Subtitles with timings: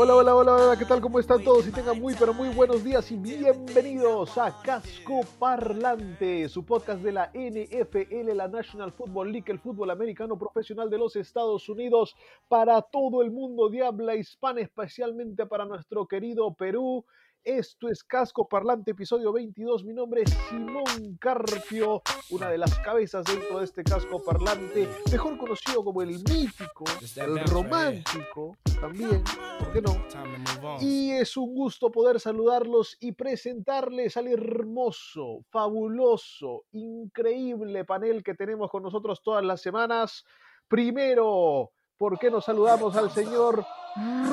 [0.00, 1.00] Hola, hola, hola, hola, ¿qué tal?
[1.00, 1.66] ¿Cómo están todos?
[1.66, 7.10] Y tengan muy, pero muy buenos días y bienvenidos a Casco Parlante, su podcast de
[7.10, 12.14] la NFL, la National Football League, el fútbol americano profesional de los Estados Unidos,
[12.46, 17.04] para todo el mundo de habla especialmente para nuestro querido Perú.
[17.48, 19.82] Esto es Casco Parlante, episodio 22.
[19.82, 25.38] Mi nombre es Simón Carpio, una de las cabezas dentro de este Casco Parlante, mejor
[25.38, 26.84] conocido como el mítico,
[27.16, 29.24] el romántico, también,
[29.58, 29.96] ¿por qué no?
[30.82, 38.70] Y es un gusto poder saludarlos y presentarles al hermoso, fabuloso, increíble panel que tenemos
[38.70, 40.22] con nosotros todas las semanas.
[40.68, 43.66] Primero, ¿por qué nos saludamos al señor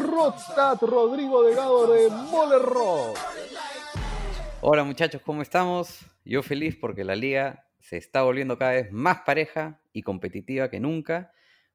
[0.08, 2.62] Rodstad Rodrigo Delgado de Moller?
[4.62, 6.06] Hola muchachos, ¿cómo estamos?
[6.24, 10.80] Yo feliz porque la liga se está volviendo cada vez más pareja y competitiva que
[10.80, 11.34] nunca.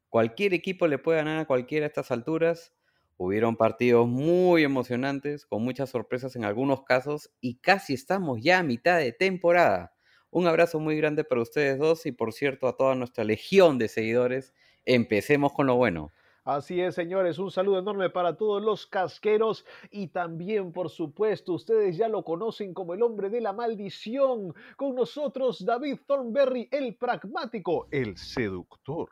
[0.08, 2.72] Cualquier equipo le puede ganar a cualquiera a estas alturas.
[3.16, 8.62] Hubieron partidos muy emocionantes, con muchas sorpresas en algunos casos y casi estamos ya a
[8.62, 9.92] mitad de temporada.
[10.30, 13.88] Un abrazo muy grande para ustedes dos y por cierto a toda nuestra legión de
[13.88, 14.54] seguidores.
[14.84, 16.10] Empecemos con lo bueno.
[16.44, 21.98] Así es, señores, un saludo enorme para todos los casqueros y también, por supuesto, ustedes
[21.98, 24.54] ya lo conocen como el hombre de la maldición.
[24.76, 29.10] Con nosotros, David Thornberry, el pragmático, el seductor.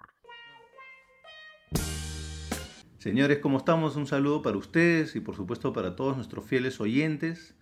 [2.96, 3.94] Señores, ¿cómo estamos?
[3.94, 7.54] Un saludo para ustedes y por supuesto para todos nuestros fieles oyentes.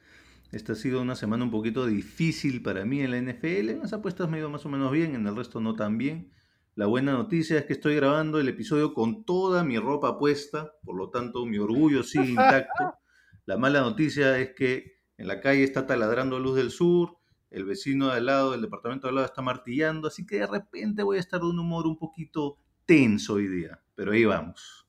[0.53, 3.71] Esta ha sido una semana un poquito difícil para mí en la NFL.
[3.71, 5.99] En las apuestas me ha ido más o menos bien, en el resto no tan
[5.99, 6.31] bien.
[6.77, 10.95] La buena noticia es que estoy grabando el episodio con toda mi ropa puesta, por
[10.95, 12.93] lo tanto mi orgullo sigue intacto.
[13.47, 17.17] La mala noticia es que en la calle está taladrando Luz del Sur,
[17.51, 20.47] el vecino de al lado, el departamento de al lado está martillando, así que de
[20.47, 24.87] repente voy a estar de un humor un poquito tenso hoy día, pero ahí vamos.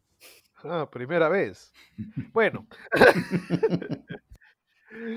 [0.65, 1.71] Ah, primera vez.
[2.33, 2.67] Bueno.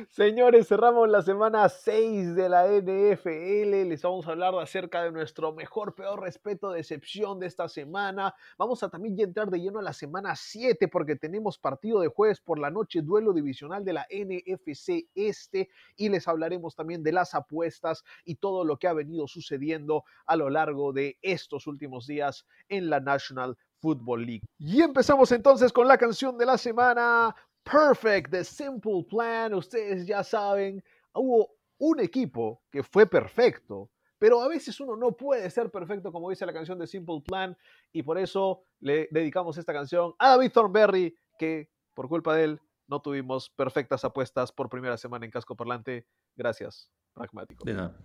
[0.09, 3.89] Señores, cerramos la semana 6 de la NFL.
[3.89, 8.35] Les vamos a hablar acerca de nuestro mejor, peor respeto, decepción de esta semana.
[8.59, 12.41] Vamos a también entrar de lleno a la semana 7 porque tenemos partido de jueves
[12.41, 17.37] por la noche, duelo divisional de la NFC Este y les hablaremos también de las
[17.37, 22.45] apuestas y todo lo que ha venido sucediendo a lo largo de estos últimos días
[22.69, 24.43] en la National Football League.
[24.59, 27.35] Y empezamos entonces con la canción de la semana.
[27.63, 29.55] Perfect, The Simple Plan.
[29.55, 30.83] Ustedes ya saben,
[31.15, 36.31] hubo un equipo que fue perfecto, pero a veces uno no puede ser perfecto, como
[36.31, 37.57] dice la canción de Simple Plan,
[37.93, 42.61] y por eso le dedicamos esta canción a David Thornberry, que por culpa de él
[42.87, 46.07] no tuvimos perfectas apuestas por primera semana en Casco Parlante.
[46.37, 47.65] Gracias, pragmático.
[47.65, 47.97] De nada.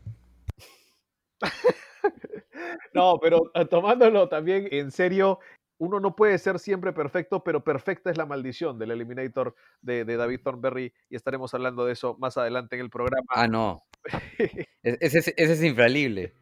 [2.94, 5.40] No, pero eh, tomándolo también en serio,
[5.78, 10.18] uno no puede ser siempre perfecto, pero perfecta es la maldición del Eliminator de, de
[10.18, 13.28] David Thornberry y estaremos hablando de eso más adelante en el programa.
[13.30, 13.84] Ah, no.
[14.84, 16.36] Ese es, ese es infalible.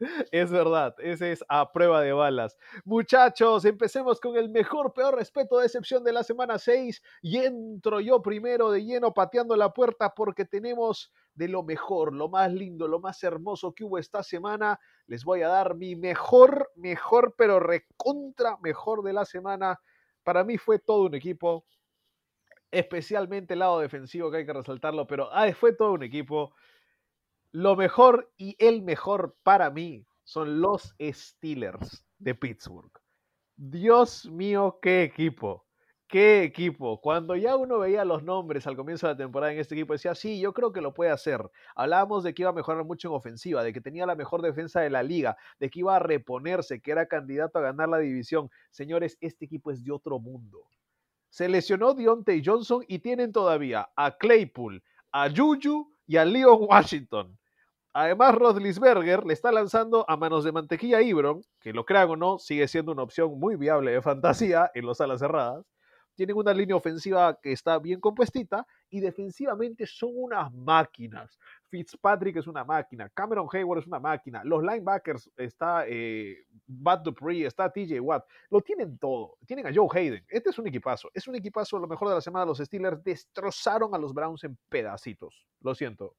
[0.30, 2.56] Es verdad, ese es a prueba de balas.
[2.84, 8.22] Muchachos, empecemos con el mejor, peor respeto, decepción de la semana 6 y entro yo
[8.22, 12.98] primero de lleno pateando la puerta porque tenemos de lo mejor, lo más lindo, lo
[12.98, 14.78] más hermoso que hubo esta semana.
[15.06, 19.80] Les voy a dar mi mejor, mejor, pero recontra mejor de la semana.
[20.24, 21.64] Para mí fue todo un equipo,
[22.72, 26.52] especialmente el lado defensivo que hay que resaltarlo, pero ah, fue todo un equipo.
[27.52, 32.90] Lo mejor y el mejor para mí son los Steelers de Pittsburgh.
[33.54, 35.67] Dios mío, qué equipo.
[36.08, 36.98] Qué equipo.
[37.02, 40.14] Cuando ya uno veía los nombres al comienzo de la temporada en este equipo, decía,
[40.14, 41.50] sí, yo creo que lo puede hacer.
[41.76, 44.80] Hablábamos de que iba a mejorar mucho en ofensiva, de que tenía la mejor defensa
[44.80, 48.48] de la liga, de que iba a reponerse, que era candidato a ganar la división.
[48.70, 50.64] Señores, este equipo es de otro mundo.
[51.28, 54.82] Se lesionó Deontay Johnson y tienen todavía a Claypool,
[55.12, 57.38] a Juju y a Leon Washington.
[57.92, 62.16] Además, Rodlisberger le está lanzando a manos de mantequilla a Ibron, que lo crean o
[62.16, 65.66] no, sigue siendo una opción muy viable de fantasía en los alas cerradas.
[66.18, 71.38] Tienen una línea ofensiva que está bien compuestita y defensivamente son unas máquinas.
[71.68, 77.46] Fitzpatrick es una máquina, Cameron Hayward es una máquina, los linebackers está eh, Bud Dupree,
[77.46, 81.28] está TJ Watt, lo tienen todo, tienen a Joe Hayden, este es un equipazo, es
[81.28, 85.46] un equipazo, lo mejor de la semana, los Steelers destrozaron a los Browns en pedacitos,
[85.60, 86.16] lo siento.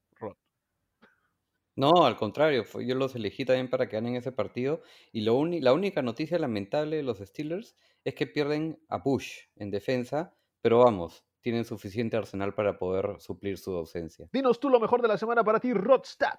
[1.76, 4.82] No, al contrario, yo los elegí también para que ganen ese partido.
[5.12, 9.70] Y lo la única noticia lamentable de los Steelers es que pierden a Bush en
[9.70, 14.28] defensa, pero vamos, tienen suficiente arsenal para poder suplir su ausencia.
[14.32, 16.38] Dinos tú lo mejor de la semana para ti, Rodstad.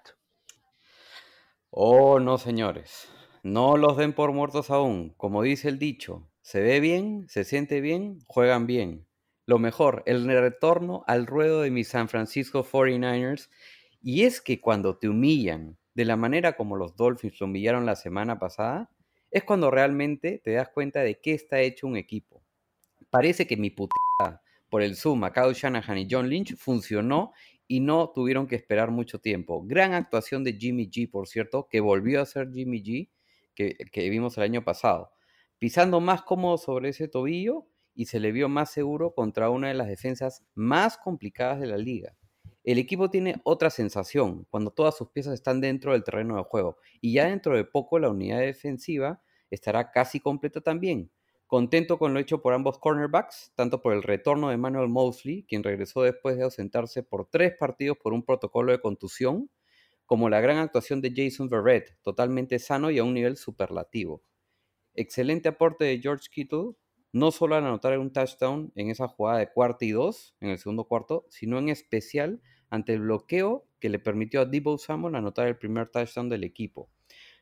[1.70, 3.08] Oh, no, señores.
[3.42, 5.14] No los den por muertos aún.
[5.16, 9.06] Como dice el dicho, se ve bien, se siente bien, juegan bien.
[9.46, 13.48] Lo mejor, el retorno al ruedo de mis San Francisco 49ers
[14.02, 17.96] y es que cuando te humillan de la manera como los Dolphins lo humillaron la
[17.96, 18.90] semana pasada,
[19.30, 22.42] es cuando realmente te das cuenta de qué está hecho un equipo.
[23.10, 27.32] Parece que mi putada por el Zoom a Kyle Shanahan y John Lynch funcionó
[27.68, 29.62] y no tuvieron que esperar mucho tiempo.
[29.64, 33.10] Gran actuación de Jimmy G, por cierto, que volvió a ser Jimmy G
[33.54, 35.12] que vimos el año pasado.
[35.58, 39.74] Pisando más cómodo sobre ese tobillo y se le vio más seguro contra una de
[39.74, 42.16] las defensas más complicadas de la liga
[42.64, 46.78] el equipo tiene otra sensación cuando todas sus piezas están dentro del terreno de juego.
[47.00, 51.10] Y ya dentro de poco la unidad defensiva estará casi completa también.
[51.46, 55.62] Contento con lo hecho por ambos cornerbacks, tanto por el retorno de Manuel Mosley, quien
[55.62, 59.50] regresó después de ausentarse por tres partidos por un protocolo de contusión,
[60.06, 64.22] como la gran actuación de Jason Verrett, totalmente sano y a un nivel superlativo.
[64.94, 66.72] Excelente aporte de George Kittle,
[67.12, 70.58] no solo al anotar un touchdown en esa jugada de cuarto y dos, en el
[70.58, 72.40] segundo cuarto, sino en especial
[72.72, 76.88] ante el bloqueo que le permitió a Debo Samuel anotar el primer touchdown del equipo.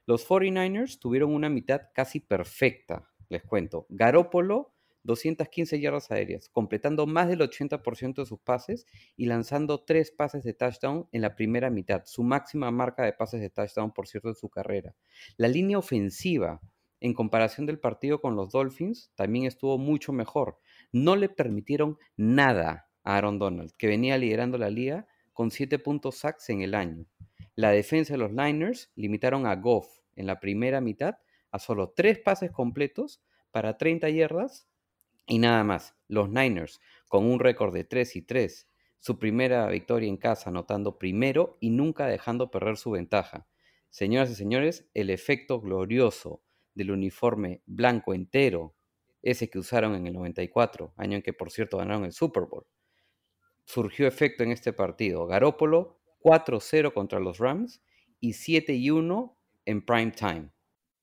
[0.05, 3.87] Los 49ers tuvieron una mitad casi perfecta, les cuento.
[3.91, 4.75] Garópolo,
[5.05, 8.87] 215 yardas aéreas, completando más del 80% de sus pases
[9.17, 13.41] y lanzando tres pases de touchdown en la primera mitad, su máxima marca de pases
[13.41, 14.97] de touchdown, por cierto, de su carrera.
[15.37, 16.61] La línea ofensiva,
[16.99, 20.59] en comparación del partido con los Dolphins, también estuvo mucho mejor.
[20.91, 26.17] No le permitieron nada a Aaron Donald, que venía liderando la liga con 7 puntos
[26.19, 27.06] sacks en el año.
[27.55, 31.17] La defensa de los Niners limitaron a Goff en la primera mitad
[31.50, 34.69] a solo 3 pases completos para 30 yardas
[35.27, 35.97] y nada más.
[36.09, 38.69] Los Niners, con un récord de 3 y 3,
[38.99, 43.47] su primera victoria en casa, anotando primero y nunca dejando perder su ventaja.
[43.88, 46.43] Señoras y señores, el efecto glorioso
[46.75, 48.75] del uniforme blanco entero,
[49.23, 52.67] ese que usaron en el 94, año en que por cierto ganaron el Super Bowl.
[53.71, 55.29] Surgió efecto en este partido.
[55.29, 57.81] Garópolo 4-0 contra los Rams
[58.19, 60.51] y 7-1 en prime time.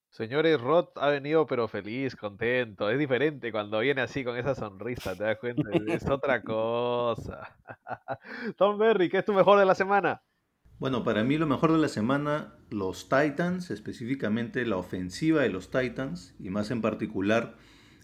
[0.09, 2.89] Señores, Roth ha venido pero feliz, contento.
[2.89, 5.61] Es diferente cuando viene así con esa sonrisa, ¿te das cuenta?
[5.87, 7.57] Es otra cosa.
[8.57, 10.21] Tom Berry, ¿qué es tu mejor de la semana?
[10.77, 15.71] Bueno, para mí lo mejor de la semana, los Titans, específicamente la ofensiva de los
[15.71, 17.55] Titans, y más en particular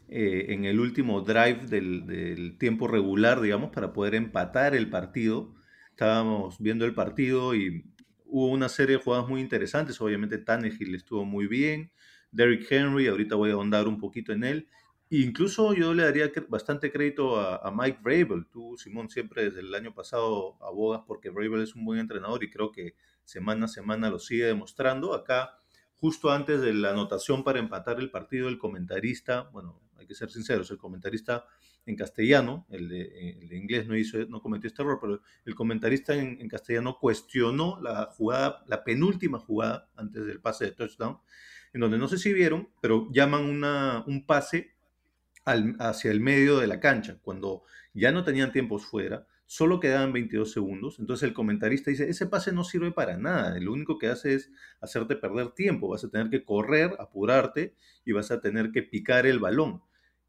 [0.09, 5.53] eh, en el último drive del, tiempo regular, digamos, para poder empatar el partido.
[5.91, 7.85] Estábamos viendo el partido y
[8.25, 9.99] hubo una serie de jugadas muy interesantes.
[10.01, 11.91] Obviamente Tannehill estuvo muy bien.
[12.31, 14.67] Derrick Henry, ahorita voy a ahondar un poquito en él.
[15.09, 18.47] Incluso yo le daría bastante crédito a, Mike Vrabel.
[18.51, 22.49] Tú, Simón, siempre desde el año pasado abogas porque Vrabel es un buen entrenador y
[22.49, 25.13] creo que semana a semana lo sigue demostrando.
[25.13, 25.59] Acá,
[25.95, 30.29] justo antes de la anotación para empatar el partido, el comentarista, bueno, hay que ser
[30.29, 31.45] sinceros, el comentarista
[31.85, 36.47] en castellano, el de, inglés no, hizo, no cometió este error, pero el comentarista en,
[36.47, 41.19] castellano cuestionó la jugada, la penúltima jugada antes del pase de touchdown,
[41.73, 44.75] en donde no sé si vieron, pero llaman una, un pase
[45.45, 50.51] hacia el medio de la cancha, cuando ya no tenían tiempos fuera, solo quedaban 22
[50.51, 54.35] segundos, entonces el comentarista dice, ese pase no sirve para nada, lo único que hace
[54.35, 58.83] es hacerte perder tiempo, vas a tener que correr, apurarte y vas a tener que
[58.83, 59.81] picar el balón.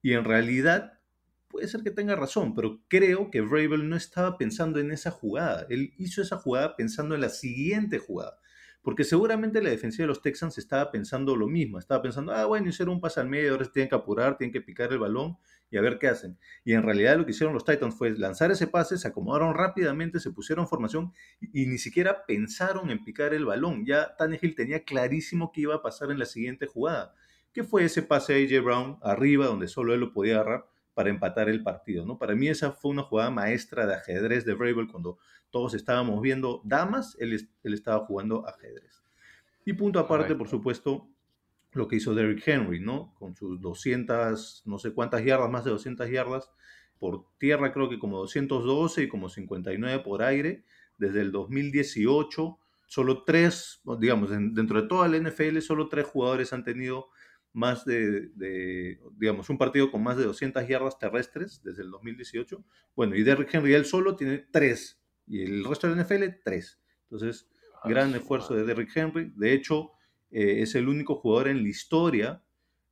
[0.05, 1.01] Y en realidad
[1.49, 5.67] puede ser que tenga razón, pero creo que Vrabel no estaba pensando en esa jugada,
[5.71, 8.37] él hizo esa jugada pensando en la siguiente jugada.
[8.83, 11.79] Porque seguramente la defensiva de los Texans estaba pensando lo mismo.
[11.79, 14.61] Estaba pensando, ah, bueno, hicieron un pase al medio, ahora tienen que apurar, tienen que
[14.61, 15.39] picar el balón
[15.71, 16.37] y a ver qué hacen.
[16.67, 20.21] Y en realidad lo que hicieron los Titans fue lanzar ese pase, se acomodaron rápidamente,
[20.21, 23.87] se pusieron formación y, ni siquiera pensaron en picar el balón.
[23.87, 27.15] Ya Tannehill tenía clarísimo qué iba a pasar en la siguiente jugada.
[27.55, 30.67] ¿Qué fue ese pase a AJ Brown arriba, donde solo él lo podía agarrar?
[30.95, 32.19] para empatar el partido, ¿no?
[32.19, 35.19] Para mí esa fue una jugada maestra de ajedrez de Vrabel cuando
[35.51, 39.03] todos estábamos viendo damas, él, él estaba jugando ajedrez.
[39.65, 41.09] Y punto aparte, por supuesto,
[41.73, 43.13] lo que hizo Derrick Henry, ¿no?
[43.19, 46.51] Con sus 200, no sé cuántas yardas, más de 200 yardas
[46.99, 50.65] por tierra, creo que como 212 y como 59 por aire.
[50.97, 56.63] Desde el 2018, solo tres, digamos, dentro de toda la NFL, solo tres jugadores han
[56.63, 57.09] tenido
[57.55, 62.63] más de, de, digamos, un partido con más de 200 yardas terrestres desde el 2018.
[62.95, 66.79] Bueno, y Derrick Henry él solo tiene tres, y el resto de la NFL, tres.
[67.05, 67.49] Entonces,
[67.85, 69.33] Ah, gran esfuerzo de Derrick Henry.
[69.37, 69.93] De hecho,
[70.31, 72.43] eh, es el único jugador en la historia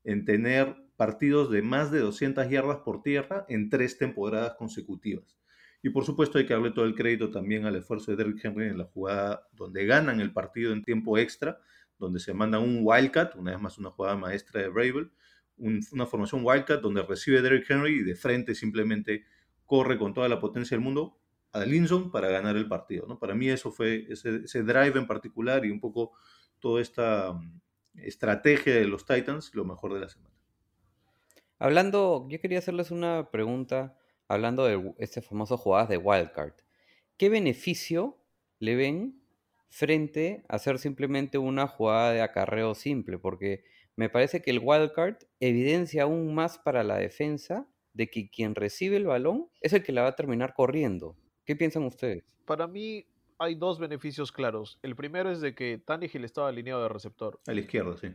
[0.05, 5.39] en tener partidos de más de 200 yardas por tierra en tres temporadas consecutivas.
[5.83, 8.67] Y por supuesto hay que darle todo el crédito también al esfuerzo de Derrick Henry
[8.67, 11.59] en la jugada donde ganan el partido en tiempo extra,
[12.03, 15.11] donde se manda un Wildcat, una vez más una jugada maestra de Bravel,
[15.57, 19.25] un- una formación Wildcat donde recibe Derrick Henry y de frente simplemente
[19.67, 21.19] corre con toda la potencia del mundo
[21.53, 23.07] a Linson para ganar el partido.
[23.07, 23.19] ¿no?
[23.19, 26.13] Para mí eso fue ese, ese drive en particular y un poco
[26.59, 27.61] toda esta mm,
[27.95, 30.35] estrategia de los Titans, lo mejor de la semana.
[31.59, 33.97] Hablando, yo quería hacerles una pregunta,
[34.29, 36.55] hablando de este famoso jugadas de wildcard.
[37.17, 38.19] ¿Qué beneficio
[38.59, 39.22] le ven
[39.73, 43.19] frente a hacer simplemente una jugada de acarreo simple?
[43.19, 43.65] Porque
[43.97, 48.97] me parece que el wildcard evidencia aún más para la defensa de que quien recibe
[48.97, 51.19] el balón es el que la va a terminar corriendo.
[51.45, 52.25] ¿Qué piensan ustedes?
[52.45, 53.07] Para mí
[53.39, 54.79] hay dos beneficios claros.
[54.83, 57.41] El primero es de que Tannehill estaba alineado de receptor.
[57.47, 58.09] A la izquierda, sí.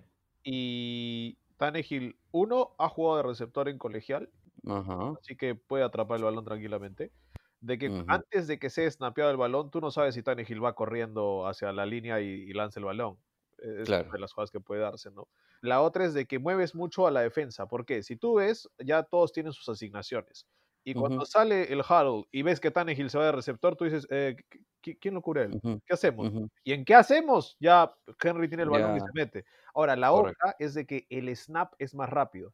[0.44, 4.32] Y Tannehill, uno, ha jugado de receptor en colegial,
[4.68, 5.18] Ajá.
[5.22, 7.14] así que puede atrapar el balón tranquilamente.
[7.60, 10.76] De que antes de que sea snapeado el balón, tú no sabes si Tannehill va
[10.76, 13.20] corriendo hacia la línea y, y lanza el balón.
[13.58, 14.06] Es Claro.
[14.06, 15.28] una de las jugadas que puede darse, ¿no?
[15.62, 19.04] La otra es de que mueves mucho a la defensa, porque si tú ves, ya
[19.04, 20.48] todos tienen sus asignaciones.
[20.84, 24.08] Y cuando sale el huddle y ves que Tannehill se va de receptor, tú dices,
[24.12, 25.58] eh, ¿qui- qui- ¿quién lo cura él?
[25.86, 26.34] ¿Qué hacemos?
[26.64, 27.58] ¿Y en qué hacemos?
[27.60, 29.46] Ya Henry tiene el balón y se mete.
[29.74, 32.54] Ahora, la otra es de que el snap es más rápido.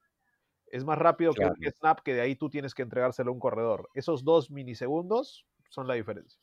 [0.74, 3.40] Es más rápido que el snap que de ahí tú tienes que entregárselo a un
[3.40, 3.90] corredor.
[3.94, 6.42] Esos dos milisegundos son la diferencia.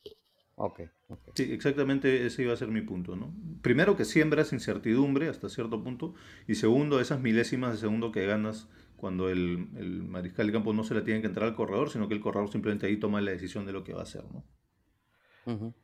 [0.55, 1.31] Ok, ok.
[1.35, 3.35] Sí, exactamente ese iba a ser mi punto, ¿no?
[3.61, 6.15] Primero que siembras incertidumbre hasta cierto punto
[6.47, 10.85] y segundo esas milésimas de segundo que ganas cuando el, el mariscal de campo no
[10.85, 13.33] se la tiene que entrar al corredor, sino que el corredor simplemente ahí toma la
[13.33, 14.45] decisión de lo que va a hacer, ¿no?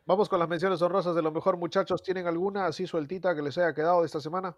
[0.04, 2.00] Vamos con las menciones honrosas de lo mejor, muchachos.
[2.00, 4.56] ¿Tienen alguna así sueltita que les haya quedado de esta semana?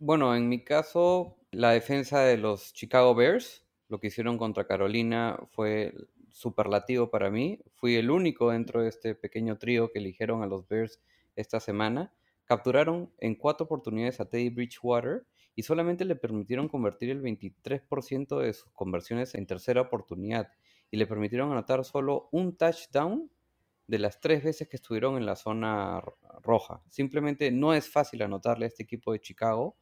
[0.00, 5.38] Bueno, en mi caso, la defensa de los Chicago Bears, lo que hicieron contra Carolina
[5.50, 5.94] fue
[6.30, 7.60] superlativo para mí.
[7.74, 11.00] Fui el único dentro de este pequeño trío que eligieron a los Bears
[11.36, 12.12] esta semana.
[12.44, 18.52] Capturaron en cuatro oportunidades a Teddy Bridgewater y solamente le permitieron convertir el 23% de
[18.52, 20.48] sus conversiones en tercera oportunidad
[20.90, 23.30] y le permitieron anotar solo un touchdown
[23.86, 26.82] de las tres veces que estuvieron en la zona ro- roja.
[26.90, 29.76] Simplemente no es fácil anotarle a este equipo de Chicago.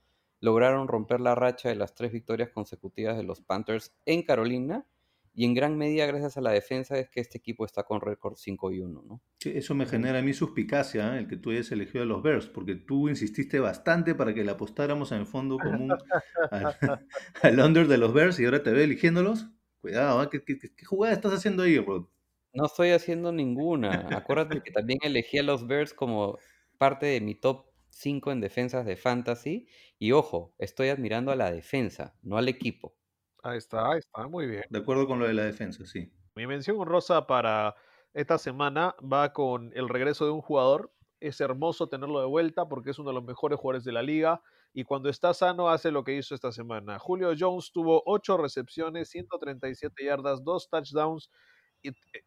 [0.47, 4.87] Lograron romper la racha de las tres victorias consecutivas de los Panthers en Carolina
[5.35, 8.37] y en gran medida gracias a la defensa es que este equipo está con récord
[8.37, 9.21] 5 y 1, ¿no?
[9.41, 11.19] Sí, eso me genera a mí suspicacia, ¿eh?
[11.19, 14.53] el que tú hayas elegido a los Bears, porque tú insististe bastante para que le
[14.53, 15.91] apostáramos en el fondo común
[16.51, 16.77] al,
[17.43, 19.49] al under de los Bears y ahora te veo eligiéndolos.
[19.81, 20.29] Cuidado, ¿eh?
[20.31, 22.07] ¿Qué, qué- jugada estás haciendo ahí, Rod?
[22.53, 24.09] No estoy haciendo ninguna.
[24.17, 26.39] Acuérdate que también elegí a los Bears como
[26.79, 27.66] parte de mi top
[27.97, 29.69] 5 en defensas de fantasy.
[29.99, 32.95] Y ojo, estoy admirando a la defensa, no al equipo.
[33.43, 34.65] Ahí está, ahí está, muy bien.
[34.69, 36.13] De acuerdo con lo de la defensa, sí.
[36.35, 37.75] Mi mención honrosa para
[38.13, 40.93] esta semana va con el regreso de un jugador.
[41.21, 44.43] Es hermoso tenerlo de vuelta porque es uno de los mejores jugadores de la liga
[44.75, 46.99] y cuando está sano hace lo que hizo esta semana.
[46.99, 51.31] Julio Jones tuvo 8 recepciones, 137 yardas, 2 touchdowns.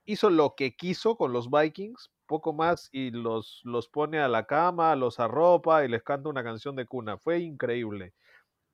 [0.06, 4.46] Hizo lo que quiso con los Vikings, poco más, y los, los pone a la
[4.46, 7.18] cama, los arropa y les canta una canción de cuna.
[7.18, 8.14] Fue increíble.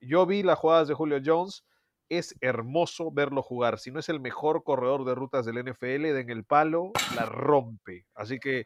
[0.02, 1.66] Yo vi las jugadas de Julio Jones.
[2.10, 3.80] Es hermoso verlo jugar.
[3.80, 8.06] Si no es el mejor corredor de rutas del NFL, en el palo, la rompe.
[8.14, 8.66] Así que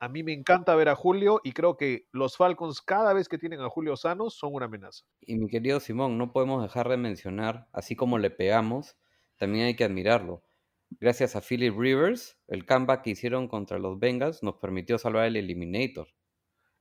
[0.00, 3.36] a mí me encanta ver a Julio y creo que los Falcons cada vez que
[3.36, 5.04] tienen a Julio sanos son una amenaza.
[5.20, 8.96] Y mi querido Simón, no podemos dejar de mencionar, así como le pegamos,
[9.36, 10.44] también hay que admirarlo.
[10.90, 15.36] Gracias a Philip Rivers, el comeback que hicieron contra los Bengals nos permitió salvar el
[15.36, 16.08] Eliminator.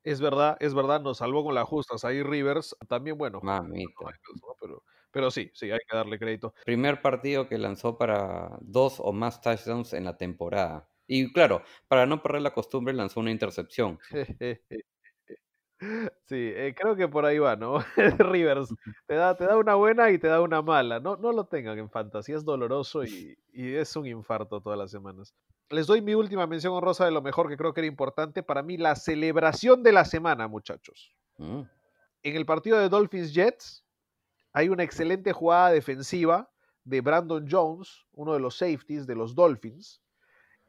[0.04, 2.06] Es verdad, es verdad, nos salvó con las justas.
[2.06, 4.06] Ahí Rivers también, bueno, Mamita.
[4.06, 4.56] ¿no?
[4.60, 6.54] pero, pero sí, sí, hay que darle crédito.
[6.66, 10.90] Primer partido que lanzó para dos o más touchdowns en la temporada.
[11.08, 14.00] Y claro, para no perder la costumbre, lanzó una intercepción.
[15.80, 17.80] Sí, eh, creo que por ahí va, ¿no?
[18.18, 18.74] Rivers
[19.06, 21.00] te da, te da una buena y te da una mala.
[21.00, 24.92] No, no lo tengan en fantasía, es doloroso y, y es un infarto todas las
[24.92, 25.36] semanas.
[25.70, 28.64] Les doy mi última mención honrosa de lo mejor que creo que era importante para
[28.64, 31.14] mí, la celebración de la semana, muchachos.
[31.38, 31.62] Mm.
[32.24, 33.86] En el partido de Dolphins Jets,
[34.54, 36.50] hay una excelente jugada defensiva
[36.84, 40.02] de Brandon Jones, uno de los safeties de los Dolphins,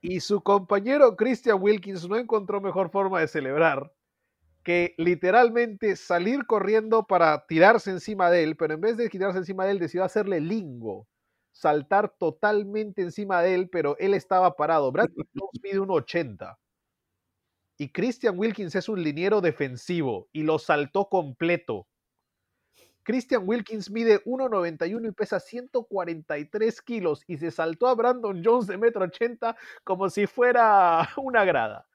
[0.01, 3.93] y su compañero Christian Wilkins no encontró mejor forma de celebrar
[4.69, 9.65] que literalmente salir corriendo para tirarse encima de él, pero en vez de tirarse encima
[9.65, 11.09] de él decidió hacerle lingo,
[11.53, 14.93] saltar totalmente encima de él, pero él estaba parado.
[14.93, 16.59] Brandon Jones mide un 80
[17.79, 21.87] y Christian Wilkins es un liniero defensivo y lo saltó completo.
[23.05, 28.79] Christian Wilkins mide 1,91 y pesa 143 kilos y se saltó a Brandon Jones de
[28.79, 31.89] 1,80 como si fuera una grada.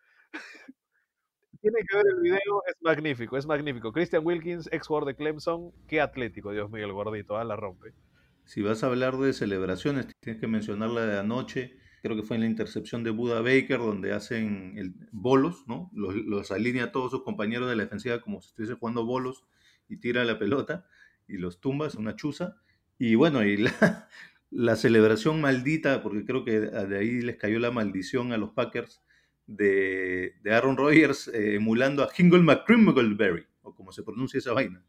[1.64, 3.94] Tiene que ver el video, es magnífico, es magnífico.
[3.94, 7.46] Christian Wilkins, ex jugador de Clemson, qué atlético, Dios mío, el gordito, ¿ah?
[7.46, 7.94] la rompe.
[8.44, 12.36] Si vas a hablar de celebraciones, tienes que mencionar la de anoche, creo que fue
[12.36, 15.90] en la intercepción de Buda Baker, donde hacen el, bolos, ¿no?
[15.94, 19.46] Los, alinea a todos sus compañeros de la defensiva como si estuviese jugando bolos
[19.88, 20.86] y tira la pelota
[21.30, 22.58] y los tumbas, una chuza.
[23.00, 23.66] Y bueno, y
[24.50, 29.02] la celebración maldita, porque creo que de ahí les cayó la maldición a los Packers
[29.48, 34.84] de, de Aaron Rodgers eh, emulando a Hingle McCrimmleberry, o como se pronuncia esa vaina,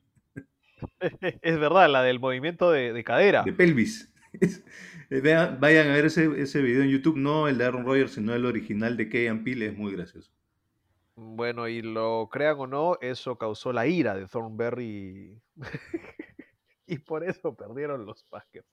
[1.43, 3.43] Es verdad, la del movimiento de, de cadera.
[3.45, 4.11] de pelvis.
[4.41, 4.65] Es-
[5.11, 8.35] vean- vayan a ver ese, ese video en YouTube, no el de Aaron Rodgers, sino
[8.35, 10.33] el original de Key Peel, es muy gracioso.
[11.17, 15.41] Bueno, y lo crean o no, eso causó la ira de Thornberry.
[16.87, 18.67] y por eso perdieron los Packers.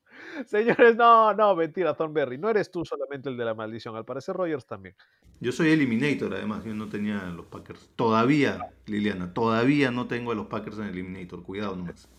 [0.46, 2.38] Señores, no, no, mentira, Thornberry.
[2.38, 3.96] No eres tú solamente el de la maldición.
[3.96, 4.96] Al parecer, Rogers también.
[5.40, 7.90] Yo soy Eliminator, además, yo no tenía los Packers.
[7.96, 12.10] Todavía, Liliana, todavía no tengo a los Packers en Eliminator, cuidado nomás.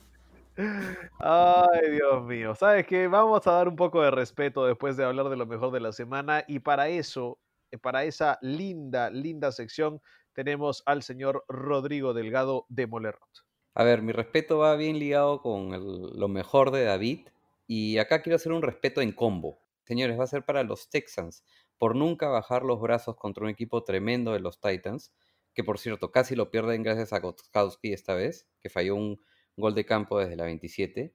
[1.19, 2.55] Ay, Dios mío.
[2.55, 3.09] ¿Sabes qué?
[3.09, 5.93] Vamos a dar un poco de respeto después de hablar de lo mejor de la
[5.93, 6.45] semana.
[6.47, 7.39] Y para eso,
[7.81, 10.01] para esa linda, linda sección,
[10.33, 13.52] tenemos al señor Rodrigo Delgado de Molerot.
[13.75, 15.71] A ver, mi respeto va bien ligado con
[16.19, 17.29] lo mejor de David.
[17.67, 19.61] Y acá quiero hacer un respeto en combo.
[19.85, 21.45] Señores, va a ser para los Texans
[21.79, 25.13] por nunca bajar los brazos contra un equipo tremendo de los Titans.
[25.55, 29.21] Que por cierto, casi lo pierden gracias a Gotkowski esta vez, que falló un
[29.57, 31.15] gol de campo desde la 27.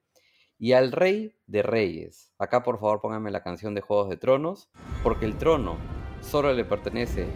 [0.59, 2.33] Y al Rey de Reyes.
[2.39, 4.69] Acá por favor pónganme la canción de Juegos de Tronos,
[5.03, 5.77] porque el trono
[6.21, 7.27] solo le pertenece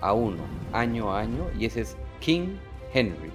[0.00, 2.56] a uno, año a año, y ese es King
[2.92, 3.32] Henry.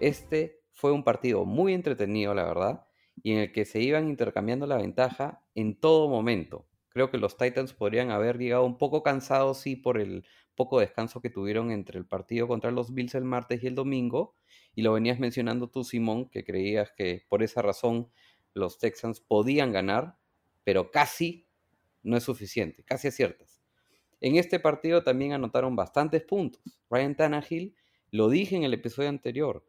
[0.00, 2.86] Este fue un partido muy entretenido, la verdad,
[3.22, 6.68] y en el que se iban intercambiando la ventaja en todo momento.
[6.90, 11.22] Creo que los Titans podrían haber llegado un poco cansados, sí, por el poco descanso
[11.22, 14.36] que tuvieron entre el partido contra los Bills el martes y el domingo,
[14.74, 18.10] y lo venías mencionando tú, Simón, que creías que por esa razón
[18.52, 20.18] los Texans podían ganar,
[20.64, 21.48] pero casi
[22.02, 23.62] no es suficiente, casi aciertas.
[24.20, 26.60] En este partido también anotaron bastantes puntos.
[26.90, 27.74] Ryan Tannehill,
[28.10, 29.64] lo dije en el episodio anterior,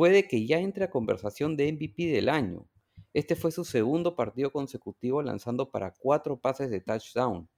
[0.00, 2.66] puede que ya entre a conversación de MVP del año.
[3.12, 7.50] Este fue su segundo partido consecutivo lanzando para cuatro pases de touchdown.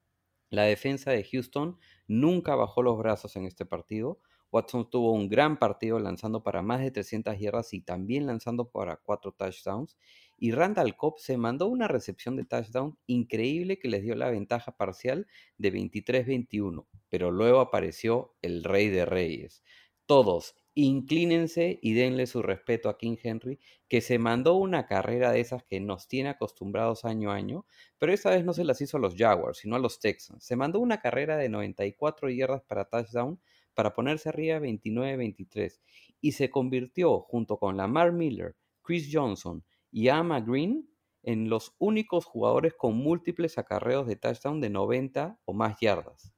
[0.51, 1.79] La defensa de Houston
[2.09, 4.19] nunca bajó los brazos en este partido.
[4.51, 8.97] Watson tuvo un gran partido lanzando para más de 300 yardas y también lanzando para
[8.97, 9.97] cuatro touchdowns.
[10.37, 14.77] Y Randall Cobb se mandó una recepción de touchdown increíble que les dio la ventaja
[14.77, 15.29] parcial
[15.59, 16.89] de 23-21.
[17.09, 19.63] Pero luego apareció el rey de reyes.
[20.07, 23.59] Todos, inclínense y denle su respeto a King Henry,
[23.89, 27.67] que se mandó una carrera de esas que nos tiene acostumbrados año a año,
[27.99, 30.45] pero esta vez no se las hizo a los Jaguars, sino a los Texans.
[30.45, 33.41] Se mandó una carrera de 94 yardas para touchdown
[33.75, 35.81] para ponerse arriba 29-23
[36.21, 40.89] y se convirtió junto con Lamar Miller, Chris Johnson y Ama Green
[41.23, 46.35] en los únicos jugadores con múltiples acarreos de touchdown de 90 o más yardas.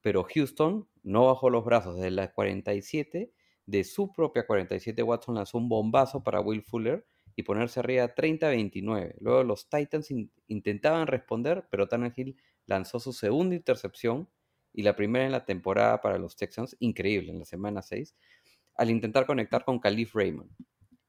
[0.00, 3.32] Pero Houston no bajó los brazos desde la 47,
[3.66, 9.14] de su propia 47 Watson lanzó un bombazo para Will Fuller y ponerse arriba 30-29.
[9.20, 14.28] Luego los Titans in- intentaban responder, pero Tannehill lanzó su segunda intercepción
[14.72, 18.16] y la primera en la temporada para los Texans, increíble, en la semana 6,
[18.74, 20.50] al intentar conectar con Khalif Raymond.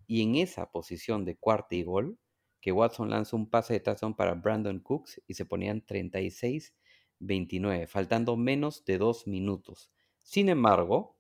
[0.06, 2.20] Y en esa posición de cuarta y gol,
[2.62, 8.38] que Watson lanza un pase de touchdown para Brandon Cooks y se ponían 36-29, faltando
[8.38, 9.92] menos de dos minutos.
[10.20, 11.13] Sin embargo,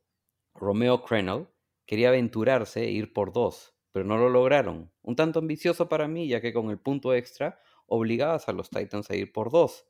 [0.55, 1.47] Romeo Crennel
[1.85, 4.91] quería aventurarse e ir por dos, pero no lo lograron.
[5.01, 9.09] Un tanto ambicioso para mí, ya que con el punto extra obligabas a los Titans
[9.09, 9.85] a ir por dos.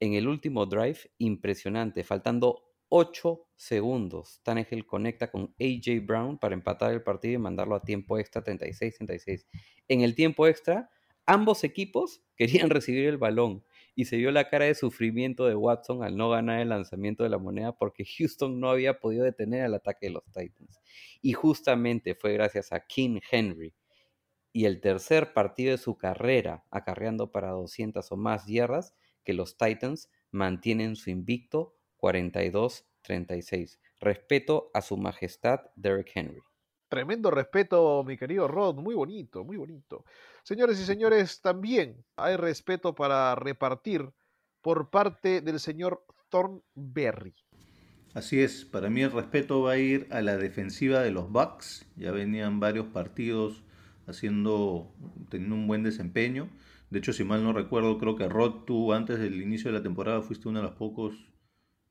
[0.00, 6.92] En el último drive, impresionante, faltando 8 segundos, Tannehill conecta con AJ Brown para empatar
[6.92, 9.46] el partido y mandarlo a tiempo extra 36-36.
[9.88, 10.90] En el tiempo extra,
[11.26, 16.02] ambos equipos querían recibir el balón y se vio la cara de sufrimiento de Watson
[16.02, 19.74] al no ganar el lanzamiento de la moneda porque Houston no había podido detener el
[19.74, 20.80] ataque de los Titans.
[21.22, 23.74] Y justamente fue gracias a King Henry
[24.52, 29.56] y el tercer partido de su carrera acarreando para 200 o más yardas que los
[29.56, 33.78] Titans mantienen su invicto 42-36.
[34.00, 36.42] Respeto a su majestad Derrick Henry.
[36.94, 40.04] Tremendo respeto, mi querido Rod, muy bonito, muy bonito.
[40.44, 44.08] Señores y señores, también hay respeto para repartir
[44.62, 47.34] por parte del señor Thornberry.
[48.14, 51.84] Así es, para mí el respeto va a ir a la defensiva de los Bucks.
[51.96, 53.64] Ya venían varios partidos
[54.06, 54.94] haciendo,
[55.30, 56.48] teniendo un buen desempeño.
[56.90, 59.82] De hecho, si mal no recuerdo, creo que Rod, tú antes del inicio de la
[59.82, 61.16] temporada fuiste uno de los pocos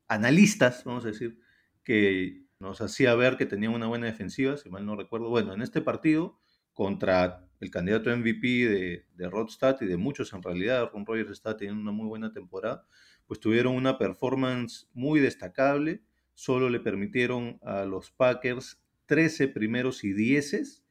[0.08, 1.42] analistas, vamos a decir,
[1.84, 5.28] que nos hacía ver que tenían una buena defensiva, si mal no recuerdo.
[5.28, 6.38] Bueno, en este partido,
[6.72, 9.46] contra el candidato MVP de, de
[9.80, 12.86] y de muchos en realidad, Ron Rogers está teniendo una muy buena temporada,
[13.26, 16.02] pues tuvieron una performance muy destacable,
[16.34, 20.84] solo le permitieron a los Packers 13 primeros y 10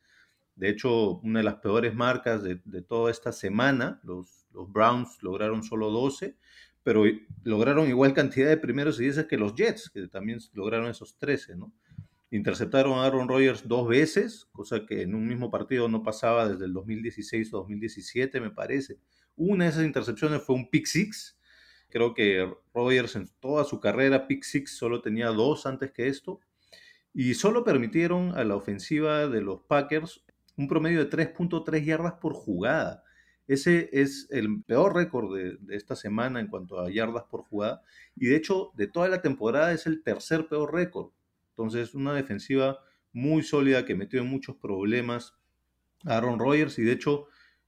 [0.56, 5.64] de hecho, una de las peores marcas de, toda esta semana, los, los, Browns lograron
[5.64, 6.38] solo 12,
[6.84, 7.04] pero
[7.43, 11.56] lograron igual cantidad de primeros y dieces que los Jets, que también lograron esos 13,
[11.56, 11.74] ¿no?
[12.30, 16.65] Interceptaron a Aaron Rodgers dos veces, cosa que en un mismo partido no pasaba desde
[16.65, 18.98] el 2016 o 2017, me parece.
[19.36, 21.38] Una de esas intercepciones fue un pick six.
[21.89, 26.39] Creo que Rodgers en toda su carrera pick six solo tenía dos antes que esto.
[27.13, 30.26] Y solo permitieron a la ofensiva de los Packers
[30.58, 33.04] un promedio de 3.3 yardas por jugada.
[33.47, 37.82] Ese es el peor récord de, esta semana en cuanto a yardas por jugada.
[38.15, 41.12] Y de hecho, de toda la temporada es el tercer peor récord.
[41.49, 42.79] Entonces, una defensiva
[43.12, 45.36] muy sólida que metió en muchos problemas
[46.06, 46.79] a Aaron Rodgers.
[46.79, 47.27] Y de hecho,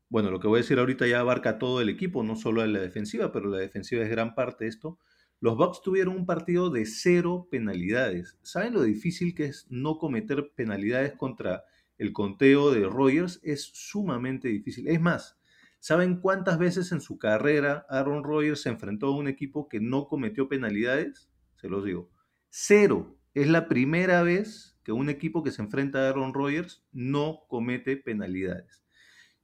[0.10, 2.80] bueno, lo que voy a decir ahorita ya abarca todo el equipo, no solo la
[2.80, 4.98] defensiva, pero la defensiva es gran parte de esto.
[5.42, 8.38] Los Bucks tuvieron un partido de cero penalidades.
[8.42, 11.66] ¿Saben lo difícil que es no cometer penalidades contra
[11.98, 14.88] el conteo de Rogers es sumamente difícil.
[14.88, 15.38] Es más,
[15.86, 20.08] ¿saben cuántas veces en su carrera Aaron Rodgers se enfrentó a un equipo que no
[20.08, 21.30] cometió penalidades?
[21.58, 22.10] Se los digo.
[22.50, 23.20] Cero.
[23.36, 27.98] Es la primera vez que un equipo que se enfrenta a Aaron Rodgers no comete
[27.98, 28.84] penalidades.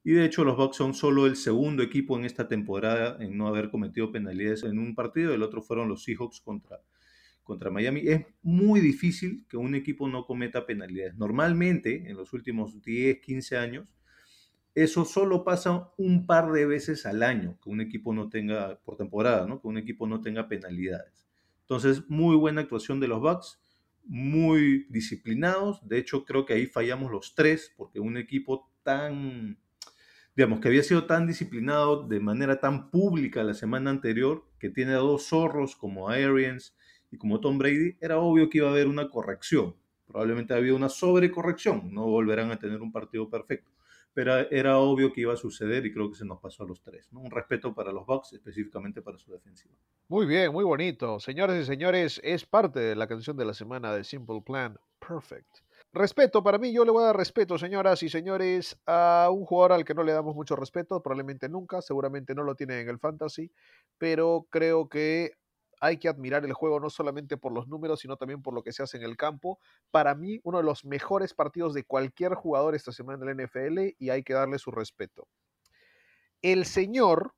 [0.03, 3.47] Y de hecho los Bucks son solo el segundo equipo en esta temporada en no
[3.47, 5.35] haber cometido penalidades en un partido.
[5.35, 6.79] El otro fueron los Seahawks contra,
[7.43, 11.15] contra Miami, es muy difícil que un equipo no cometa penalidades.
[11.17, 13.93] Normalmente, en los últimos 10, 15 años,
[14.73, 18.95] eso solo pasa un par de veces al año, que un equipo no tenga, por
[18.95, 19.61] temporada, ¿no?
[19.61, 21.27] que un equipo no tenga penalidades.
[21.61, 23.61] Entonces, muy buena actuación de los Bucks,
[24.05, 25.87] muy disciplinados.
[25.87, 29.57] De hecho, creo que ahí fallamos los tres, porque un equipo tan,
[30.35, 34.93] digamos, que había sido tan disciplinado de manera tan pública la semana anterior, que tiene
[34.93, 36.75] a dos zorros como Arians
[37.11, 39.75] y como Tom Brady, era obvio que iba a haber una corrección.
[40.05, 43.70] Probablemente había una sobrecorrección, no volverán a tener un partido perfecto.
[44.13, 46.81] Pero era obvio que iba a suceder y creo que se nos pasó a los
[46.81, 47.07] tres.
[47.13, 49.73] Un respeto para los Bucks, específicamente para su defensiva.
[50.07, 51.19] Muy bien, muy bonito.
[51.19, 54.77] Señores y señores, es parte de la canción de la semana de Simple Plan.
[54.99, 55.59] Perfect.
[55.93, 59.73] Respeto, para mí yo le voy a dar respeto, señoras y señores, a un jugador
[59.73, 62.97] al que no le damos mucho respeto, probablemente nunca, seguramente no lo tiene en el
[62.97, 63.51] fantasy,
[63.97, 65.33] pero creo que
[65.81, 68.71] hay que admirar el juego no solamente por los números, sino también por lo que
[68.71, 69.59] se hace en el campo.
[69.89, 73.95] Para mí, uno de los mejores partidos de cualquier jugador esta semana en la NFL
[73.97, 75.27] y hay que darle su respeto.
[76.43, 77.33] El señor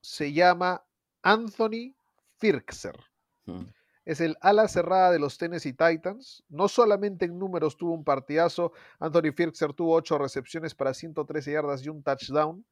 [0.00, 0.84] se llama
[1.22, 1.96] Anthony
[2.38, 2.94] Firkser.
[4.04, 6.44] Es el ala cerrada de los Tennessee Titans.
[6.48, 11.84] No solamente en números tuvo un partidazo, Anthony Firkser tuvo 8 recepciones para 113 yardas
[11.84, 12.64] y un touchdown.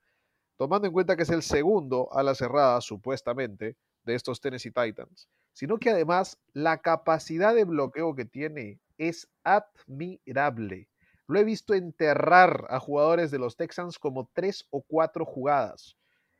[0.56, 5.78] Tomando en cuenta que es el segundo ala cerrada, supuestamente, de estos Tennessee Titans, sino
[5.78, 10.88] que además la capacidad de bloqueo que tiene es admirable.
[11.26, 15.96] Lo he visto enterrar a jugadores de los Texans como tres o cuatro jugadas.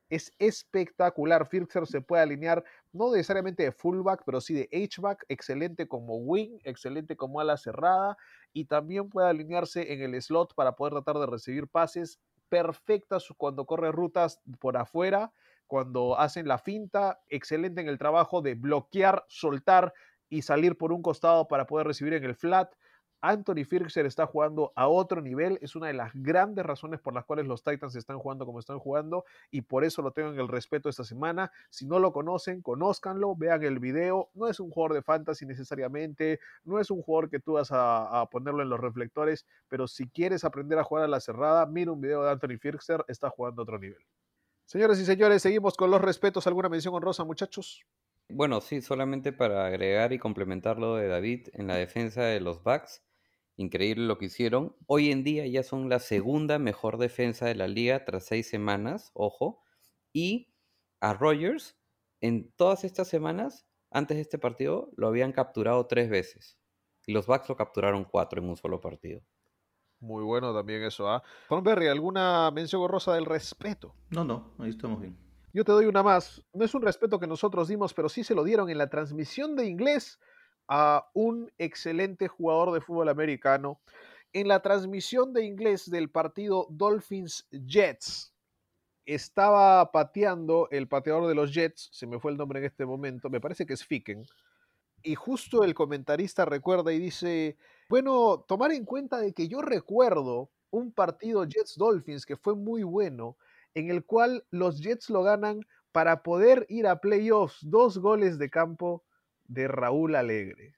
[0.08, 1.46] Es espectacular.
[1.46, 6.58] Firkser se puede alinear no necesariamente de fullback, pero sí de H-back, excelente como wing,
[6.64, 8.16] excelente como ala cerrada
[8.52, 12.18] y también puede alinearse en el slot para poder tratar de recibir pases
[12.48, 15.32] perfectas cuando corre rutas por afuera
[15.70, 19.94] cuando hacen la finta, excelente en el trabajo de bloquear, soltar
[20.28, 22.74] y salir por un costado para poder recibir en el flat.
[23.20, 27.24] Anthony Firkser está jugando a otro nivel, es una de las grandes razones por las
[27.24, 30.48] cuales los Titans están jugando como están jugando y por eso lo tengo en el
[30.48, 31.52] respeto esta semana.
[31.68, 34.30] Si no lo conocen, conózcanlo, vean el video.
[34.34, 38.22] No es un jugador de fantasy necesariamente, no es un jugador que tú vas a,
[38.22, 41.92] a ponerlo en los reflectores, pero si quieres aprender a jugar a la cerrada, mira
[41.92, 44.04] un video de Anthony Firkser, está jugando a otro nivel.
[44.70, 46.46] Señoras y señores, seguimos con los respetos.
[46.46, 47.84] ¿Alguna mención honrosa, muchachos?
[48.28, 52.62] Bueno, sí, solamente para agregar y complementar lo de David en la defensa de los
[52.62, 53.02] Bucks.
[53.56, 54.76] Increíble lo que hicieron.
[54.86, 59.10] Hoy en día ya son la segunda mejor defensa de la liga tras seis semanas,
[59.14, 59.64] ojo.
[60.12, 60.54] Y
[61.00, 61.76] a Rogers,
[62.20, 66.60] en todas estas semanas, antes de este partido, lo habían capturado tres veces.
[67.06, 69.20] Y los Bucks lo capturaron cuatro en un solo partido.
[70.00, 71.22] Muy bueno también eso, ¿ah?
[71.62, 73.94] Berry, ¿alguna mención gorrosa del respeto?
[74.10, 75.16] No, no, ahí estamos bien.
[75.52, 76.42] Yo te doy una más.
[76.52, 79.56] No es un respeto que nosotros dimos, pero sí se lo dieron en la transmisión
[79.56, 80.18] de inglés
[80.68, 83.80] a un excelente jugador de fútbol americano.
[84.32, 88.32] En la transmisión de inglés del partido Dolphins Jets,
[89.04, 93.28] estaba pateando el pateador de los Jets, se me fue el nombre en este momento,
[93.28, 94.24] me parece que es Ficken,
[95.02, 97.56] y justo el comentarista recuerda y dice,
[97.90, 102.84] bueno, tomar en cuenta de que yo recuerdo un partido Jets Dolphins que fue muy
[102.84, 103.36] bueno,
[103.74, 108.48] en el cual los Jets lo ganan para poder ir a playoffs, dos goles de
[108.48, 109.02] campo
[109.46, 110.76] de Raúl Alegre.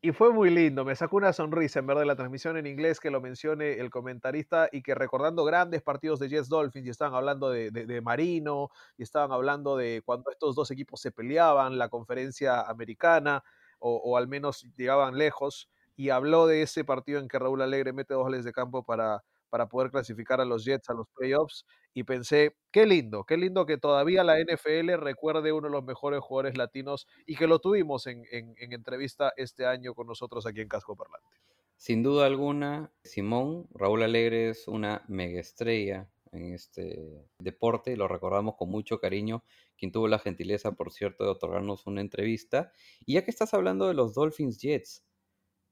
[0.00, 2.98] Y fue muy lindo, me sacó una sonrisa en ver de la transmisión en inglés
[2.98, 7.14] que lo mencione el comentarista y que recordando grandes partidos de Jets Dolphins y estaban
[7.14, 12.62] hablando de, Marino y estaban hablando de cuando estos dos equipos se peleaban, la conferencia
[12.62, 13.44] americana
[13.78, 17.92] o, o al menos llegaban lejos y habló de ese partido en que Raúl Alegre
[17.92, 21.66] mete dos goles de campo para, para poder clasificar a los Jets a los playoffs
[21.92, 26.20] y pensé, qué lindo, qué lindo que todavía la NFL recuerde uno de los mejores
[26.20, 28.24] jugadores latinos y que lo tuvimos en,
[28.56, 31.36] entrevista este año con nosotros aquí en Casco Parlante.
[31.76, 38.54] Sin duda alguna, Simón, Raúl Alegre es una mega estrella en este deporte, lo recordamos
[38.56, 39.44] con mucho cariño,
[39.76, 42.72] quien tuvo la gentileza, por cierto, de otorgarnos una entrevista.
[43.04, 45.04] Y ya que estás hablando de los Dolphins Jets,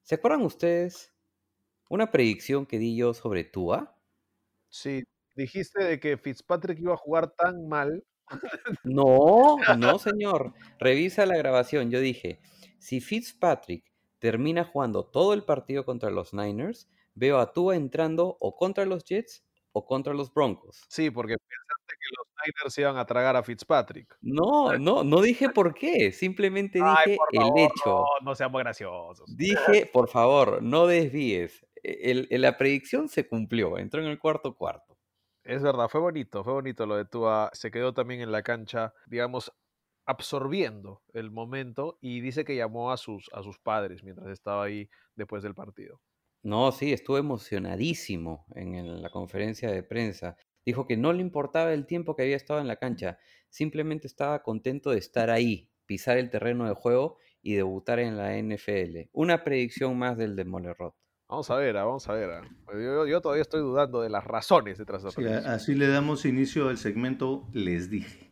[0.03, 1.15] ¿se acuerdan ustedes
[1.89, 3.97] una predicción que di yo sobre Tua?
[4.71, 5.05] Sí,
[5.37, 8.05] dijiste de que Fitzpatrick iba a jugar tan mal.
[8.85, 10.55] No, no, señor.
[10.79, 11.91] Revisa la grabación.
[11.91, 12.41] Yo dije,
[12.79, 13.85] si Fitzpatrick
[14.21, 19.05] termina jugando todo el partido contra los Niners, veo a Tua entrando o contra los
[19.05, 20.85] Jets o contra los Broncos.
[20.89, 21.37] Sí, porque
[22.01, 24.17] que los Niners iban a tragar a Fitzpatrick.
[24.21, 27.85] No, no, no dije por qué, simplemente dije el hecho.
[27.87, 29.37] No, no seamos graciosos.
[29.37, 31.67] Dije, por favor, no desvíes.
[31.83, 34.99] E, la predicción se cumplió, entró en el cuarto cuarto.
[35.45, 37.51] Es verdad, fue bonito, fue bonito lo de Tua.
[37.53, 39.53] Se quedó también en la cancha, digamos,
[40.07, 44.89] absorbiendo el momento y dice que llamó a sus, a sus padres mientras estaba ahí
[45.15, 46.01] después del partido.
[46.43, 50.37] No, sí, estuvo emocionadísimo en la conferencia de prensa.
[50.65, 53.19] Dijo que no le importaba el tiempo que había estado en la cancha,
[53.49, 58.37] simplemente estaba contento de estar ahí, pisar el terreno de juego y debutar en la
[58.37, 59.09] NFL.
[59.13, 60.95] Una predicción más del de Molerot.
[61.29, 62.31] Vamos a ver, ah, vamos a ver.
[62.31, 62.43] Ah.
[63.09, 66.77] Yo, todavía estoy dudando de las razones detrás de sí, Así le damos inicio al
[66.77, 68.30] segmento Les dije.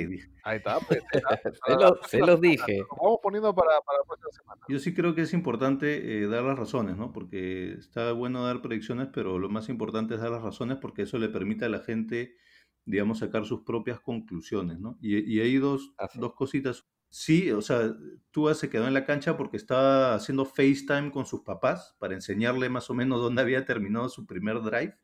[0.00, 0.30] Te dije.
[0.42, 1.02] Ahí está, pues,
[2.10, 2.82] se, los dije.
[3.00, 4.62] vamos poniendo para, para, la próxima semana.
[4.68, 7.12] Yo sí creo que es importante eh, dar las razones, ¿no?
[7.12, 11.18] Porque está bueno dar predicciones, pero lo más importante es dar las razones porque eso
[11.18, 12.36] le permite a la gente,
[12.84, 14.98] digamos, sacar sus propias conclusiones, ¿no?
[15.00, 17.94] Y, y hay dos, dos cositas Sí, o sea,
[18.30, 22.68] Tua se quedó en la cancha porque estaba haciendo FaceTime con sus papás para enseñarle
[22.68, 24.98] más o menos dónde había terminado su primer drive,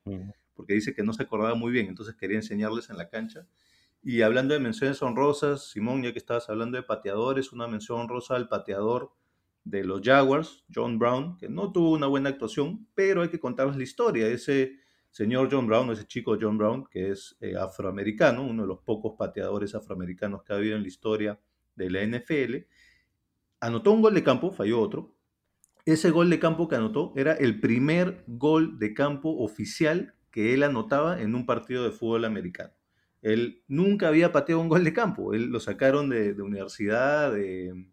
[0.54, 3.46] porque dice que no se acordaba muy bien, entonces quería enseñarles en la cancha.
[4.04, 8.34] Y hablando de menciones honrosas, Simón, ya que estabas hablando de pateadores, una mención honrosa
[8.34, 9.12] al pateador
[9.62, 13.76] de los Jaguars, John Brown, que no tuvo una buena actuación, pero hay que contarles
[13.76, 14.26] la historia.
[14.26, 14.72] Ese
[15.10, 19.14] señor John Brown, ese chico John Brown, que es eh, afroamericano, uno de los pocos
[19.16, 21.40] pateadores afroamericanos que ha habido en la historia
[21.76, 22.56] de la NFL,
[23.60, 25.14] anotó un gol de campo, falló otro.
[25.84, 30.64] Ese gol de campo que anotó era el primer gol de campo oficial que él
[30.64, 32.72] anotaba en un partido de fútbol americano.
[33.22, 37.86] Él nunca había pateado un gol de campo, él lo sacaron de, universidad, de,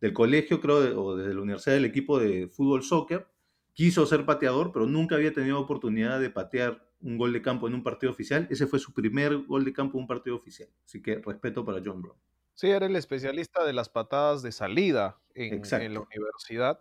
[0.00, 3.26] del colegio, creo, o desde la universidad del equipo de fútbol soccer.
[3.74, 7.74] Quiso ser pateador, pero nunca había tenido oportunidad de patear un gol de campo en
[7.74, 8.46] un partido oficial.
[8.50, 10.70] Ese fue su primer gol de campo en un partido oficial.
[10.86, 12.16] Así que respeto para John Brown.
[12.54, 15.60] Sí, era el especialista de las patadas de salida en,
[15.92, 16.80] la universidad.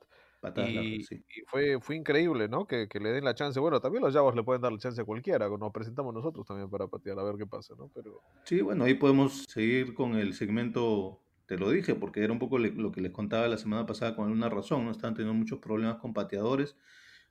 [0.68, 1.04] Y,
[1.48, 2.68] fue, fue increíble, ¿no?
[2.68, 3.60] Que, le den la chance.
[3.60, 6.70] Bueno, también los Jaguars le pueden dar la chance a cualquiera, nos presentamos nosotros también
[6.70, 7.90] para patear, a ver qué pasa, ¿no?
[7.94, 8.22] Pero...
[8.44, 12.58] Sí, bueno, ahí podemos seguir con el segmento, te lo dije, porque era un poco
[12.58, 14.92] lo que les contaba la semana pasada con alguna razón, ¿no?
[14.92, 16.76] Están teniendo muchos problemas con pateadores,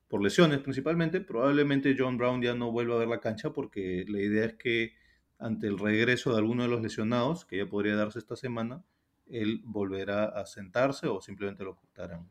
[0.08, 1.20] por lesiones principalmente.
[1.20, 4.94] Probablemente John Brown ya no vuelva a ver la cancha porque la idea es que
[5.38, 8.84] ante el regreso de alguno de los lesionados, que ya podría darse esta semana,
[9.26, 12.28] él volverá a sentarse o simplemente lo cortarán.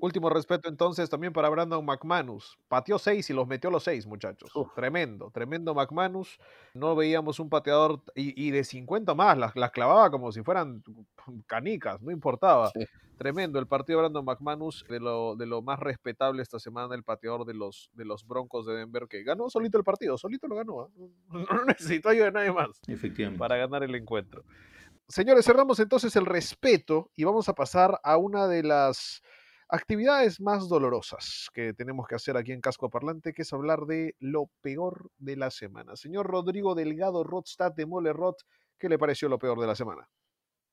[0.00, 2.58] Último respeto entonces también para Brandon McManus.
[2.66, 4.50] Pateó seis y los metió los seis, muchachos.
[4.74, 6.38] Tremendo, tremendo McManus.
[6.72, 10.82] No veíamos un pateador y, de 50 más, las, clavaba como si fueran
[11.46, 12.72] canicas, no importaba.
[13.18, 17.02] Tremendo el partido de Brandon McManus, de lo, de lo más respetable esta semana, el
[17.02, 20.56] pateador de los, de los Broncos de Denver, que ganó solito el partido, solito lo
[20.56, 20.80] ganó.
[20.80, 20.88] ¿ah?
[21.28, 23.38] No, no necesitó ayuda de nadie más Efectivamente.
[23.38, 24.42] para ganar el encuentro.
[25.10, 29.22] Señores, cerramos entonces el respeto y vamos a pasar a una de las
[29.68, 34.14] actividades más dolorosas que tenemos que hacer aquí en Casco Parlante, que es hablar de
[34.20, 35.96] lo peor de la semana.
[35.96, 38.36] Señor Rodrigo Delgado Rodstad de Mole Rod,
[38.78, 40.08] ¿qué le pareció lo peor de la semana?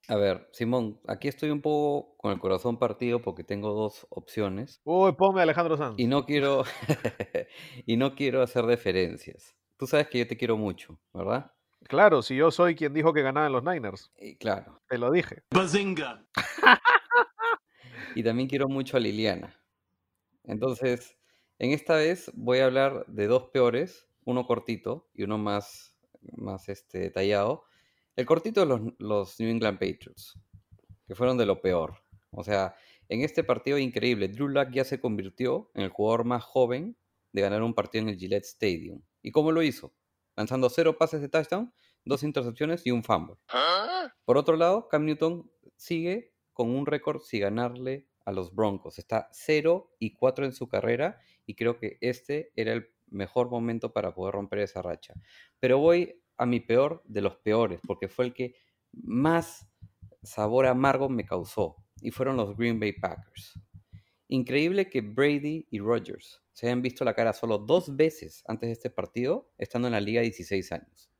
[0.06, 4.80] A ver, Simón, aquí estoy un poco con el corazón partido porque tengo dos opciones
[4.84, 5.98] Uy, ponme a Alejandro Sanz.
[5.98, 6.62] y no quiero
[7.86, 9.56] y no quiero hacer deferencias.
[9.76, 11.50] Tú sabes que yo te quiero mucho, ¿verdad?
[11.88, 15.42] Claro, si yo soy quien dijo que ganaban los Niners, Y claro, te lo dije.
[18.14, 19.58] y también quiero mucho a Liliana.
[20.44, 21.16] Entonces,
[21.58, 25.96] en esta vez voy a hablar de dos peores, uno cortito y uno más,
[26.36, 27.64] más este, detallado.
[28.16, 30.38] El cortito de los, los New England Patriots,
[31.06, 31.94] que fueron de lo peor.
[32.32, 32.76] O sea,
[33.08, 36.98] en este partido increíble, Drew Luck ya se convirtió en el jugador más joven
[37.32, 39.00] de ganar un partido en el Gillette Stadium.
[39.22, 39.94] ¿Y cómo lo hizo?
[40.38, 41.74] Lanzando cero pases de touchdown,
[42.04, 43.34] dos intercepciones y un fumble.
[44.24, 49.00] Por otro lado, Cam Newton sigue con un récord sin ganarle a los Broncos.
[49.00, 53.92] Está 0 y 4 en su carrera y creo que este era el mejor momento
[53.92, 55.14] para poder romper esa racha.
[55.58, 58.54] Pero voy a mi peor de los peores, porque fue el que
[58.92, 59.68] más
[60.22, 63.58] sabor amargo me causó, y fueron los Green Bay Packers.
[64.28, 68.72] Increíble que Brady y Rodgers se hayan visto la cara solo dos veces antes de
[68.72, 71.10] este partido, estando en la liga 16 años.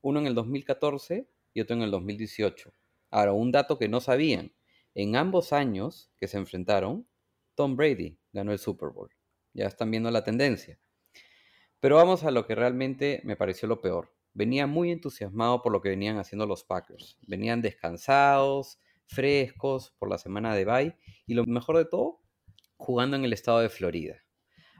[0.00, 2.72] Uno en el 2014 y otro en el 2018.
[3.10, 4.52] Ahora, un dato que no sabían.
[4.94, 7.06] En ambos años que se enfrentaron,
[7.54, 9.10] Tom Brady ganó el Super Bowl.
[9.52, 10.78] Ya están viendo la tendencia.
[11.80, 14.14] Pero vamos a lo que realmente me pareció lo peor.
[14.32, 17.18] Venía muy entusiasmado por lo que venían haciendo los Packers.
[17.26, 22.20] Venían descansados, frescos por la semana de bye y lo mejor de todo,
[22.78, 24.24] jugando en el estado de Florida.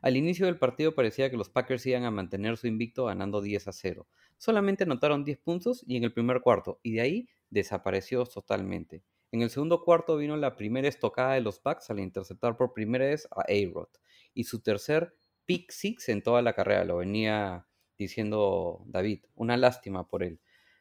[0.00, 3.68] Al inicio del partido parecía que los Packers iban a mantener su invicto ganando 10
[3.68, 4.08] a 0.
[4.38, 9.02] Solamente anotaron 10 puntos y en el primer cuarto, y de ahí desapareció totalmente.
[9.32, 13.06] En el segundo cuarto vino la primera estocada de los Bucks al interceptar por primera
[13.06, 13.88] vez a A-Rod
[14.32, 17.66] y su tercer pick six en toda la carrera, lo venía
[17.98, 20.40] diciendo David, una lástima por él.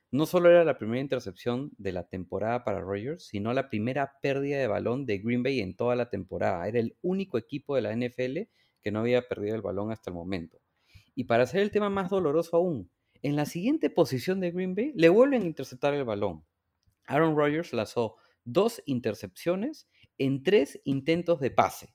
[0.09, 4.57] No solo era la primera intercepción de la temporada para Rogers, sino la primera pérdida
[4.57, 6.65] de balón de Green Bay en toda la temporada.
[6.67, 8.49] Era el único equipo de la NFL
[8.81, 10.61] que no había perdido el balón hasta el momento.
[11.13, 12.89] Y para hacer el tema más doloroso aún,
[13.21, 16.45] en la siguiente posición de Green Bay le vuelven a interceptar el balón.
[17.05, 18.15] Aaron Rodgers lanzó
[18.45, 21.93] dos intercepciones en tres intentos de pase.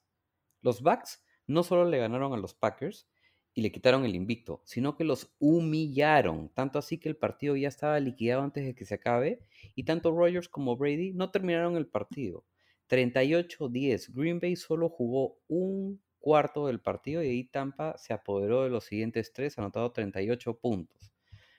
[0.61, 3.09] Los Bucks no solo le ganaron a los Packers
[3.55, 7.69] y le quitaron el invicto, sino que los humillaron, tanto así que el partido ya
[7.69, 9.41] estaba liquidado antes de que se acabe
[9.75, 12.45] y tanto Rodgers como Brady no terminaron el partido.
[12.89, 18.71] 38-10, Green Bay solo jugó un cuarto del partido y ahí Tampa se apoderó de
[18.71, 21.13] los siguientes tres, anotado 38 puntos.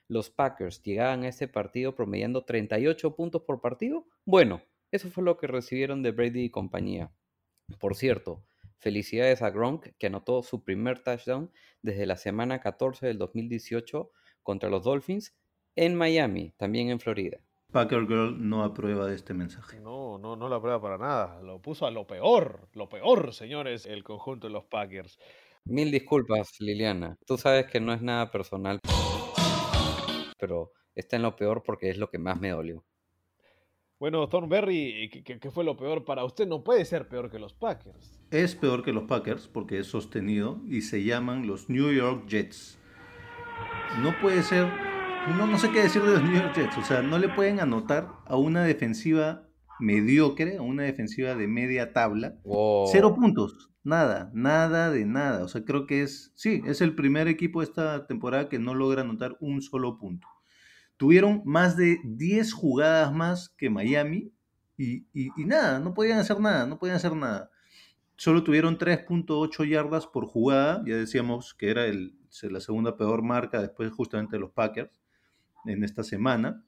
[0.07, 4.05] Los Packers llegaban a este partido promediando 38 puntos por partido.
[4.25, 7.11] Bueno, eso fue lo que recibieron de Brady y compañía.
[7.79, 8.43] Por cierto,
[8.83, 14.11] felicidades a Gronk que anotó su primer touchdown desde la semana 14 del 2018
[14.43, 15.35] contra los Dolphins
[15.75, 17.39] en Miami, también en Florida.
[17.71, 19.79] Packer Girl no aprueba de este mensaje.
[19.79, 21.41] No, no, no la prueba para nada.
[21.41, 25.17] Lo puso a lo peor, lo peor, señores, el conjunto de los Packers.
[25.65, 27.17] Mil disculpas, Liliana.
[27.25, 28.79] Tú sabes que no es nada personal,
[30.37, 32.83] pero está en lo peor porque es lo que más me dolió.
[34.03, 36.45] Bueno, Thornberry, ¿qué, qué, fue lo peor para usted?
[36.45, 38.19] No puede ser peor que los Packers.
[38.31, 42.77] Es peor que los Packers porque es sostenido y se llaman los New York Jets.
[44.01, 44.67] No puede ser,
[45.37, 46.77] no, no sé qué decir de los New York Jets.
[46.77, 49.47] O sea, no le pueden anotar a una defensiva
[49.79, 52.35] mediocre, a una defensiva de media tabla.
[52.43, 52.89] Wow.
[52.91, 53.71] Cero puntos.
[53.85, 55.45] Nada, nada de nada.
[55.45, 58.73] O sea, creo que es, sí, es el primer equipo de esta temporada que no
[58.73, 60.27] logra anotar un solo punto.
[60.97, 64.31] Tuvieron más de 10 jugadas más que Miami
[64.77, 67.51] y, y, nada, no podían hacer nada, no podían hacer nada.
[68.15, 73.61] Solo tuvieron 3.8 yardas por jugada, ya decíamos que era el, la segunda peor marca
[73.61, 75.01] después justamente de los Packers
[75.65, 76.63] en esta semana.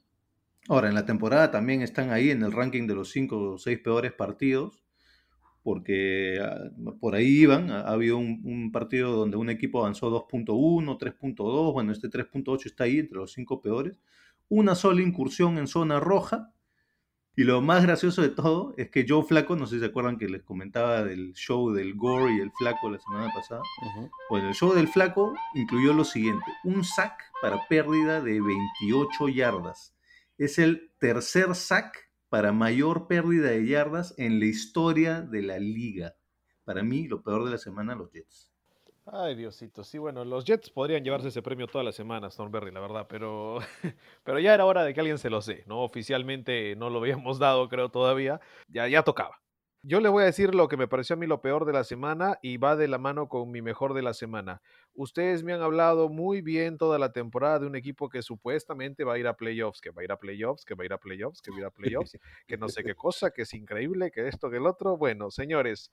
[0.67, 3.79] Ahora, en la temporada también están ahí en el ranking de los 5 o 6
[3.79, 4.84] peores partidos,
[5.65, 7.71] porque uh, por ahí iban.
[7.71, 12.67] Ha, ha habido un, un, partido donde un equipo avanzó 2.1, 3.2, bueno, este 3.8
[12.67, 13.97] está ahí entre los 5 peores.
[14.47, 16.53] Una sola incursión en zona roja.
[17.35, 20.19] Y lo más gracioso de todo es que Joe Flaco, no sé si se acuerdan
[20.19, 23.61] que les comentaba del show del Gore y el Flaco la semana pasada.
[23.81, 24.09] Uh -huh.
[24.29, 29.95] Bueno, el show del Flaco incluyó lo siguiente: un sack para pérdida de 28 yardas.
[30.37, 32.04] Es el tercer sack
[32.35, 36.17] para mayor pérdida de yardas en la historia de la liga.
[36.65, 38.51] Para mí, lo peor de la semana, los Jets.
[39.05, 42.81] Ay, Diosito, sí, bueno, los Jets podrían llevarse ese premio toda la semana, Thornberry, la
[42.81, 43.59] verdad, pero,
[44.25, 45.81] pero ya era hora de que alguien se lo sé, ¿no?
[45.81, 49.39] Oficialmente no lo habíamos dado, creo, todavía, ya, ya tocaba.
[49.87, 51.83] Yo le voy a decir lo que me pareció a mí lo peor de la
[51.83, 54.59] semana y va de la mano con mi mejor de la semana.
[54.95, 59.13] Ustedes me han hablado muy bien toda la temporada de un equipo que supuestamente va
[59.13, 60.97] a ir a playoffs, que va a ir a playoffs, que va a ir a
[60.97, 62.17] playoffs, que va a ir a playoffs,
[62.47, 64.97] que no sé qué cosa, que es increíble, que esto, que el otro.
[64.97, 65.91] Bueno, señores,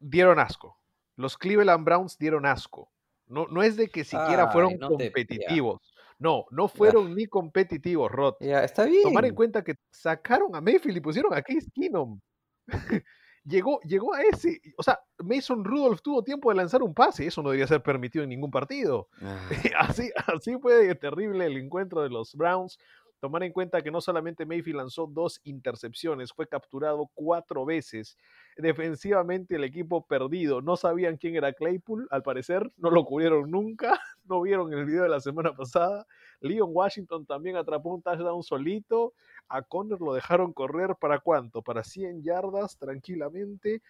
[0.00, 0.76] dieron asco.
[1.14, 2.90] Los Cleveland Browns dieron asco.
[3.28, 5.06] No, no es de que siquiera Ay, fueron no te- ya.
[5.06, 5.94] competitivos.
[6.18, 8.34] No, no fueron ni competitivos, Rod.
[8.40, 9.02] Ya, está bien.
[9.04, 12.20] Tomar en cuenta que sacaron a Mayfield y pusieron a Case Keenum.
[13.44, 14.60] llegó, llegó a ese.
[14.76, 17.26] O sea, Mason Rudolph tuvo tiempo de lanzar un pase.
[17.26, 19.08] Eso no debería ser permitido en ningún partido.
[19.22, 19.48] Ah,
[19.78, 22.78] Así, así fue terrible el encuentro de los Browns.
[23.20, 28.18] Tomar en cuenta que no solamente Mayfield lanzó dos intercepciones, fue capturado cuatro veces.
[28.56, 30.60] Defensivamente el equipo perdido.
[30.60, 32.70] No sabían quién era Claypool, al parecer.
[32.76, 33.98] No lo cubrieron nunca.
[34.28, 36.04] No vieron el video de la semana pasada.
[36.40, 39.14] Leon Washington también atrapó un touchdown solito.
[39.48, 41.62] A Conner lo dejaron correr para cuánto?
[41.62, 43.82] Para 100 yardas tranquilamente.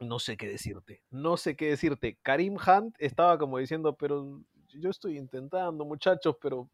[0.00, 1.04] No sé qué decirte.
[1.10, 2.18] No sé qué decirte.
[2.22, 6.68] Karim Hunt estaba como diciendo, pero yo estoy intentando, muchachos, pero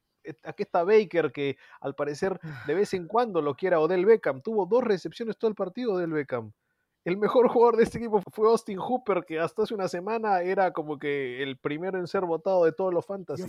[0.44, 4.42] aquí está Baker que al parecer de vez en cuando lo quiera Odell Beckham.
[4.42, 6.52] Tuvo dos recepciones todo el partido Odell Beckham.
[7.04, 10.72] El mejor jugador de este equipo fue Austin Hooper, que hasta hace una semana era
[10.72, 13.44] como que el primero en ser votado de todos los fantasy.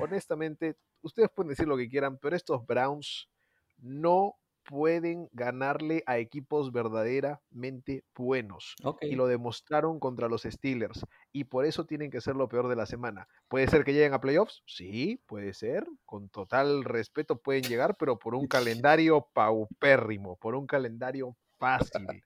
[0.00, 3.28] Honestamente, ustedes pueden decir lo que quieran, pero estos Browns
[3.76, 4.36] no
[4.68, 8.74] pueden ganarle a equipos verdaderamente buenos.
[9.00, 11.06] Y lo demostraron contra los Steelers.
[11.32, 13.28] Y por eso tienen que ser lo peor de la semana.
[13.48, 14.62] ¿Puede ser que lleguen a playoffs?
[14.66, 15.86] Sí, puede ser.
[16.04, 18.46] Con total respeto pueden llegar, pero por un
[18.82, 22.22] calendario paupérrimo, por un calendario fácil.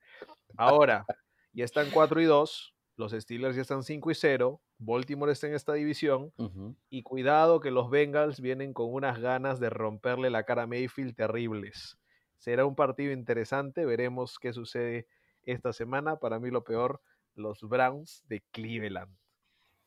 [0.57, 1.05] Ahora,
[1.53, 2.75] ya están 4 y 2.
[2.97, 4.61] Los Steelers ya están 5 y 0.
[4.77, 6.33] Baltimore está en esta división.
[6.89, 11.15] Y cuidado que los Bengals vienen con unas ganas de romperle la cara a Mayfield
[11.15, 11.97] terribles.
[12.41, 15.05] Será un partido interesante, veremos qué sucede
[15.43, 16.15] esta semana.
[16.15, 16.99] Para mí lo peor,
[17.35, 19.15] los Browns de Cleveland.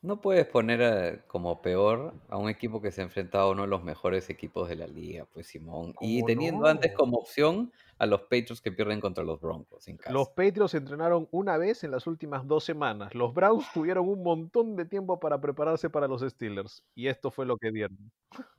[0.03, 3.63] No puedes poner eh, como peor a un equipo que se ha enfrentado a uno
[3.63, 5.95] de los mejores equipos de la liga, pues Simón.
[6.01, 9.97] Y ¿Cómo teniendo antes como opción a los Patriots que pierden contra los Broncos en
[9.97, 10.13] casa.
[10.13, 13.13] Los Patriots entrenaron una vez en las últimas dos semanas.
[13.17, 16.85] Los Browns tuvieron un montón de tiempo para prepararse para los Steelers.
[16.95, 18.13] Y esto fue lo que dieron.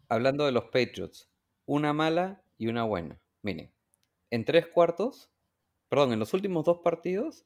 [0.09, 1.29] Hablando de los Patriots,
[1.65, 3.21] una mala y una buena.
[3.41, 3.74] Miren,
[4.35, 5.31] en tres cuartos,
[5.87, 7.45] perdón, en los últimos dos partidos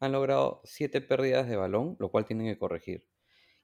[0.00, 3.08] han logrado siete pérdidas de balón, lo cual tienen que corregir.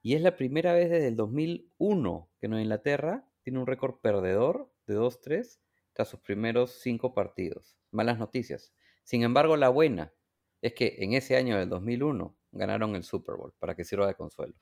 [0.00, 4.72] Y es la primera vez desde el 2001 que Nueva Inglaterra tiene un récord perdedor
[4.86, 5.60] de 2-3
[5.92, 7.76] tras sus primeros cinco partidos.
[7.90, 8.72] Malas noticias.
[9.04, 10.14] Sin embargo, la buena
[10.62, 14.14] es que en ese año del 2001 ganaron el Super Bowl, para que sirva de
[14.14, 14.54] consuelo.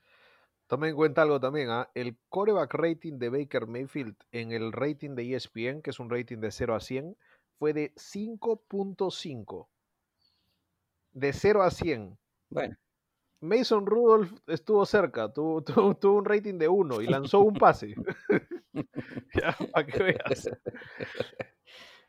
[0.66, 1.90] Tomen en cuenta algo también, ¿ah?
[1.94, 6.38] el coreback rating de Baker Mayfield en el rating de ESPN, que es un rating
[6.38, 7.16] de 0 a 100,
[7.60, 9.68] fue de 5.5.
[11.12, 12.18] De 0 a 100.
[12.48, 12.76] Bueno,
[13.42, 17.94] Mason Rudolph estuvo cerca, tuvo, tuvo- tuvo un rating de 1 y lanzó un pase.
[19.34, 20.48] ya, para que veas.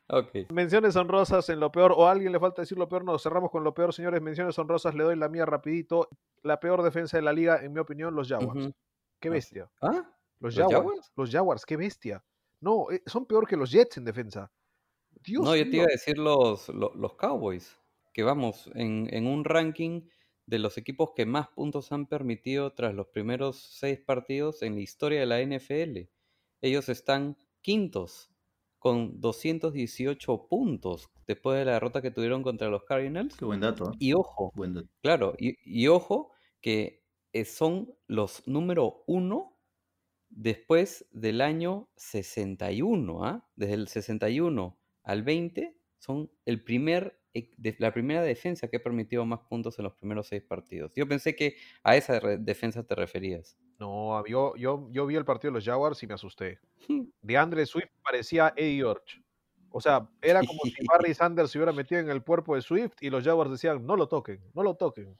[0.07, 0.49] ok.
[0.51, 3.51] Menciones honrosas en lo peor, o a alguien le falta decir lo peor, no, cerramos
[3.51, 4.21] con lo peor, señores.
[4.21, 6.07] Menciones honrosas, le doy la mía rapidito.
[6.43, 8.69] La peor defensa de la liga, en mi opinión, los Jaguars.
[9.19, 9.69] Qué bestia.
[9.81, 10.09] ¿Ah?
[10.39, 11.11] Los ¿Los Jaguars, Jaguars?
[11.17, 12.23] los Jaguars, qué bestia.
[12.61, 14.49] No, eh, son peor que los Jets en defensa.
[15.23, 17.77] Dios No, yo te iba a decir los, lo- los, Cowboys,
[18.13, 20.07] que vamos, en, en un ranking
[20.45, 24.81] de los equipos que más puntos han permitido tras los primeros seis partidos en la
[24.81, 26.09] historia de la NFL.
[26.61, 28.31] Ellos están quintos
[28.79, 33.35] con 218 puntos después de la derrota que tuvieron contra los Cardinals.
[33.37, 33.95] Qué buen dato, ¿eh?
[33.99, 34.89] Y ojo, Buen dato.
[35.01, 36.31] Claro, y, y ojo
[36.61, 37.03] que
[37.33, 39.59] eh, son los número uno
[40.29, 43.49] después del año 61, ¿ah?
[43.55, 49.25] Desde el 61 al 20 son el primer, e- la primera defensa que ha permitido
[49.25, 50.93] más puntos en los primeros seis partidos.
[50.95, 53.57] Yo pensé que a esa defensa te referías.
[53.79, 56.59] No, yo, yo, yo vi el partido de los Jaguars y me asusté.
[57.21, 59.21] De Andre Swift parecía Eddie Orch.
[59.71, 62.93] O sea, era como si Barry Sanders se hubiera metido en el cuerpo de Swift
[62.99, 65.17] y los Jaguars decían, no lo toquen, no lo toquen.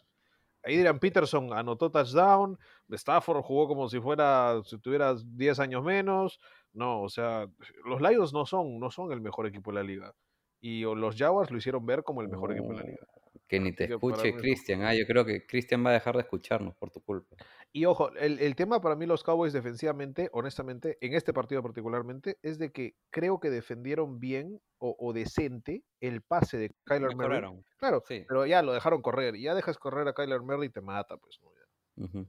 [0.63, 2.57] Adrian Peterson anotó touchdown,
[2.89, 6.39] Stafford jugó como si fuera, si tuviera 10 años menos.
[6.73, 7.47] No, o sea,
[7.85, 10.13] los Lions no son, no son el mejor equipo de la liga.
[10.59, 13.07] Y los Jaguars lo hicieron ver como el mejor equipo de la liga.
[13.47, 14.83] Que ni te Así escuche Cristian.
[14.83, 17.35] Ah, yo creo que Cristian va a dejar de escucharnos por tu culpa.
[17.73, 22.37] Y ojo, el, el tema para mí los Cowboys defensivamente, honestamente, en este partido particularmente,
[22.43, 27.41] es de que creo que defendieron bien o, o decente el pase de Kyler Murray.
[27.77, 28.23] Claro, Sí.
[28.27, 29.35] pero ya lo dejaron correr.
[29.35, 31.39] Y ya dejas correr a Kyler Murray y te mata, pues.
[31.41, 31.49] ¿no?
[31.51, 32.25] Ya.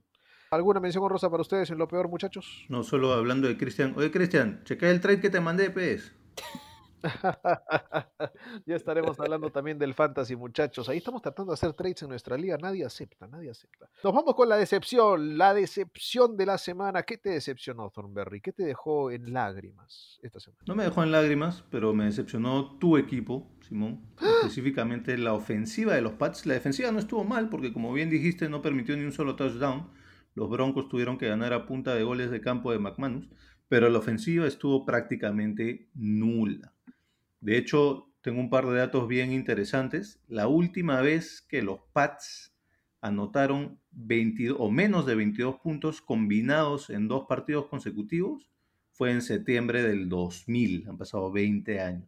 [0.55, 2.65] ¿Alguna mención honrosa para ustedes en lo peor, muchachos?
[2.69, 3.93] No solo hablando de Cristian.
[3.97, 6.13] Oye, Cristian, checa el trade que te mandé, pues.
[8.65, 10.87] ya estaremos hablando también del fantasy, muchachos.
[10.89, 12.57] Ahí estamos tratando de hacer trades en nuestra liga.
[12.57, 13.89] Nadie acepta, nadie acepta.
[14.03, 17.03] Nos vamos con la decepción, la decepción de la semana.
[17.03, 18.41] ¿Qué te decepcionó, Thornberry?
[18.41, 20.63] ¿Qué te dejó en lágrimas esta semana?
[20.65, 24.01] No me dejó en lágrimas, pero me decepcionó tu equipo, Simón.
[24.41, 26.45] Específicamente la ofensiva de los Pats.
[26.45, 29.89] La defensiva no estuvo mal porque, como bien dijiste, no permitió ni un solo touchdown.
[30.35, 33.29] Los Broncos tuvieron que ganar a punta de goles de campo de McManus,
[33.67, 36.73] pero la ofensiva estuvo prácticamente nula.
[37.39, 40.19] De hecho, tengo un par de datos bien interesantes.
[40.27, 42.55] La última vez que los Pats
[43.01, 48.49] anotaron 22 o menos de 22 puntos combinados en dos partidos consecutivos
[48.91, 50.87] fue en septiembre del 2000.
[50.87, 52.07] Han pasado 20 años.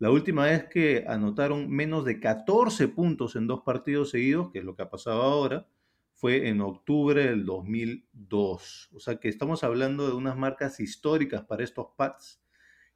[0.00, 4.64] La última vez que anotaron menos de 14 puntos en dos partidos seguidos, que es
[4.64, 5.66] lo que ha pasado ahora,
[6.18, 8.90] fue en octubre del 2002.
[8.92, 12.42] O sea que estamos hablando de unas marcas históricas para estos Pats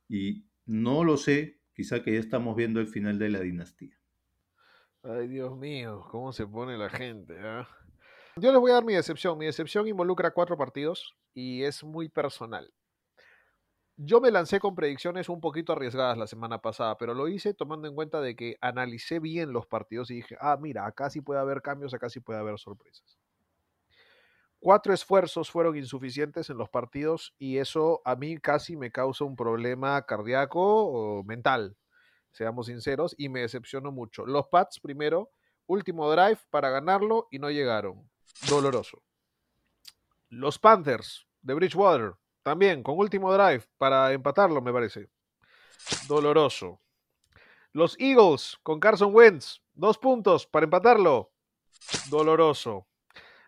[0.08, 3.96] y no lo sé, quizá que ya estamos viendo el final de la dinastía.
[5.04, 7.36] Ay, Dios mío, cómo se pone la gente.
[7.38, 7.68] ah?
[8.36, 9.38] Yo les voy a dar mi decepción.
[9.38, 12.74] Mi decepción involucra cuatro partidos y es muy personal.
[13.96, 17.86] Yo me lancé con predicciones un poquito arriesgadas la semana pasada, pero lo hice tomando
[17.86, 21.40] en cuenta de que analicé bien los partidos y dije, ah, mira, acá sí puede
[21.40, 23.18] haber cambios, acá sí puede haber sorpresas.
[24.58, 29.36] Cuatro esfuerzos fueron insuficientes en los partidos y eso a mí casi me causa un
[29.36, 31.76] problema cardíaco o mental,
[32.30, 34.24] seamos sinceros, y me decepcionó mucho.
[34.24, 35.32] Los Pats primero,
[35.66, 38.08] último drive para ganarlo y no llegaron.
[38.48, 39.02] Doloroso.
[40.28, 45.08] Los Panthers de Bridgewater, también con último drive para empatarlo, me parece.
[46.08, 46.80] Doloroso.
[47.72, 51.32] Los Eagles con Carson Wentz, dos puntos para empatarlo.
[52.10, 52.86] Doloroso.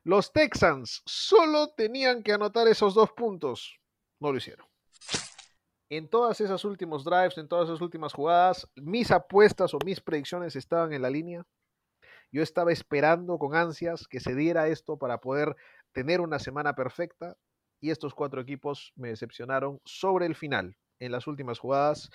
[0.03, 3.79] Los Texans solo tenían que anotar esos dos puntos.
[4.21, 4.67] No lo hicieron.
[5.91, 10.57] En todas esas últimos drives, en todas esas últimas jugadas, mis apuestas o mis predicciones
[10.57, 11.47] estaban en la línea.
[12.33, 15.55] Yo estaba esperando con ansias que se diera esto para poder
[15.93, 17.37] tener una semana perfecta
[17.85, 20.79] y estos cuatro equipos me decepcionaron sobre el final.
[21.01, 22.09] En las últimas jugadas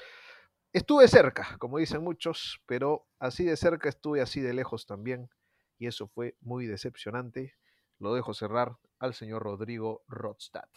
[0.74, 5.30] estuve cerca, como dicen muchos, pero así de cerca estuve así de lejos también
[5.78, 7.54] y eso fue muy decepcionante.
[8.00, 10.68] Lo dejo cerrar al señor Rodrigo Rodstad.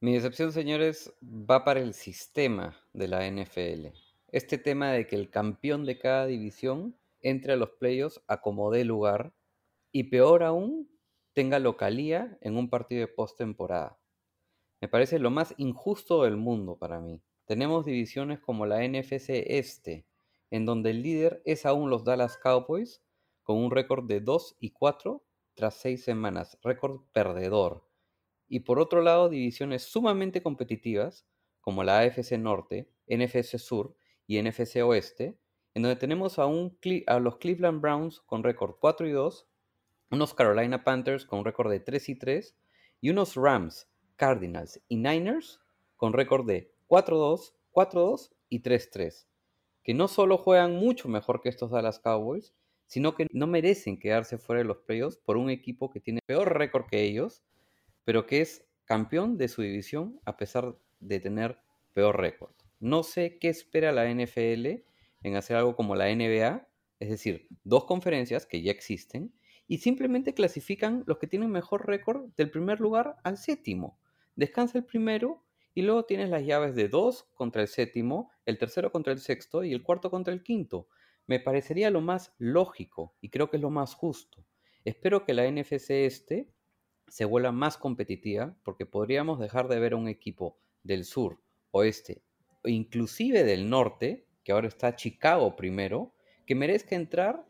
[0.00, 3.96] Mi decepción, señores, va para el sistema de la NFL.
[4.28, 8.70] Este tema de que el campeón de cada división entre a los playoffs a como
[8.74, 9.32] lugar
[9.90, 10.90] y peor aún,
[11.32, 13.98] tenga localía en un partido de postemporada.
[14.84, 17.22] Me parece lo más injusto del mundo para mí.
[17.46, 20.04] Tenemos divisiones como la NFC Este,
[20.50, 23.02] en donde el líder es aún los Dallas Cowboys,
[23.44, 25.24] con un récord de 2 y 4
[25.54, 27.88] tras 6 semanas, récord perdedor.
[28.46, 31.26] Y por otro lado, divisiones sumamente competitivas,
[31.62, 35.38] como la AFC Norte, NFC Sur y NFC Oeste,
[35.72, 39.48] en donde tenemos a, a los Cleveland Browns con récord 4 y 2,
[40.10, 42.58] unos Carolina Panthers con récord de 3 y 3,
[43.00, 45.60] y unos Rams, Cardinals y Niners
[45.96, 49.26] con récord de 4-2, 4-2 y 3-3,
[49.82, 52.54] que no solo juegan mucho mejor que estos Dallas Cowboys,
[52.86, 56.56] sino que no merecen quedarse fuera de los playoffs por un equipo que tiene peor
[56.56, 57.42] récord que ellos,
[58.04, 61.58] pero que es campeón de su división a pesar de tener
[61.92, 62.52] peor récord.
[62.80, 64.84] No sé qué espera la NFL
[65.22, 66.68] en hacer algo como la NBA,
[67.00, 69.32] es decir, dos conferencias que ya existen,
[69.66, 73.98] y simplemente clasifican los que tienen mejor récord del primer lugar al séptimo.
[74.36, 78.90] Descansa el primero y luego tienes las llaves de dos contra el séptimo, el tercero
[78.90, 80.88] contra el sexto y el cuarto contra el quinto.
[81.26, 84.44] Me parecería lo más lógico y creo que es lo más justo.
[84.84, 86.52] Espero que la NFC este
[87.08, 92.22] se vuelva más competitiva porque podríamos dejar de ver a un equipo del sur, oeste
[92.62, 96.14] o inclusive del norte, que ahora está Chicago primero,
[96.46, 97.46] que merezca entrar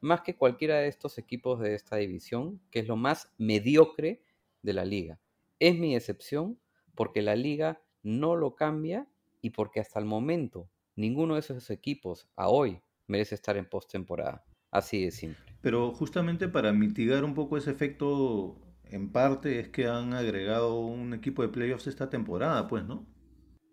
[0.00, 4.22] más que cualquiera de estos equipos de esta división, que es lo más mediocre
[4.62, 5.20] de la liga.
[5.60, 6.60] Es mi excepción
[6.94, 9.08] porque la liga no lo cambia
[9.40, 14.44] y porque hasta el momento ninguno de esos equipos a hoy merece estar en postemporada.
[14.70, 15.56] Así de simple.
[15.60, 21.14] Pero justamente para mitigar un poco ese efecto, en parte es que han agregado un
[21.14, 23.06] equipo de playoffs esta temporada, pues, ¿no?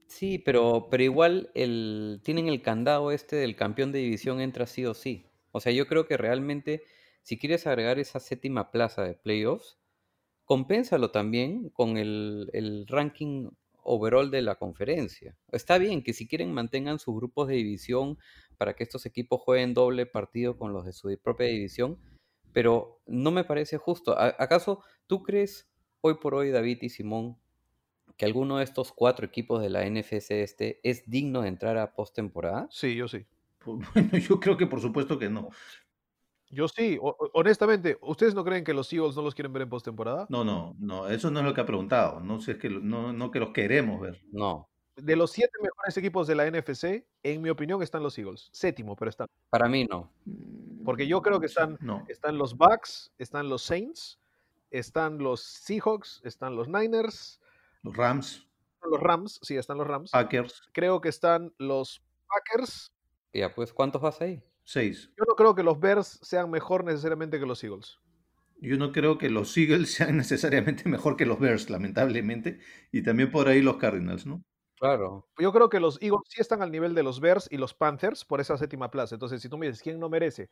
[0.08, 4.86] Sí, pero, pero igual el, tienen el candado este del campeón de división entra sí
[4.86, 5.26] o sí.
[5.52, 6.84] O sea, yo creo que realmente,
[7.22, 9.78] si quieres agregar esa séptima plaza de playoffs,
[10.46, 13.50] compénsalo también con el, el ranking
[13.84, 15.38] overall de la conferencia.
[15.52, 18.18] Está bien que si quieren mantengan sus grupos de división
[18.58, 22.00] para que estos equipos jueguen doble partido con los de su propia división,
[22.54, 24.18] pero no me parece justo.
[24.18, 25.70] ¿A- ¿Acaso tú crees
[26.02, 27.38] hoy por hoy, David y Simón,
[28.18, 31.94] que alguno de estos cuatro equipos de la NFC este es digno de entrar a
[31.96, 32.68] postemporada?
[32.72, 33.26] Sí, yo sí.
[33.60, 35.50] Pues, Bueno, yo creo que por supuesto que no.
[36.52, 36.98] Yo sí.
[37.02, 40.26] O- honestamente, ¿ustedes no creen que los Eagles no los quieren ver en postemporada?
[40.30, 42.20] No, no, no, eso no es lo que ha preguntado.
[42.20, 44.22] No sé, es que no, no que los queremos ver.
[44.32, 48.50] No, De los siete mejores equipos de la NFC, en mi opinión están los Eagles.
[48.54, 49.28] Séptimo, pero están.
[49.50, 50.12] para mí no.
[50.86, 52.06] Porque yo creo que están, No.
[52.08, 54.20] están los Bucks, están los Saints,
[54.72, 57.40] están los Seahawks, están los Niners,
[57.82, 58.48] Los Rams,
[58.90, 60.12] los Rams, sí, están los Rams.
[60.12, 62.92] Packers, Creo que están los Packers.
[63.34, 64.42] Ya, pues, ¿cuántos vas ahí?
[64.66, 65.12] Seis.
[65.18, 68.00] Yo no creo que los Bears sean mejor necesariamente que los Eagles.
[68.62, 72.60] Yo no creo que los Eagles sean necesariamente mejor que los Bears, lamentablemente.
[72.92, 74.44] Y también por ahí los Cardinals, ¿no?
[74.78, 75.30] Claro.
[75.40, 78.26] Yo creo que los Eagles sí están al nivel de los Bears y los Panthers
[78.26, 79.16] por esa séptima plaza.
[79.16, 80.50] Entonces, si tú me dices, ¿quién no merece?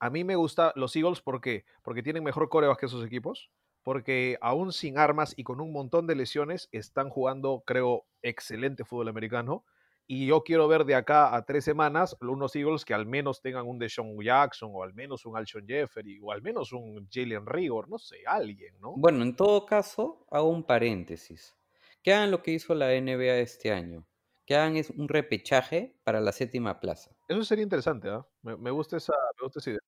[0.00, 1.64] A mí me gusta los Eagles, ¿por qué?
[1.82, 3.50] Porque tienen mejor coreback que esos equipos,
[3.82, 9.08] porque aún sin armas y con un montón de lesiones están jugando, creo, excelente fútbol
[9.08, 9.64] americano.
[10.10, 13.66] Y yo quiero ver de acá a tres semanas unos Eagles que al menos tengan
[13.66, 17.90] un Deshaun Jackson o al menos un Alshon Jeffery o al menos un Jalen Rigor,
[17.90, 18.94] no sé, alguien, ¿no?
[18.96, 21.54] Bueno, en todo caso, hago un paréntesis.
[22.02, 24.08] Que hagan lo que hizo la NBA este año.
[24.46, 27.14] Que hagan es un repechaje para la séptima plaza.
[27.28, 28.26] Eso sería interesante, ¿ah?
[28.40, 29.80] Me, me gusta esa, me gusta esa idea.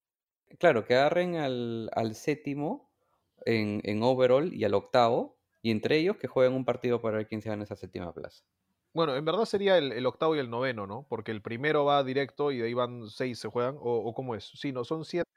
[0.58, 2.92] Claro, que agarren al, al séptimo
[3.46, 7.26] en, en overall y al octavo, y entre ellos que jueguen un partido para ver
[7.26, 8.44] quién se gana esa séptima plaza.
[8.92, 11.06] Bueno, en verdad sería el, el octavo y el noveno, ¿no?
[11.08, 14.34] Porque el primero va directo y de ahí van seis se juegan, o, o cómo
[14.34, 14.50] es.
[14.54, 15.30] Sí, no, son siete.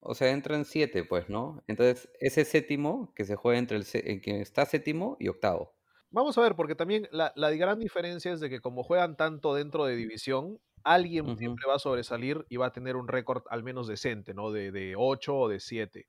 [0.00, 1.64] O sea, entran siete, pues, ¿no?
[1.66, 5.74] Entonces, ese séptimo que se juega entre el, que está séptimo y octavo.
[6.10, 9.54] Vamos a ver, porque también la, la gran diferencia es de que como juegan tanto
[9.54, 13.64] dentro de división, alguien siempre va a sobresalir y va a tener un récord al
[13.64, 14.52] menos decente, ¿no?
[14.52, 16.08] De, de 8 o de 7.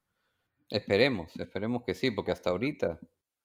[0.69, 2.99] Esperemos, esperemos que sí, porque hasta ahorita.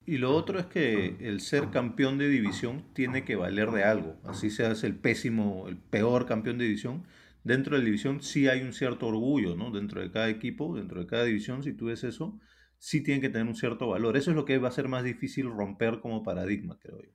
[0.05, 4.17] Y lo otro es que el ser campeón de división tiene que valer de algo.
[4.25, 7.05] Así seas el pésimo, el peor campeón de división.
[7.45, 9.71] Dentro de la división sí hay un cierto orgullo, ¿no?
[9.71, 12.39] Dentro de cada equipo, dentro de cada división, si tú ves eso,
[12.79, 14.17] sí tiene que tener un cierto valor.
[14.17, 17.11] Eso es lo que va a ser más difícil romper como paradigma, creo yo.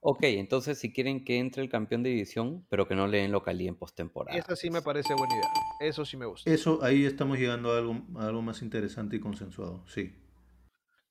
[0.00, 3.32] Ok, entonces si quieren que entre el campeón de división, pero que no le den
[3.32, 4.38] localía en postemporada.
[4.38, 5.50] Esa sí me parece buena idea.
[5.80, 6.48] Eso sí me gusta.
[6.48, 10.12] Eso, ahí estamos llegando a algo, a algo más interesante y consensuado, sí.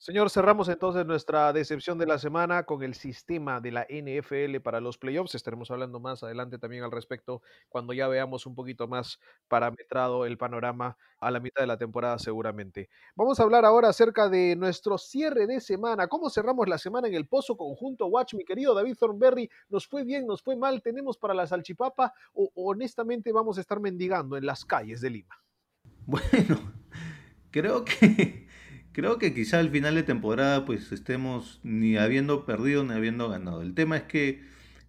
[0.06, 4.80] Señor, cerramos entonces nuestra decepción de la semana con el sistema de la NFL para
[4.80, 5.34] los playoffs.
[5.34, 10.38] Estaremos hablando más adelante también al respecto cuando ya veamos un poquito más parametrado el
[10.38, 12.88] panorama a la mitad de la temporada seguramente.
[13.16, 16.08] Vamos a hablar ahora acerca de nuestro cierre de semana.
[16.08, 18.36] ¿Cómo cerramos la semana en el Pozo Conjunto Watch?
[18.36, 20.84] Mi querido David Thornberry, ¿nos fue bien, nos fue mal?
[20.84, 25.36] ¿Tenemos para la salchipapa o honestamente vamos a estar mendigando en las calles de Lima?
[26.06, 26.76] Bueno,
[27.50, 28.45] creo que
[28.96, 33.62] creo que quizá al final de temporada pues estemos ni habiendo perdido ni habiendo ganado.
[33.62, 34.42] El tema es que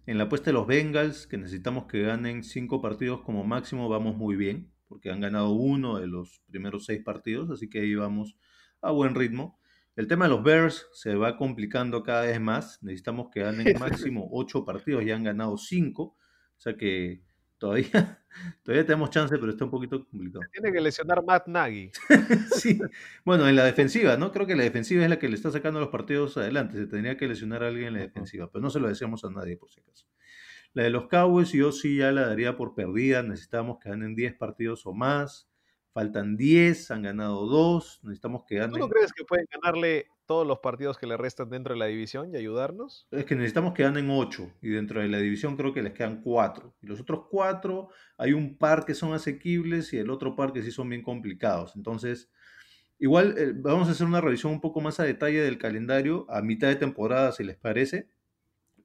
[0.05, 4.15] en la apuesta de los Bengals, que necesitamos que ganen cinco partidos como máximo, vamos
[4.15, 8.37] muy bien, porque han ganado uno de los primeros seis partidos, así que ahí vamos
[8.81, 9.59] a buen ritmo.
[9.97, 12.81] El tema de los Bears se va complicando cada vez más.
[12.81, 16.15] Necesitamos que ganen máximo ocho partidos, ya han ganado cinco,
[16.55, 17.23] o sea que
[17.57, 17.89] todavía,
[18.63, 20.45] todavía tenemos chance, pero está un poquito complicado.
[20.51, 21.91] Tiene que lesionar Matt Nagy.
[22.55, 22.79] Sí,
[23.25, 24.31] bueno, en la defensiva, ¿no?
[24.31, 26.77] Creo que la defensiva es la que le está sacando los partidos adelante.
[26.77, 29.29] Se tendría que lesionar a alguien en la defensiva, pero no se lo deseamos a
[29.29, 30.07] nadie, por si acaso.
[30.73, 33.23] La de los Cowboys, yo sí ya la daría por perdida.
[33.23, 35.49] Necesitamos que ganen 10 partidos o más.
[35.91, 38.01] Faltan 10, han ganado 2.
[38.03, 41.73] Necesitamos que ¿Tú no crees que pueden ganarle todos los partidos que le restan dentro
[41.73, 43.07] de la división y ayudarnos?
[43.09, 46.21] Es que necesitamos que ganen 8 y dentro de la división creo que les quedan
[46.21, 46.75] 4.
[46.81, 50.61] Y los otros 4, hay un par que son asequibles y el otro par que
[50.61, 51.75] sí son bien complicados.
[51.75, 52.29] Entonces,
[52.99, 56.41] igual eh, vamos a hacer una revisión un poco más a detalle del calendario a
[56.41, 58.09] mitad de temporada, si les parece,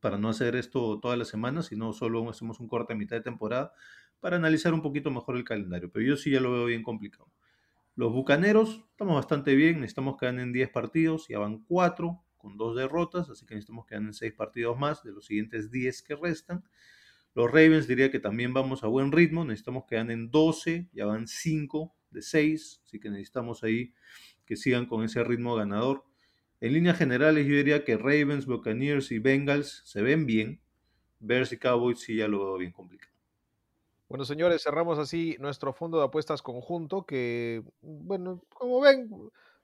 [0.01, 3.23] para no hacer esto toda la semana, sino solo hacemos un corte a mitad de
[3.23, 3.73] temporada
[4.21, 5.91] para analizar un poquito mejor el calendario.
[5.93, 7.29] Pero yo sí ya lo veo bien complicado.
[7.95, 12.75] Los Bucaneros, estamos bastante bien, necesitamos que ganen 10 partidos, ya van 4 con dos
[12.75, 16.65] derrotas, así que necesitamos que ganen 6 partidos más de los siguientes 10 que restan.
[17.35, 21.27] Los Ravens diría que también vamos a buen ritmo, necesitamos que ganen 12, ya van
[21.27, 23.93] 5 de 6, así que necesitamos ahí
[24.47, 26.07] que sigan con ese ritmo ganador.
[26.61, 30.63] En líneas generales yo diría que Ravens, Buccaneers y Bengals se ven bien,
[31.21, 33.12] Bears y Cowboys sí ya lo veo bien complicado.
[34.13, 39.09] Bueno, señores, cerramos así nuestro fondo de apuestas conjunto que, bueno, como ven,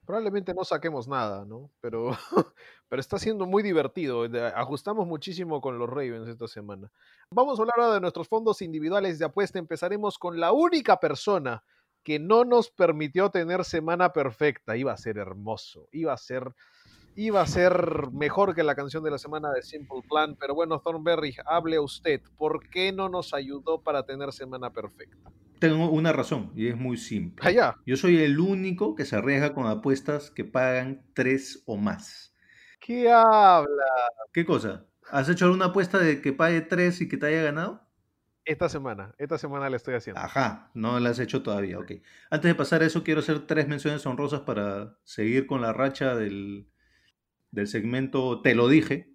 [0.09, 1.71] Probablemente no saquemos nada, ¿no?
[1.83, 2.13] Pero,
[2.89, 4.25] pero está siendo muy divertido.
[4.55, 6.91] Ajustamos muchísimo con los Ravens esta semana.
[7.31, 9.59] Vamos a hablar ahora de nuestros fondos individuales de apuesta.
[9.59, 11.63] Empezaremos con la única persona
[12.03, 14.79] que no nos permitió tener semana perfecta.
[14.79, 16.55] Iba a ser hermoso, iba a ser,
[17.19, 20.37] iba a ser mejor que la canción de la semana de Simple Plan.
[20.39, 22.23] Pero bueno, Thornberry, hable usted.
[22.37, 25.29] ¿Por qué no nos ayudó para tener semana perfecta?
[25.59, 27.45] Tengo una razón y es muy simple.
[27.45, 27.75] Allá.
[27.85, 32.37] Yo soy el único que se arriesga con apuestas que pagan 3 o más.
[32.79, 33.67] ¿Qué habla?
[34.33, 34.87] ¿Qué cosa?
[35.11, 37.83] ¿Has hecho alguna apuesta de que pague 3 y que te haya ganado?
[38.45, 40.21] Esta semana, esta semana la estoy haciendo.
[40.21, 41.95] Ajá, no la has hecho todavía, ok.
[42.31, 46.15] Antes de pasar a eso, quiero hacer tres menciones honrosas para seguir con la racha
[46.15, 46.67] del,
[47.51, 49.15] del segmento Te lo dije.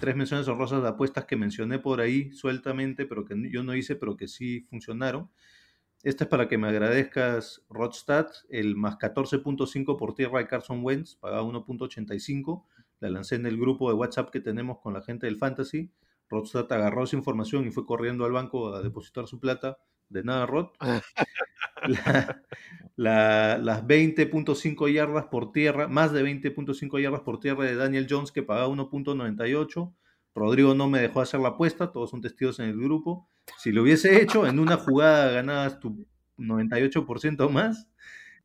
[0.00, 3.96] Tres menciones honrosas de apuestas que mencioné por ahí sueltamente, pero que yo no hice,
[3.96, 5.30] pero que sí funcionaron.
[6.02, 11.16] Esta es para que me agradezcas, Rodstad, el más 14.5 por tierra de Carson Wentz,
[11.16, 12.64] pagaba 1.85.
[13.00, 15.90] La lancé en el grupo de WhatsApp que tenemos con la gente del Fantasy.
[16.30, 19.76] Rodstad agarró esa información y fue corriendo al banco a depositar su plata.
[20.10, 20.66] De nada, Rod.
[21.86, 22.42] La-
[22.96, 28.30] la- las 20.5 yardas por tierra, más de 20.5 yardas por tierra de Daniel Jones
[28.32, 29.94] que pagaba 1.98.
[30.34, 33.26] Rodrigo no me dejó hacer la apuesta, todos son testigos en el grupo.
[33.58, 36.06] Si lo hubiese hecho, en una jugada ganabas tu
[36.38, 37.88] 98% más.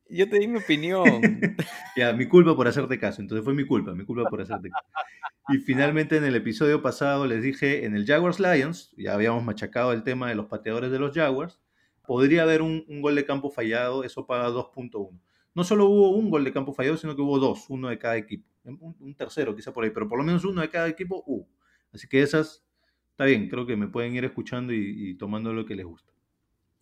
[0.09, 1.05] Yo te di mi opinión.
[1.97, 3.21] Ya, mi culpa por hacerte caso.
[3.21, 4.85] Entonces fue mi culpa, mi culpa por hacerte caso.
[5.47, 9.93] Y finalmente en el episodio pasado les dije, en el Jaguars Lions, ya habíamos machacado
[9.93, 11.61] el tema de los pateadores de los Jaguars,
[12.05, 15.17] podría haber un, un gol de campo fallado, eso paga 2.1.
[15.55, 18.17] No solo hubo un gol de campo fallado, sino que hubo dos, uno de cada
[18.17, 18.45] equipo.
[18.65, 21.47] Un, tercero quizá por ahí, pero por lo menos uno de cada equipo hubo.
[21.93, 22.65] Así que esas,
[23.11, 26.11] está bien, creo que me pueden ir escuchando y, y tomando lo que les gusta.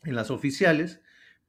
[0.03, 1.01] En las oficiales,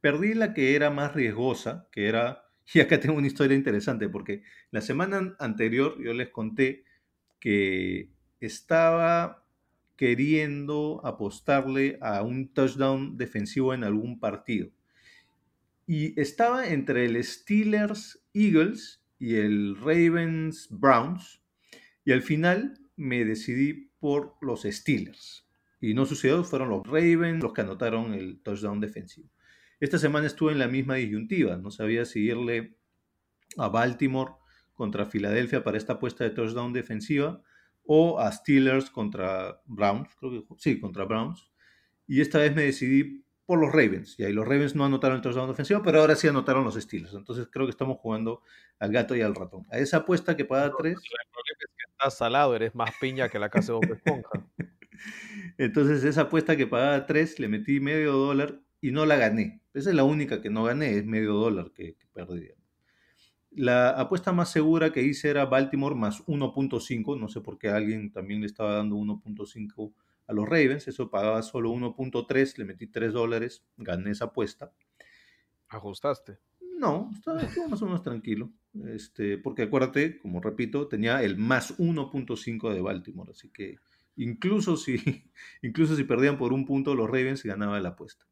[0.05, 2.45] perdí la que era más riesgosa, que era,
[2.75, 6.85] y acá tengo una historia interesante, porque la semana anterior yo les conté
[7.41, 9.47] que estaba
[9.97, 14.69] queriendo apostarle a un touchdown defensivo en algún partido.
[15.87, 21.41] Y estaba entre el Steelers Eagles y el Ravens Browns.
[22.05, 25.49] Y al final me decidí por los Steelers.
[25.81, 29.31] Y no sucedió, fueron los Ravens los que anotaron el touchdown defensivo.
[29.81, 32.77] Esta semana estuve en la misma disyuntiva, no sabía si irle
[33.57, 34.33] a Baltimore
[34.75, 37.43] contra Filadelfia para esta apuesta de touchdown defensiva
[37.87, 41.51] o a Steelers contra Browns, creo que sí, contra Browns.
[42.07, 44.19] Y esta vez me decidí por los Ravens.
[44.19, 47.15] Y ahí los Ravens no anotaron el touchdown defensivo, pero ahora sí anotaron los Steelers.
[47.15, 48.43] Entonces creo que estamos jugando
[48.79, 49.67] al gato y al ratón.
[49.71, 53.29] A esa apuesta que paga 3, El problema es que estás salado, eres más piña
[53.29, 54.31] que la casa de Bob Esponja.
[55.59, 59.63] entonces esa apuesta que pagaba 3 le metí medio dólar y no la gané.
[59.73, 62.51] Esa es la única que no gané, es medio dólar que, que perdí.
[63.51, 67.19] La apuesta más segura que hice era Baltimore más 1.5.
[67.19, 69.95] No sé por qué alguien también le estaba dando 1.5
[70.27, 70.87] a los Ravens.
[70.87, 72.59] Eso pagaba solo 1.3.
[72.59, 73.65] Le metí 3 dólares.
[73.79, 74.71] Gané esa apuesta.
[75.69, 76.37] Ajustaste.
[76.77, 78.51] No, estaba, estuvo más o menos tranquilo.
[78.89, 83.31] Este, porque acuérdate, como repito, tenía el más 1.5 de Baltimore.
[83.31, 83.77] Así que
[84.17, 84.97] incluso si,
[85.63, 88.27] incluso si perdían por un punto los Ravens, ganaba la apuesta.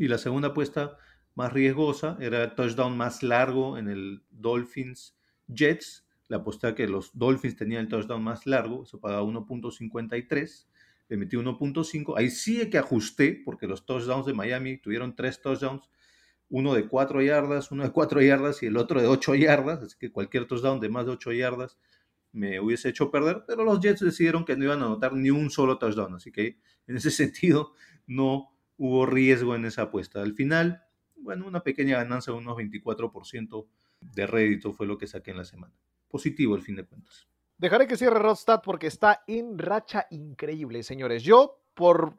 [0.00, 0.96] Y la segunda apuesta
[1.34, 5.14] más riesgosa era el touchdown más largo en el Dolphins
[5.46, 6.06] Jets.
[6.28, 10.66] La apuesta que los Dolphins tenían el touchdown más largo, eso pagaba 1.53.
[11.10, 12.14] Le metí 1.5.
[12.16, 15.90] Ahí sí que ajusté, porque los touchdowns de Miami tuvieron tres touchdowns
[16.48, 19.96] uno de 4 yardas, uno de 4 yardas y el otro de 8 yardas, así
[19.98, 21.78] que cualquier touchdown de más de 8 yardas
[22.32, 25.50] me hubiese hecho perder, pero los Jets decidieron que no iban a anotar ni un
[25.50, 27.74] solo touchdown, así que en ese sentido
[28.06, 28.50] no
[28.80, 30.22] hubo riesgo en esa apuesta.
[30.22, 30.82] Al final,
[31.16, 33.66] bueno, una pequeña ganancia de unos 24%
[34.00, 35.74] de rédito fue lo que saqué en la semana.
[36.08, 37.28] Positivo al fin de cuentas.
[37.58, 41.22] Dejaré que cierre Rodstad porque está en racha increíble, señores.
[41.22, 42.14] Yo, por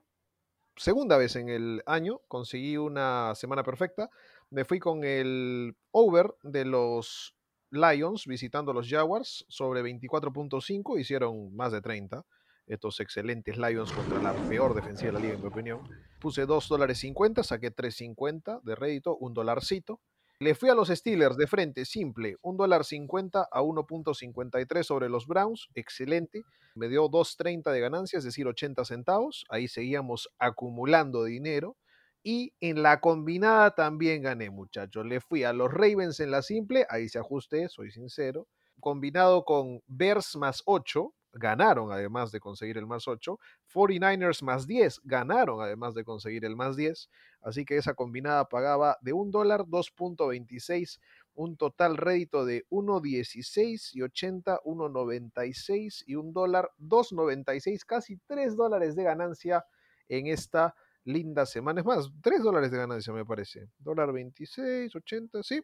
[0.76, 4.12] segunda vez en el año, conseguí una semana perfecta.
[4.52, 7.36] Me fui con el over de los
[7.72, 11.00] Lions visitando los Jaguars sobre 24.5.
[11.00, 12.24] Hicieron más de 30.
[12.68, 16.11] Estos excelentes Lions contra la peor defensiva de la liga, en mi opinión.
[16.22, 20.00] Puse 2 dólares 50, saqué 3.50 de rédito, un dolarcito.
[20.40, 25.26] Le fui a los Steelers de frente, simple, un dólar 50 a 1.53 sobre los
[25.26, 26.44] Browns, excelente.
[26.76, 29.46] Me dio 2.30 de ganancia, es decir, 80 centavos.
[29.50, 31.76] Ahí seguíamos acumulando dinero.
[32.22, 35.04] Y en la combinada también gané, muchachos.
[35.08, 38.48] Le fui a los Ravens en la simple, ahí se ajusté, soy sincero.
[38.80, 43.40] Combinado con Bears más 8, ganaron además de conseguir el más 8.
[43.74, 47.10] 49ers más 10 ganaron además de conseguir el más 10.
[47.42, 51.00] Así que esa combinada pagaba de un dólar 2.26,
[51.34, 58.96] un total rédito de 1.16 y 80, 1.96 y un dólar 2.96, casi 3 dólares
[58.96, 59.66] de ganancia
[60.10, 61.82] en esta linda semana.
[61.82, 63.70] Es más, 3 dólares de ganancia me parece.
[63.80, 65.62] Dólar 26, 80, sí,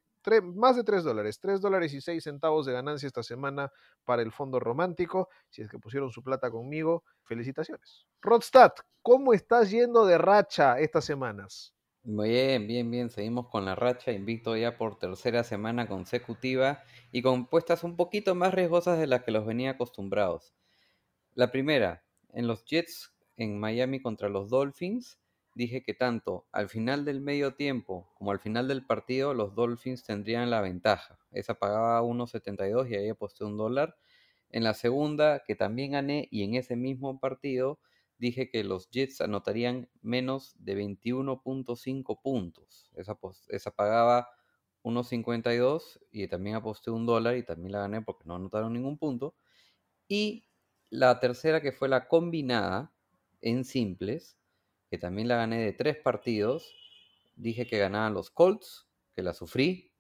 [0.54, 1.40] más de 3 dólares.
[1.40, 3.72] 3 dólares y 6 centavos de ganancia esta semana
[4.04, 5.30] para el fondo romántico.
[5.50, 8.06] Si es que pusieron su plata conmigo, felicitaciones.
[8.22, 8.72] Rodstad,
[9.02, 11.74] ¿cómo estás yendo de racha estas semanas?
[12.04, 13.10] Bien, bien, bien.
[13.10, 18.34] Seguimos con la racha, invicto ya por tercera semana consecutiva y con puestas un poquito
[18.34, 20.54] más riesgosas de las que los venía acostumbrados.
[21.34, 25.20] La primera, en los Jets en Miami contra los Dolphins,
[25.58, 30.04] dije que tanto al final del medio tiempo como al final del partido los Dolphins
[30.04, 31.20] tendrían la ventaja.
[31.32, 33.98] Esa pagaba 1.72 y ahí aposté un dólar.
[34.50, 37.80] En la segunda, que también gané, y en ese mismo partido
[38.20, 42.92] dije que los Jets anotarían menos de 21.5 puntos.
[42.94, 43.18] Esa,
[43.50, 44.30] esa pagaba
[44.84, 49.36] 1.52 y también aposté un dólar y también la gané porque no anotaron ningún punto.
[50.08, 50.46] Y
[50.92, 52.94] la tercera, que fue la combinada
[53.42, 54.38] en simples,
[54.90, 56.74] que también la gané de tres partidos.
[57.36, 59.92] Dije que ganaban los Colts, que la sufrí.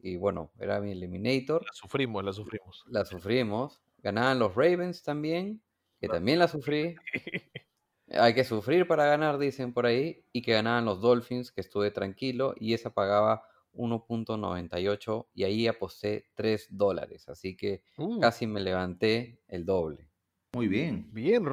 [0.00, 1.62] Y bueno, era mi eliminator.
[1.64, 2.84] La sufrimos, la sufrimos.
[2.86, 3.80] La sufrimos.
[3.98, 5.62] Ganaban los Ravens también,
[6.00, 6.94] que también la sufrí.
[8.10, 10.24] Hay que sufrir para ganar, dicen por ahí.
[10.32, 12.54] Y que ganaban los Dolphins, que estuve tranquilo.
[12.58, 17.28] Y esa pagaba 1.98 y ahí aposté 3 dólares.
[17.28, 18.20] Así que Uh.
[18.20, 20.10] casi me levanté el doble.
[20.54, 21.12] Muy bien.
[21.12, 21.44] Bien,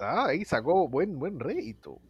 [0.00, 2.00] ah, ahí sacó buen, buen rédito.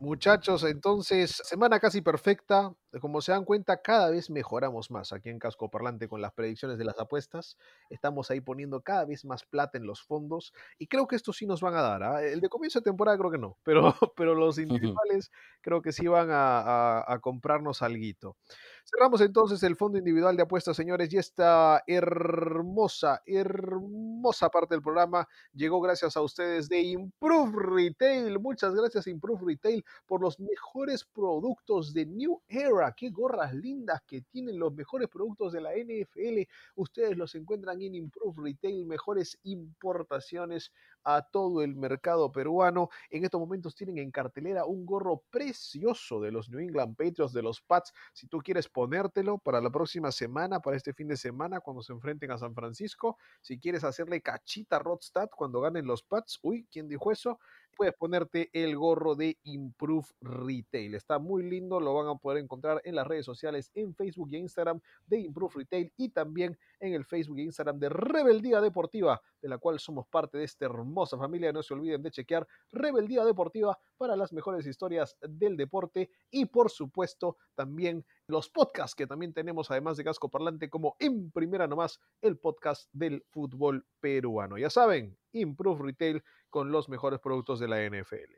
[0.00, 2.74] Muchachos, entonces, semana casi perfecta.
[3.00, 6.76] Como se dan cuenta, cada vez mejoramos más aquí en Casco Parlante con las predicciones
[6.78, 7.56] de las apuestas.
[7.88, 11.46] Estamos ahí poniendo cada vez más plata en los fondos y creo que estos sí
[11.46, 12.02] nos van a dar.
[12.02, 12.22] ¿ah?
[12.22, 15.30] El de comienzo de temporada creo que no, pero, pero los individuales
[15.62, 16.58] creo que sí van a,
[16.98, 18.36] a- a comprarnos alguito.
[18.84, 25.26] Cerramos entonces el fondo individual de apuestas, señores, y esta hermosa, hermosa parte del programa
[25.54, 28.38] llegó gracias a ustedes de Improve Retail.
[28.40, 32.92] Muchas gracias Improve Retail por los mejores productos de New Era.
[32.92, 36.42] Qué gorras lindas que tienen los mejores productos de la NFL.
[36.74, 40.72] Ustedes los encuentran en Improve Retail, mejores importaciones
[41.04, 42.88] a todo el mercado peruano.
[43.10, 47.42] En estos momentos tienen en cartelera un gorro precioso de los New England Patriots, de
[47.42, 47.92] los Pats.
[48.12, 51.92] Si tú quieres ponértelo para la próxima semana, para este fin de semana, cuando se
[51.92, 56.66] enfrenten a San Francisco, si quieres hacerle cachita a Rodstad cuando ganen los Pats, uy,
[56.70, 57.38] ¿quién dijo eso?
[57.76, 60.94] Puedes ponerte el gorro de Improve Retail.
[60.94, 64.36] Está muy lindo, lo van a poder encontrar en las redes sociales, en Facebook y
[64.36, 69.48] Instagram de Improve Retail y también en el Facebook e Instagram de Rebeldía Deportiva, de
[69.48, 71.52] la cual somos parte de esta hermosa familia.
[71.52, 76.70] No se olviden de chequear Rebeldía Deportiva para las mejores historias del deporte y por
[76.70, 82.00] supuesto también los podcasts que también tenemos además de Casco Parlante como en primera nomás
[82.22, 84.56] el podcast del fútbol peruano.
[84.56, 88.32] Ya saben, Improve Retail con los mejores productos de la NFL.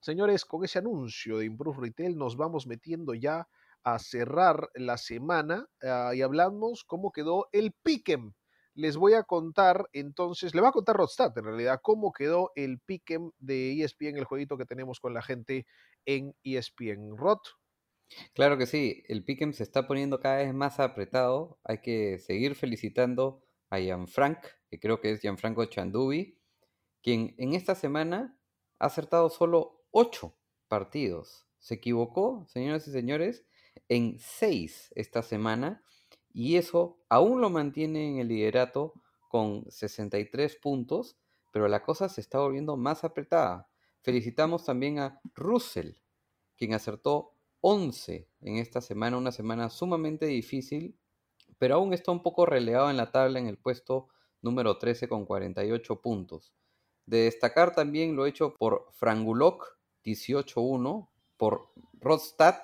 [0.00, 3.48] Señores, con ese anuncio de Improve Retail nos vamos metiendo ya
[3.82, 8.32] a cerrar la semana ah, y hablamos cómo quedó el Pick'em.
[8.74, 12.78] Les voy a contar entonces, le va a contar Rodstad en realidad cómo quedó el
[12.78, 15.66] Pick'em de ESPN, el jueguito que tenemos con la gente
[16.06, 17.16] en ESPN.
[17.16, 17.40] Rod,
[18.34, 21.58] Claro que sí, el Pick'em se está poniendo cada vez más apretado.
[21.64, 24.38] Hay que seguir felicitando a Gianfranc,
[24.68, 26.38] que creo que es Gianfranco Chandubi,
[27.02, 28.38] quien en esta semana
[28.78, 30.36] ha acertado solo 8
[30.68, 31.46] partidos.
[31.58, 33.46] Se equivocó, señoras y señores,
[33.88, 35.82] en 6 esta semana
[36.32, 38.94] y eso aún lo mantiene en el liderato
[39.28, 41.18] con 63 puntos,
[41.52, 43.68] pero la cosa se está volviendo más apretada.
[44.02, 45.92] Felicitamos también a Russell,
[46.56, 50.98] quien acertó 11 en esta semana, una semana sumamente difícil,
[51.58, 54.08] pero aún está un poco relegado en la tabla en el puesto
[54.42, 56.52] número 13 con 48 puntos.
[57.06, 62.56] De destacar también lo hecho por Frangulok 18-1, por Rodstad,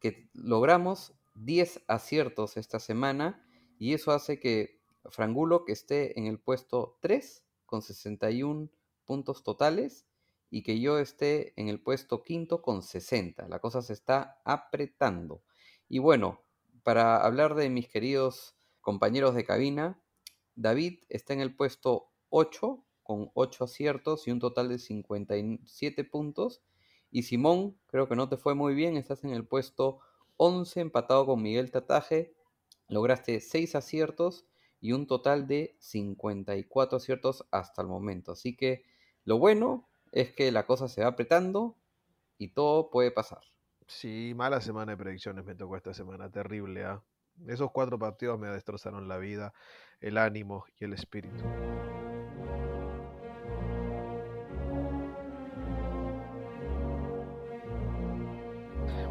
[0.00, 3.46] que logramos 10 aciertos esta semana
[3.78, 8.68] y eso hace que Frangulok esté en el puesto 3 con 61
[9.04, 10.06] puntos totales
[10.52, 13.48] y que yo esté en el puesto quinto con 60.
[13.48, 15.42] La cosa se está apretando.
[15.88, 16.42] Y bueno,
[16.82, 19.98] para hablar de mis queridos compañeros de cabina,
[20.54, 26.62] David está en el puesto 8 con 8 aciertos y un total de 57 puntos.
[27.10, 30.00] Y Simón, creo que no te fue muy bien, estás en el puesto
[30.36, 32.34] 11 empatado con Miguel Tataje.
[32.88, 34.44] Lograste 6 aciertos
[34.82, 38.32] y un total de 54 aciertos hasta el momento.
[38.32, 38.84] Así que
[39.24, 41.76] lo bueno es que la cosa se va apretando
[42.38, 43.40] y todo puede pasar.
[43.86, 46.84] Sí, mala semana de predicciones me tocó esta semana, terrible.
[46.84, 47.02] ¿ah?
[47.46, 49.52] Esos cuatro partidos me destrozaron la vida,
[50.00, 51.44] el ánimo y el espíritu.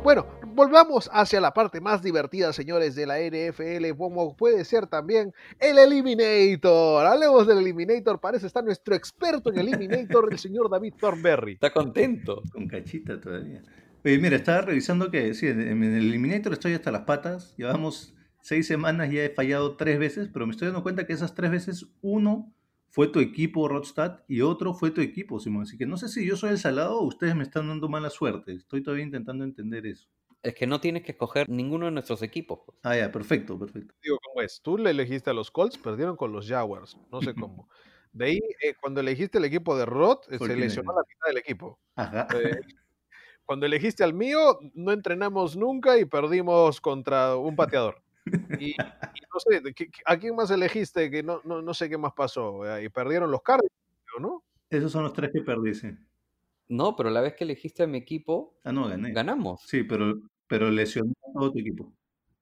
[0.03, 5.33] Bueno, volvamos hacia la parte más divertida, señores, de la NFL, como puede ser también
[5.59, 7.05] el Eliminator.
[7.05, 11.53] Hablemos del Eliminator, parece estar nuestro experto en Eliminator, el señor David Thornberry.
[11.53, 12.41] Está contento.
[12.51, 13.61] Con cachita todavía.
[14.03, 17.55] Oye, mira, estaba revisando que sí, en el Eliminator estoy hasta las patas.
[17.57, 21.35] Llevamos seis semanas y he fallado tres veces, pero me estoy dando cuenta que esas
[21.35, 22.53] tres veces, uno
[22.91, 25.63] fue tu equipo, Rodstad, y otro fue tu equipo, Simón.
[25.63, 28.09] Así que no sé si yo soy el salado o ustedes me están dando mala
[28.09, 28.53] suerte.
[28.53, 30.09] Estoy todavía intentando entender eso.
[30.43, 32.59] Es que no tienes que escoger ninguno de nuestros equipos.
[32.65, 32.77] pues.
[32.83, 33.93] Ah, ya, perfecto, perfecto.
[34.01, 34.59] Digo, ¿cómo es?
[34.61, 37.69] Tú le elegiste a los Colts, perdieron con los Jaguars, no sé cómo.
[38.11, 41.37] De ahí, eh, cuando elegiste el equipo de Roth, eh, se lesionó la mitad del
[41.37, 41.79] equipo.
[41.95, 42.27] Ajá.
[42.35, 42.59] Eh,
[43.45, 48.01] cuando elegiste al mío, no entrenamos nunca y perdimos contra un pateador.
[48.59, 51.09] Y, y no sé, ¿de qué- qué- ¿a quién más elegiste?
[51.11, 52.65] Que no, no, no sé qué más pasó.
[52.77, 53.71] eh, Y perdieron los Cardinals,
[54.19, 54.43] ¿no?
[54.69, 55.89] Esos son los tres que perdí, sí.
[56.69, 59.11] No, pero la vez que elegiste a mi equipo, Ah, no, gané.
[59.11, 59.61] ganamos.
[59.65, 60.15] Sí, pero,
[60.51, 61.93] pero lesionó a todo tu equipo.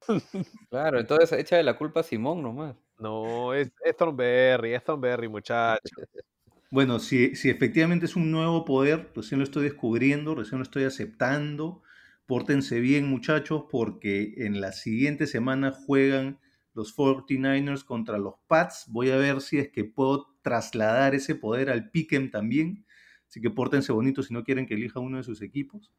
[0.71, 2.75] Claro, entonces échale la culpa a Simón nomás.
[2.97, 5.79] No, es, es Thornberry, es Thornberry, muchacho.
[6.71, 10.83] Bueno, si, si efectivamente es un nuevo poder, recién lo estoy descubriendo, recién lo estoy
[10.83, 11.81] aceptando.
[12.27, 16.39] Pórtense bien, muchachos, porque en la siguiente semana juegan
[16.75, 18.85] los 49ers contra los Pats.
[18.87, 22.85] Voy a ver si es que puedo trasladar ese poder al Pick'em también.
[23.27, 25.91] Así que pórtense bonito si no quieren que elija uno de sus equipos.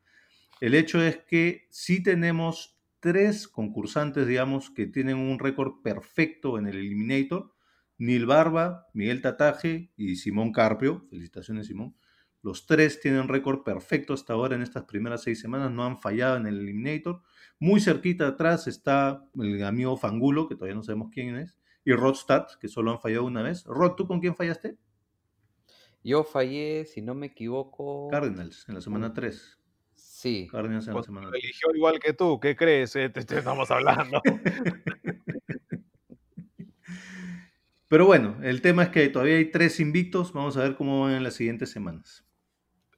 [0.61, 6.66] El hecho es que sí tenemos tres concursantes, digamos, que tienen un récord perfecto en
[6.66, 7.54] el Eliminator.
[7.96, 11.06] Neil Barba, Miguel Tataje y Simón Carpio.
[11.11, 11.96] Felicitaciones, Simón.
[12.42, 16.36] Los tres tienen récord perfecto hasta ahora en estas primeras seis semanas, no han fallado
[16.36, 17.22] en el Eliminator.
[17.58, 22.46] Muy cerquita atrás está el amigo Fangulo, que todavía no sabemos quién es, y Rodstad,
[22.58, 23.64] que solo han fallado una vez.
[23.64, 24.78] Rod, ¿tú con quién fallaste?
[26.02, 28.08] Yo fallé, si no me equivoco.
[28.08, 29.59] Cardinals, en la semana 3.
[30.20, 31.42] Sí, Cardinals en la Cuando semana lo 3.
[31.44, 32.94] eligió igual que tú, ¿qué crees?
[32.94, 34.20] Eh, te, te estamos hablando.
[37.88, 40.34] Pero bueno, el tema es que todavía hay tres invictos.
[40.34, 42.26] Vamos a ver cómo van en las siguientes semanas.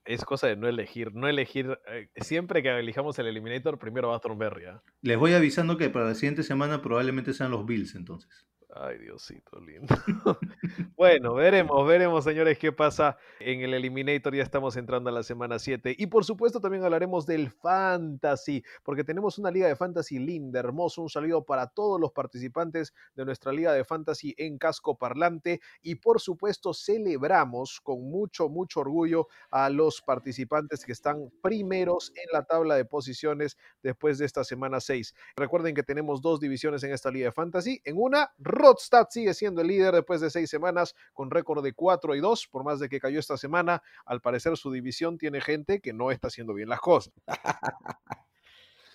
[0.04, 1.78] Es cosa de no elegir, no elegir.
[1.86, 4.64] eh, siempre que elijamos el Eliminator, primero va Thornberry.
[4.66, 4.82] ¿ah?
[5.00, 8.48] Les voy avisando que para la siguiente semana probablemente sean los Bills entonces.
[8.74, 9.94] Ay, Diosito lindo.
[10.96, 14.34] bueno, veremos, veremos, señores, qué pasa en el Eliminator.
[14.34, 15.94] Ya estamos entrando a la semana 7.
[15.98, 21.02] Y por supuesto, también hablaremos del Fantasy, porque tenemos una liga de Fantasy linda, hermoso.
[21.02, 25.60] Un saludo para todos los participantes de nuestra liga de Fantasy en casco parlante.
[25.82, 32.24] Y por supuesto, celebramos con mucho, mucho orgullo a los participantes que están primeros en
[32.32, 35.14] la tabla de posiciones después de esta semana 6.
[35.36, 37.82] Recuerden que tenemos dos divisiones en esta liga de fantasy.
[37.84, 38.32] En una,
[38.62, 42.48] Rodstad sigue siendo el líder después de seis semanas con récord de 4 y 2,
[42.48, 43.82] por más de que cayó esta semana.
[44.06, 47.12] Al parecer su división tiene gente que no está haciendo bien las cosas.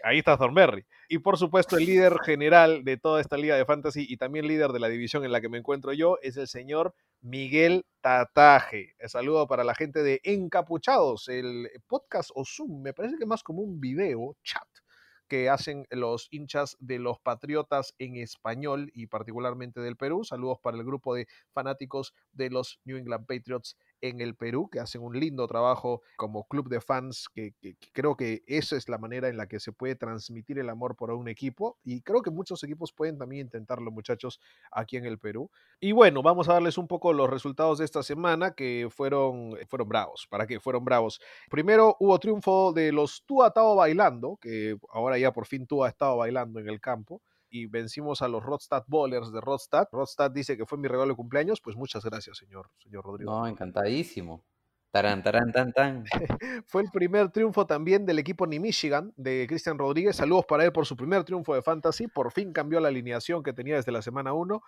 [0.04, 0.86] Ahí está Thornberry.
[1.10, 4.72] Y por supuesto, el líder general de toda esta liga de fantasy y también líder
[4.72, 8.96] de la división en la que me encuentro yo es el señor Miguel Tataje.
[9.08, 13.62] Saludo para la gente de Encapuchados, el podcast o Zoom, me parece que más como
[13.62, 14.68] un video chat
[15.28, 20.24] que hacen los hinchas de los Patriotas en español y particularmente del Perú.
[20.24, 24.80] Saludos para el grupo de fanáticos de los New England Patriots en el Perú, que
[24.80, 27.54] hacen un lindo trabajo como club de fans, que,
[27.94, 31.12] creo que esa es la manera en la que se puede transmitir el amor por
[31.12, 34.40] un equipo y creo que muchos equipos pueden también intentarlo, muchachos,
[34.72, 35.50] aquí en el Perú.
[35.80, 39.90] Y bueno, vamos a darles un poco los resultados de esta semana que fueron, fueron
[39.90, 41.20] bravos, para que fueron bravos.
[41.50, 45.90] Primero hubo triunfo de los Tua Tao bailando, que ahora ya por fin Tua ha
[45.90, 47.22] estado bailando en el campo.
[47.50, 49.88] Y vencimos a los Rodstad Bowlers de Rodstad.
[49.92, 51.62] Rodstad dice que fue mi regalo de cumpleaños.
[51.62, 53.32] Pues muchas gracias, señor, señor Rodrigo.
[53.32, 54.44] no, encantadísimo.
[54.92, 56.06] Tarán, tarán, tan, tan.
[56.66, 60.16] Fue el primer triunfo también del equipo Ni Michigan de Cristian Rodríguez.
[60.16, 62.08] Saludos para él por su primer triunfo de Fantasy.
[62.08, 64.62] Por fin cambió la alineación que tenía desde la semana 1.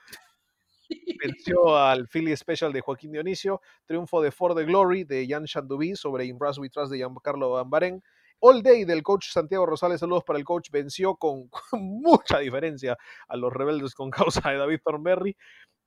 [1.24, 3.62] Venció al Philly Special de Joaquín Dionisio.
[3.86, 8.04] Triunfo de For the Glory de Jan Chandubi sobre Imbras We Trust de Giancarlo Bambarén.
[8.40, 10.00] All Day del coach Santiago Rosales.
[10.00, 10.70] Saludos para el coach.
[10.72, 15.36] Venció con, mucha diferencia a los rebeldes con causa de David Thornberry.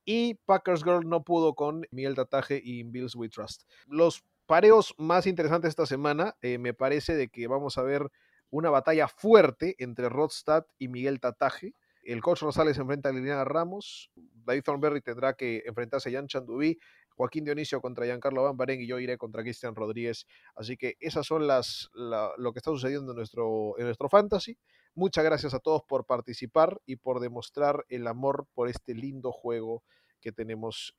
[0.04, 3.62] Y Packers Girl no pudo con Miguel Tataje y Bills We Trust.
[3.86, 8.10] Los pareos más interesantes esta semana, eh, me parece de que vamos a ver
[8.50, 11.74] una batalla fuerte entre Rodstad y Miguel Tataje.
[12.02, 14.10] El coach Rosales enfrenta a Liliana Ramos.
[14.16, 16.78] David Thornberry tendrá que enfrentarse a Jan Chandubí.
[17.16, 20.26] Joaquín Dionisio contra Giancarlo Van Baren y yo iré contra Cristian Rodríguez.
[20.54, 24.56] Así que esas son las la- lo que está sucediendo en nuestro, en nuestro fantasy.
[24.94, 29.82] Muchas gracias a todos por participar y por demostrar el amor por este lindo juego
[30.20, 30.94] que tenemos.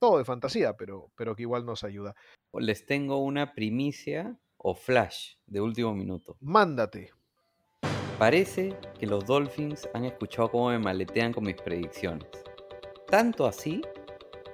[0.00, 2.14] Todo de fantasía, pero, pero que igual nos ayuda.
[2.54, 6.36] Les tengo una primicia o flash de último minuto.
[6.40, 7.10] Mándate.
[8.18, 12.28] Parece que los Dolphins han escuchado cómo me maletean con mis predicciones.
[13.06, 13.80] Tanto así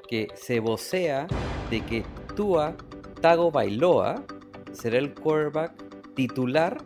[0.08, 1.26] que se vocea
[1.70, 2.04] de que
[2.36, 2.76] Tua
[3.20, 4.24] Tago Bailoa
[4.72, 6.78] será el quarterback titular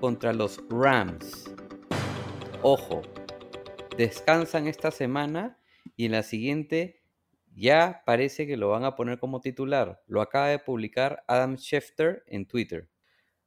[0.00, 1.54] contra los Rams.
[2.62, 3.02] Ojo,
[3.96, 5.58] descansan esta semana
[5.96, 7.02] y en la siguiente
[7.54, 10.02] ya parece que lo van a poner como titular.
[10.06, 12.88] Lo acaba de publicar Adam Schefter en Twitter.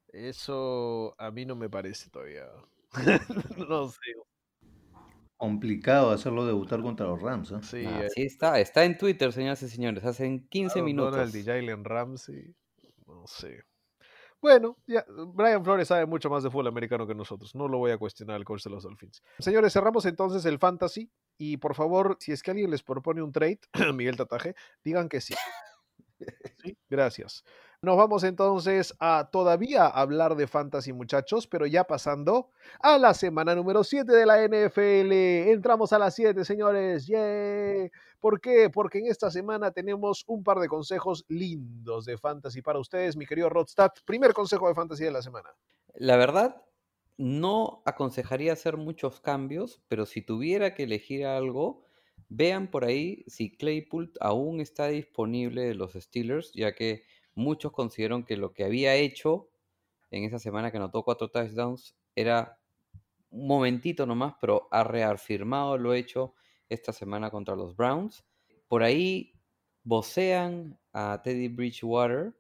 [0.10, 2.46] Eso a mí no me parece todavía.
[3.70, 4.00] no sé.
[5.42, 7.52] Complicado hacerlo debutar contra los Rams.
[7.52, 7.56] ¿eh?
[7.64, 11.16] Sí, Ah, eh, sí está, está en Twitter, señoras y señores, hace 15 Aaron minutos.
[11.16, 12.56] Donald y Jalen Ramsey.
[13.08, 13.64] No sé.
[14.40, 17.56] Bueno, ya, Brian Flores sabe mucho más de fútbol americano que nosotros.
[17.56, 19.24] No lo voy a cuestionar al coach de los Dolphins.
[19.40, 21.12] Señores, cerramos entonces el fantasy.
[21.40, 23.60] Y por favor, si es que alguien les propone un trade,
[23.96, 25.34] Miguel Tataje, digan que sí.
[26.64, 27.44] Sí, gracias.
[27.84, 33.56] Nos vamos entonces a todavía hablar de fantasy, muchachos, pero ya pasando a la semana
[33.56, 35.12] número 7 de la NFL.
[35.52, 37.08] Entramos a las 7, señores.
[37.08, 37.90] ¡Yay!
[38.20, 38.70] ¿Por qué?
[38.70, 43.26] Porque en esta semana tenemos un par de consejos lindos de fantasy para ustedes, mi
[43.26, 43.90] querido Rodstad.
[44.06, 45.50] Primer consejo de fantasy de la semana.
[45.96, 46.62] La verdad,
[47.18, 51.84] no aconsejaría hacer muchos cambios, pero si tuviera que elegir algo,
[52.30, 57.06] vean por ahí si Claypool aún está disponible de los Steelers, ya que
[57.36, 59.50] muchos consideran que lo que había hecho
[60.10, 62.60] en esa semana que anotó cuatro touchdowns era
[63.30, 66.36] un momentito nomás, pero ha reafirmado lo hecho
[66.70, 68.26] esta semana contra los Browns.
[68.68, 69.34] Por ahí
[69.84, 72.36] vocean a Teddy Bridgewater,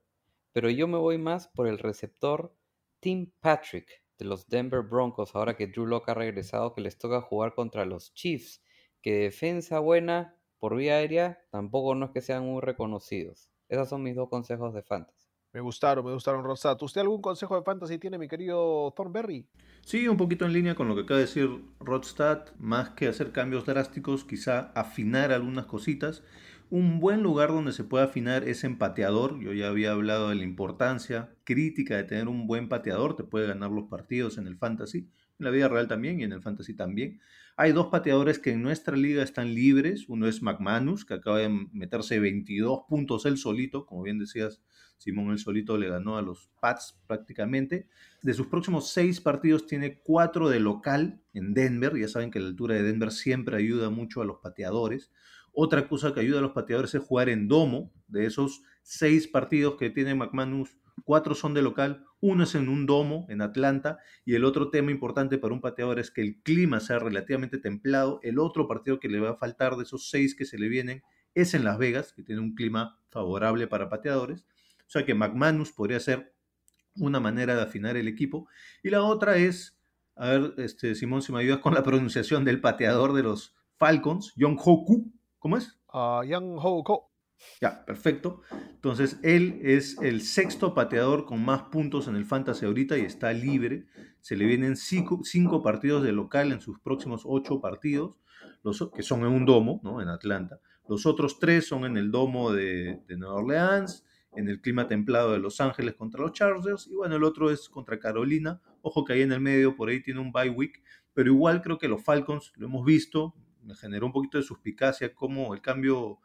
[0.52, 2.56] pero yo me voy más por el receptor
[3.00, 7.22] Tim Patrick de los Denver Broncos, ahora que Drew Locke ha regresado, que les toca
[7.22, 8.62] jugar contra los Chiefs,
[9.02, 13.51] que defensa buena por vía aérea tampoco no es que sean muy reconocidos.
[13.72, 15.30] Esos son mis dos consejos de fantasy.
[15.54, 16.78] Me gustaron, me gustaron, Rodstad.
[16.82, 19.48] ¿Usted algún consejo de fantasy tiene, mi querido Thornberry?
[19.86, 21.50] Sí, un poquito en línea con lo que acaba de decir
[21.80, 26.22] Rodstad, más que hacer cambios drásticos, quizá afinar algunas cositas.
[26.70, 29.40] Un buen lugar donde se puede afinar es en pateador.
[29.40, 33.48] Yo ya había hablado de la importancia crítica de tener un buen pateador, te puede
[33.48, 35.08] ganar los partidos en el fantasy,
[35.42, 37.20] en la vida real también y en el fantasy también.
[37.58, 40.06] Hay dos pateadores que en nuestra liga están libres.
[40.08, 44.62] Uno es McManus, que acaba de meterse 22 puntos él solito, como bien decías,
[44.98, 47.88] Simón el solito le ganó a los Pats prácticamente.
[48.22, 51.98] De sus próximos seis partidos tiene cuatro de local en Denver.
[51.98, 55.12] Ya saben que la altura de Denver siempre ayuda mucho a los pateadores.
[55.54, 57.92] Otra cosa que ayuda a los pateadores es jugar en domo.
[58.08, 62.86] De esos seis partidos que tiene McManus, cuatro son de local, uno es en un
[62.86, 66.80] domo en Atlanta y el otro tema importante para un pateador es que el clima
[66.80, 68.20] sea relativamente templado.
[68.24, 71.04] El otro partido que le va a faltar de esos seis que se le vienen
[71.34, 74.46] es en Las Vegas, que tiene un clima favorable para pateadores.
[74.86, 76.34] O sea que McManus podría ser
[76.98, 78.48] una manera de afinar el equipo.
[78.84, 79.80] Y la otra es,
[80.16, 84.34] a ver, este, Simón, si me ayudas con la pronunciación del pateador de los Falcons,
[84.36, 85.80] Young Hoku, ¿cómo es?
[85.94, 87.11] Uh, Young Ho Ko.
[87.60, 88.42] Ya, perfecto.
[88.72, 93.34] Entonces, él es el sexto pateador con más puntos en el Fantasy ahorita y está
[93.34, 93.86] libre.
[94.20, 98.20] Se le vienen cinco, cinco partidos de local en sus próximos ocho partidos,
[98.64, 100.02] los, que son en un domo, ¿no?
[100.02, 100.60] En Atlanta.
[100.88, 105.34] Los otros tres son en el domo de, de Nueva Orleans, en el clima templado
[105.34, 108.62] de Los Ángeles contra los Chargers, y bueno, el otro es contra Carolina.
[108.82, 110.82] Ojo que ahí en el medio, por ahí tiene un bye week,
[111.14, 115.14] pero igual creo que los Falcons, lo hemos visto, me generó un poquito de suspicacia
[115.14, 116.20] como el cambio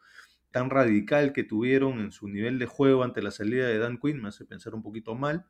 [0.51, 4.23] tan radical que tuvieron en su nivel de juego ante la salida de Dan Quinn
[4.23, 5.47] me hace pensar un poquito mal.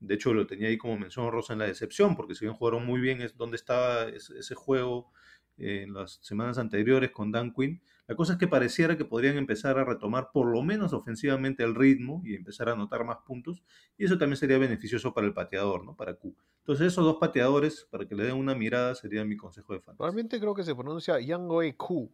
[0.00, 2.86] De hecho, lo tenía ahí como mención rosa en la decepción, porque si bien jugaron
[2.86, 5.12] muy bien, es donde estaba ese, juego
[5.58, 7.82] eh, en las semanas anteriores con Dan Quinn.
[8.06, 11.74] La cosa es que pareciera que podrían empezar a retomar por lo menos ofensivamente el
[11.74, 13.62] ritmo y empezar a anotar más puntos,
[13.98, 15.94] y eso también sería beneficioso para el pateador, ¿no?
[15.94, 16.34] Para Q.
[16.60, 20.02] Entonces, esos dos pateadores, para que le den una mirada, sería mi consejo de fantasy.
[20.02, 22.10] Realmente creo que se pronuncia Yang Q.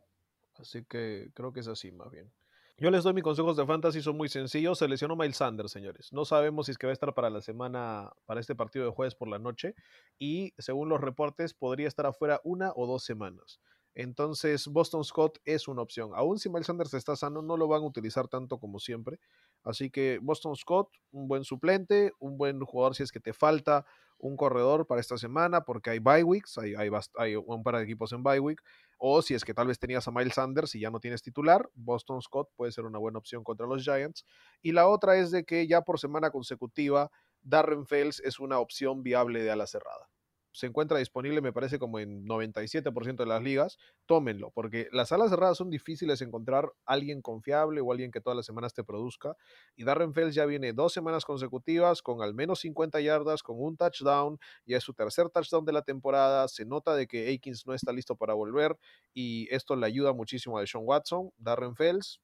[0.58, 2.32] Así que creo que es así más bien.
[2.78, 4.78] Yo les doy mis consejos de fantasy, son muy sencillos.
[4.78, 6.12] Se lesionó Miles Sanders, señores.
[6.12, 8.90] No sabemos si es que va a estar para la semana, para este partido de
[8.90, 9.74] jueves por la noche.
[10.18, 13.60] Y según los reportes, podría estar afuera una o dos semanas.
[13.96, 16.10] Entonces, Boston Scott es una opción.
[16.14, 19.18] Aún si Miles Sanders está sano, no lo van a utilizar tanto como siempre.
[19.64, 23.86] Así que Boston Scott, un buen suplente, un buen jugador si es que te falta
[24.18, 27.84] un corredor para esta semana porque hay bye weeks, hay, hay, hay un par de
[27.84, 28.60] equipos en bye week,
[28.98, 31.66] o si es que tal vez tenías a Miles Sanders y ya no tienes titular,
[31.72, 34.26] Boston Scott puede ser una buena opción contra los Giants.
[34.60, 37.10] Y la otra es de que ya por semana consecutiva,
[37.40, 40.10] Darren Fells es una opción viable de ala cerrada.
[40.56, 43.76] Se encuentra disponible, me parece, como en 97% de las ligas.
[44.06, 48.46] Tómenlo, porque las alas cerradas son difíciles encontrar alguien confiable o alguien que todas las
[48.46, 49.36] semanas te produzca.
[49.76, 53.76] Y Darren Fells ya viene dos semanas consecutivas con al menos 50 yardas, con un
[53.76, 54.38] touchdown.
[54.64, 56.48] Ya es su tercer touchdown de la temporada.
[56.48, 58.78] Se nota de que Aikins no está listo para volver
[59.12, 61.32] y esto le ayuda muchísimo a Deshaun Watson.
[61.36, 62.22] Darren Fells,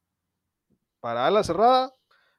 [1.01, 1.93] para ala cerrada,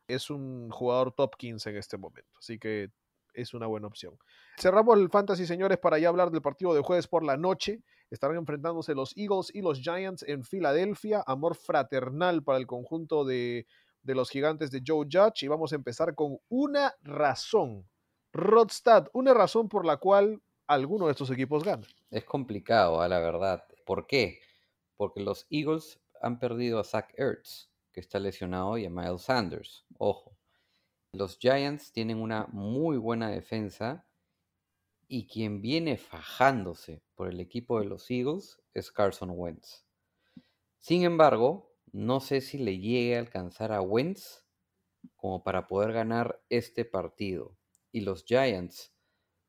[0.07, 2.31] es un jugador top 15 en este momento.
[2.39, 2.89] Así que
[3.33, 4.17] es una buena opción.
[4.57, 7.83] Cerramos el fantasy, señores, para ya hablar del partido de jueves por la noche.
[8.09, 11.23] Estarán enfrentándose los Eagles y los Giants en Filadelfia.
[11.25, 13.65] Amor fraternal para el conjunto de,
[14.03, 15.43] de los gigantes de Joe Judge.
[15.43, 17.89] Y vamos a empezar con una razón.
[18.31, 21.87] Rodstad, una razón por la cual alguno de estos equipos gana.
[22.09, 23.63] Es complicado, a la verdad.
[23.85, 24.39] ¿Por qué?
[24.95, 29.85] Porque los Eagles han perdido a Zach Ertz, que está lesionado, y a Miles Sanders.
[29.97, 30.37] Ojo.
[31.15, 34.03] Los Giants tienen una muy buena defensa
[35.07, 39.85] y quien viene fajándose por el equipo de los Eagles es Carson Wentz.
[40.79, 44.43] Sin embargo, no sé si le llegue a alcanzar a Wentz
[45.15, 47.55] como para poder ganar este partido.
[47.91, 48.91] Y los Giants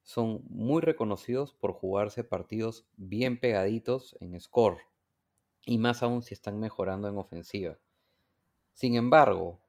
[0.03, 4.82] son muy reconocidos por jugarse partidos bien pegaditos en score.
[5.65, 7.78] Y más aún si están mejorando en ofensiva.
[8.74, 9.64] Sin embargo,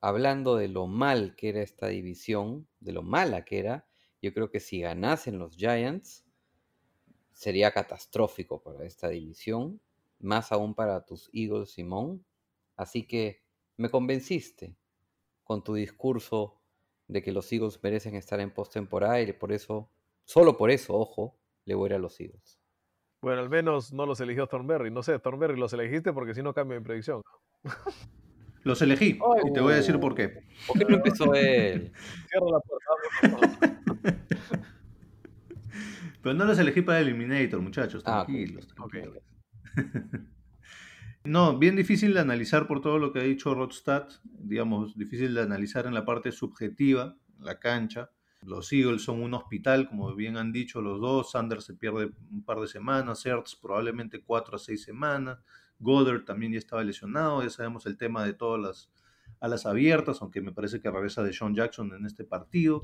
[0.00, 3.86] hablando de lo mal que era esta división, de lo mala que era,
[4.22, 6.24] yo creo que si ganasen los Giants,
[7.32, 9.80] sería catastrófico para esta división,
[10.18, 12.24] más aún para tus Eagles, Simón.
[12.76, 13.42] Así que
[13.76, 14.76] me convenciste
[15.44, 16.60] con tu discurso
[17.08, 19.90] de que los Eagles merecen estar en postemporada y por eso,
[20.24, 22.60] solo por eso, ojo, le voy a ir a los Eagles.
[23.22, 24.90] Bueno, al menos no los eligió Thornberry.
[24.90, 27.22] No sé, Thornberry los elegiste porque si no cambia mi predicción.
[28.64, 30.44] Los elegí Ay, y te voy a decir por qué.
[30.66, 31.92] ¿Por qué no empezó él?
[32.28, 34.30] Cierra la puerta.
[36.22, 38.68] Pero no los elegí para Eliminator, muchachos, Ah, tranquilos.
[38.78, 38.90] ok.
[38.90, 39.22] tranquilos.
[41.22, 45.42] No, bien difícil de analizar por todo lo que ha dicho Rodstad, digamos, difícil de
[45.42, 48.10] analizar en la parte subjetiva, la cancha.
[48.40, 51.32] Los Eagles son un hospital, como bien han dicho los dos.
[51.32, 55.40] Sanders se pierde un par de semanas, Ertz probablemente cuatro a seis semanas.
[55.80, 58.90] Goddard también ya estaba lesionado, ya sabemos el tema de todas las
[59.40, 62.82] alas abiertas, aunque me parece que regresa de Sean Jackson en este partido.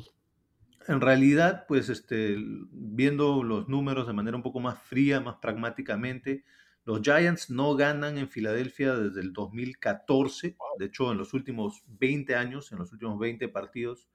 [0.88, 2.36] En realidad, pues este,
[2.70, 6.44] viendo los números de manera un poco más fría, más pragmáticamente,
[6.84, 10.56] los Giants no ganan en Filadelfia desde el 2014.
[10.78, 14.08] De hecho, en los últimos 20 años, en los últimos 20 partidos,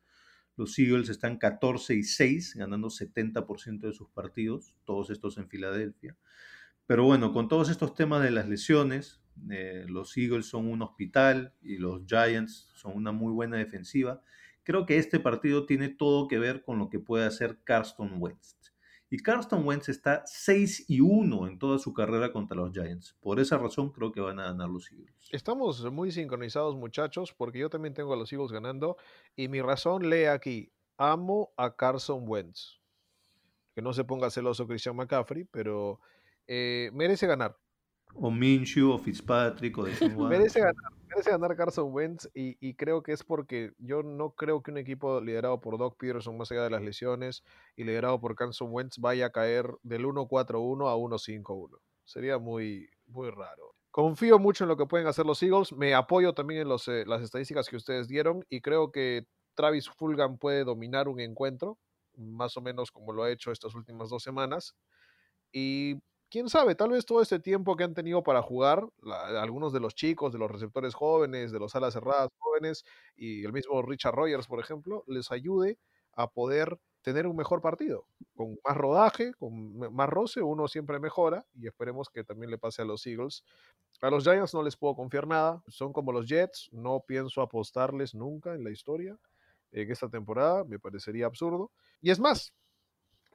[0.55, 6.15] los Eagles están 14 y 6, ganando 70% de sus partidos, todos estos en Filadelfia.
[6.91, 11.53] Pero bueno, con todos estos temas de las lesiones, eh, los Eagles son un hospital
[11.61, 14.22] y los Giants son una muy buena defensiva.
[14.63, 18.57] Creo que este partido tiene todo que ver con lo que puede hacer Carson Wentz.
[19.09, 23.15] Y Carson Wentz está 6 y 1 en toda su carrera contra los Giants.
[23.22, 25.30] Por esa razón creo que van a ganar los Eagles.
[25.31, 28.97] Estamos muy sincronizados, muchachos, porque yo también tengo a los Eagles ganando.
[29.38, 32.81] Y mi razón lee aquí: amo a Carson Wentz.
[33.73, 36.01] Que no se ponga celoso Christian McCaffrey, pero
[36.47, 37.57] eh, merece ganar.
[38.15, 40.27] O Minshew, o Fitzpatrick, o Watson.
[40.27, 44.61] Merece ganar, merece ganar Carson Wentz y, y creo que es porque yo no creo
[44.61, 47.43] que un equipo liderado por Doc Peterson, más allá de las lesiones,
[47.76, 51.77] y liderado por Carson Wentz vaya a caer del 1-4-1 a 1-5-1.
[52.03, 53.76] Sería muy, muy raro.
[53.91, 55.73] Confío mucho en lo que pueden hacer los Eagles.
[55.73, 59.89] Me apoyo también en los, eh, las estadísticas que ustedes dieron y creo que Travis
[59.89, 61.77] Fulgham puede dominar un encuentro,
[62.15, 64.76] más o menos como lo ha hecho estas últimas dos semanas.
[65.51, 65.95] Y
[66.31, 69.79] quién sabe, tal vez todo este tiempo que han tenido para jugar, la- algunos de
[69.81, 72.83] los chicos, de los receptores jóvenes, de los alas cerradas jóvenes
[73.15, 75.77] y el mismo Richard Rogers, por ejemplo, les ayude
[76.13, 78.05] a poder tener un mejor partido.
[78.35, 82.81] Con más rodaje, con más roce, uno siempre mejora y esperemos que también le pase
[82.83, 83.43] a los Eagles.
[84.01, 88.15] A los Giants no les puedo confiar nada, son como los Jets, no pienso apostarles
[88.15, 89.17] nunca en la historia
[89.71, 91.71] en esta temporada, me parecería absurdo.
[92.01, 92.53] Y es más,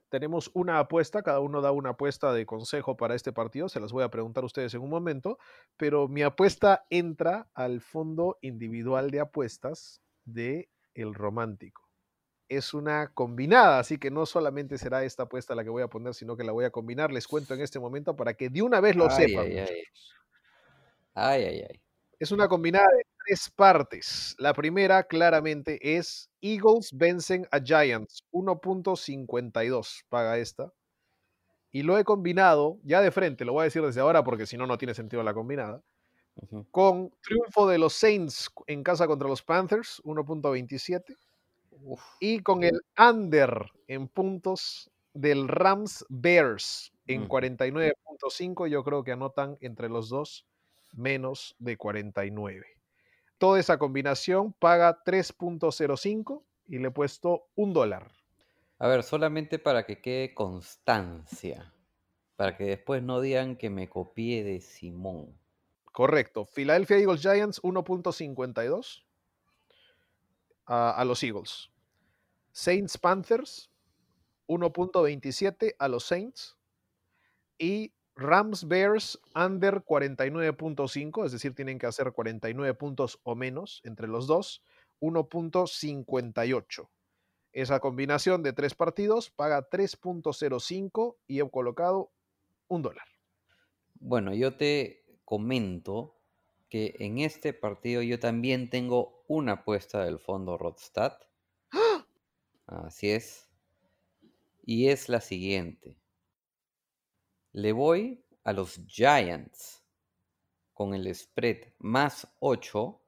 [0.09, 3.93] tenemos una apuesta, cada uno da una apuesta de consejo para este partido, se las
[3.93, 5.39] voy a preguntar a ustedes en un momento,
[5.77, 11.83] pero mi apuesta entra al fondo individual de apuestas de El Romántico.
[12.49, 16.15] Es una combinada, así que no solamente será esta apuesta la que voy a poner,
[16.15, 17.11] sino que la voy a combinar.
[17.13, 19.47] Les cuento en este momento para que de una vez lo Ay, sepan.
[19.47, 19.83] ay, ay.
[21.15, 21.83] Ay, ay, ay.
[22.19, 24.35] Es una combinada de tres partes.
[24.39, 28.25] La primera, claramente, es Eagles vencen a Giants.
[28.33, 30.73] 1.52 paga esta.
[31.73, 34.57] Y lo he combinado, ya de frente, lo voy a decir desde ahora porque si
[34.57, 35.83] no, no tiene sentido la combinada,
[36.71, 41.17] con triunfo de los Saints en casa contra los Panthers, 1.27.
[41.71, 47.29] Uf, Y con el under en puntos del Rams Bears en Mm.
[47.29, 50.47] 49.5, yo creo que anotan entre los dos
[50.93, 52.76] menos de 49.
[53.39, 58.11] Toda esa combinación paga 3.05 y le he puesto un dólar.
[58.79, 61.73] A ver, solamente para que quede constancia,
[62.37, 65.39] para que después no digan que me copié de Simón.
[65.85, 66.45] Correcto.
[66.45, 69.05] Philadelphia Eagles Giants 1.52
[70.67, 71.71] a, a los Eagles.
[72.53, 73.71] Saints Panthers
[74.47, 76.57] 1.27 a los Saints.
[77.59, 84.09] Y Rams Bears under 49.5, es decir, tienen que hacer 49 puntos o menos entre
[84.09, 84.63] los dos,
[85.01, 86.89] 1.58.
[87.53, 92.11] Esa combinación de tres partidos paga 3.05 y he colocado
[92.69, 93.07] un dólar.
[93.95, 96.17] Bueno, yo te comento
[96.69, 101.19] que en este partido yo también tengo una apuesta del fondo Rodstad.
[102.67, 103.49] Así es.
[104.65, 105.99] Y es la siguiente.
[107.57, 109.83] Le voy a los Giants
[110.75, 113.01] con el spread más 8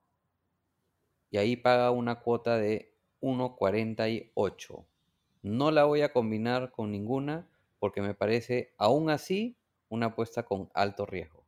[1.28, 4.86] y ahí paga una cuota de 1.48.
[5.42, 7.46] No la voy a combinar con ninguna
[7.78, 9.58] porque me parece aún así
[9.90, 11.46] una apuesta con alto riesgo.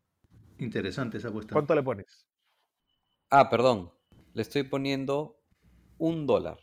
[0.59, 1.55] Interesante esa apuesta.
[1.55, 2.29] ¿Cuánto le pones?
[3.31, 3.95] Ah, perdón.
[4.35, 5.41] Le estoy poniendo
[5.97, 6.61] un dólar.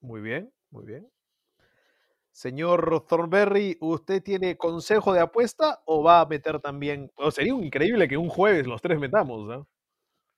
[0.00, 1.10] Muy bien, muy bien.
[2.32, 7.10] Señor Thornberry, ¿usted tiene consejo de apuesta o va a meter también?
[7.16, 9.68] o sería un- increíble que un jueves los tres metamos, ¿no?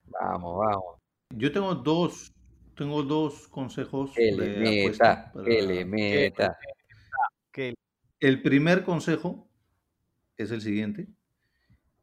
[0.03, 0.99] Vamos, vamos.
[1.33, 2.33] Yo tengo dos,
[2.75, 6.57] tengo dos consejos Que le de apuesta meta, para- que le meta.
[8.19, 9.47] El primer consejo
[10.37, 11.07] es el siguiente.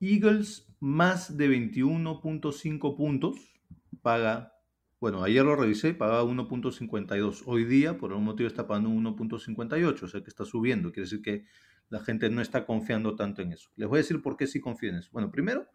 [0.01, 3.37] Eagles más de 21.5 puntos
[4.03, 4.55] paga,
[5.03, 7.43] bueno, ayer lo revisé, pagaba 1.52.
[7.47, 10.93] Hoy día, por algún motivo, está pagando 1.58, o sea que está subiendo.
[10.93, 11.45] Quiere decir que
[11.89, 13.69] la gente no está confiando tanto en eso.
[13.75, 15.09] Les voy a decir por qué sí confío en eso.
[15.11, 15.67] Bueno, primero,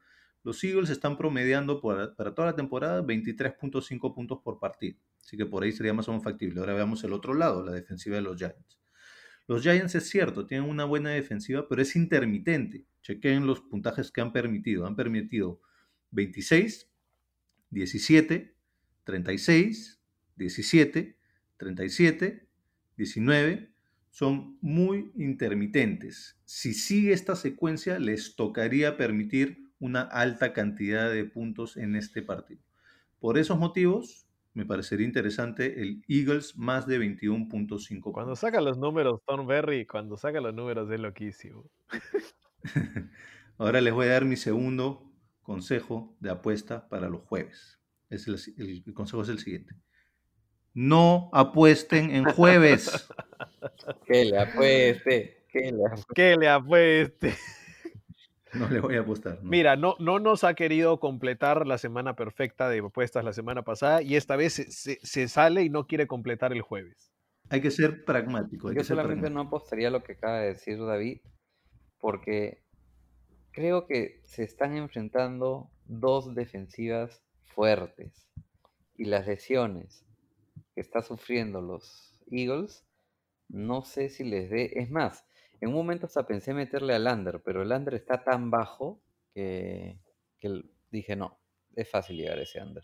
[0.43, 4.97] los Eagles están promediando para toda la temporada 23.5 puntos por partido.
[5.19, 6.61] Así que por ahí sería más o menos factible.
[6.61, 8.79] Ahora veamos el otro lado, la defensiva de los Giants.
[9.45, 12.85] Los Giants es cierto, tienen una buena defensiva, pero es intermitente.
[13.01, 14.87] Chequen los puntajes que han permitido.
[14.87, 15.59] Han permitido
[16.11, 16.89] 26,
[17.71, 18.56] 17,
[19.07, 20.01] 36,
[20.35, 21.17] 17,
[21.55, 22.47] 37,
[22.97, 23.71] 19.
[24.09, 26.38] Son muy intermitentes.
[26.43, 32.59] Si sigue esta secuencia, les tocaría permitir una alta cantidad de puntos en este partido.
[33.19, 39.21] Por esos motivos, me parecería interesante el Eagles más de 21.5 cuando saca los números,
[39.25, 41.63] Thornberry, cuando saca los números es loquísimo.
[43.57, 45.09] Ahora les voy a dar mi segundo
[45.43, 47.77] consejo de apuesta para los jueves.
[48.09, 49.75] Es el, el- el consejo es el siguiente.
[50.73, 53.07] No apuesten en jueves.
[54.05, 56.13] Que le apueste, que le apueste.
[56.13, 57.34] ¿Qué le apueste?
[58.53, 59.39] No le voy a apostar.
[59.43, 59.49] no.
[59.49, 64.01] Mira, no, no nos ha querido completar la semana perfecta de apuestas la semana pasada
[64.01, 67.11] y esta vez se, se- se sale y no quiere completar el jueves.
[67.49, 68.69] Hay que ser pragmático.
[68.69, 71.19] Hay Yo que ser solamente no apostaría lo que acaba de decir David,
[71.99, 72.63] porque
[73.51, 78.29] creo que se están enfrentando dos defensivas fuertes
[78.95, 80.05] y las lesiones
[80.73, 82.85] que está sufriendo los Eagles,
[83.47, 84.71] no sé si les dé.
[84.75, 85.25] Es más,
[85.61, 89.01] en un momento hasta pensé meterle al under, pero el under está tan bajo
[89.33, 89.99] que,
[90.39, 90.61] que
[90.91, 91.39] dije no,
[91.75, 92.83] es fácil llegar a ese under.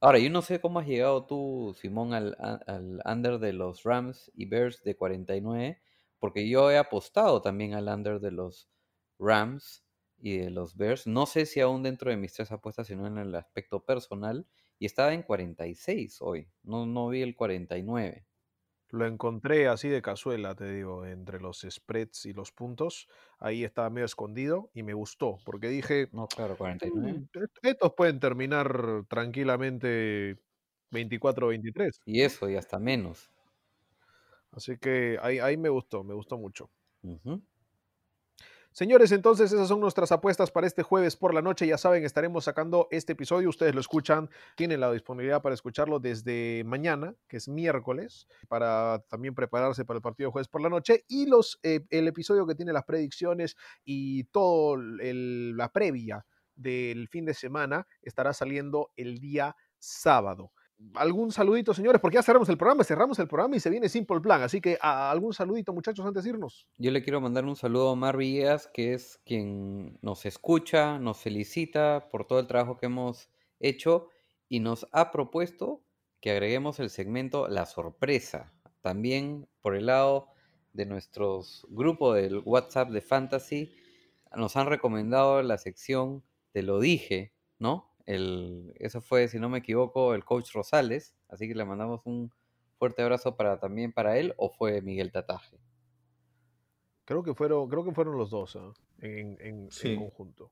[0.00, 4.30] Ahora, yo no sé cómo has llegado tú, Simón, al, al under de los Rams
[4.34, 5.80] y Bears de 49,
[6.18, 8.68] porque yo he apostado también al under de los
[9.18, 9.85] Rams
[10.18, 11.06] y de los Bears.
[11.06, 14.46] No sé si aún dentro de mis tres apuestas, sino en el aspecto personal,
[14.78, 18.26] y estaba en 46 hoy, no, no vi el 49.
[18.90, 23.08] Lo encontré así de cazuela, te digo, entre los spreads y los puntos.
[23.38, 27.22] Ahí estaba medio escondido y me gustó, porque dije, No, claro, 49.
[27.22, 30.38] "Mm, est- estos pueden terminar tranquilamente
[30.90, 32.00] 24-23.
[32.06, 33.30] Y eso, y hasta menos.
[34.50, 36.70] Así que ahí, ahí me gustó, me gustó mucho.
[37.02, 37.42] Ujú.
[38.76, 41.66] Señores, entonces esas son nuestras apuestas para este jueves por la noche.
[41.66, 43.48] Ya saben, estaremos sacando este episodio.
[43.48, 49.34] Ustedes lo escuchan, tienen la disponibilidad para escucharlo desde mañana, que es miércoles, para también
[49.34, 51.06] prepararse para el partido jueves por la noche.
[51.08, 57.08] Y los, eh, el episodio que tiene las predicciones y todo el- la previa del
[57.08, 60.52] fin de semana estará saliendo el día sábado.
[60.94, 62.00] ¿Algún saludito, señores?
[62.00, 64.42] Porque ya cerramos el programa, cerramos el programa y se viene Simple Plan.
[64.42, 66.66] Así que a- algún saludito, muchachos, antes de irnos.
[66.76, 71.18] Yo le quiero mandar un saludo a Omar Villegas, que es quien nos escucha, nos
[71.18, 74.08] felicita por todo el trabajo que hemos hecho
[74.48, 75.82] y nos ha propuesto
[76.20, 78.52] que agreguemos el segmento La Sorpresa.
[78.82, 80.28] También por el lado
[80.74, 83.74] de nuestros grupos del WhatsApp de Fantasy,
[84.36, 86.22] nos han recomendado la sección
[86.52, 87.95] Te lo dije, ¿no?
[88.06, 92.30] El, eso fue, si no me equivoco, el coach Rosales, así que le mandamos un
[92.78, 95.58] fuerte abrazo para, también para él, o fue Miguel Tataje.
[97.04, 98.72] Creo que fueron, creo que fueron los dos ¿ah?
[99.00, 100.50] en, en- conjunto.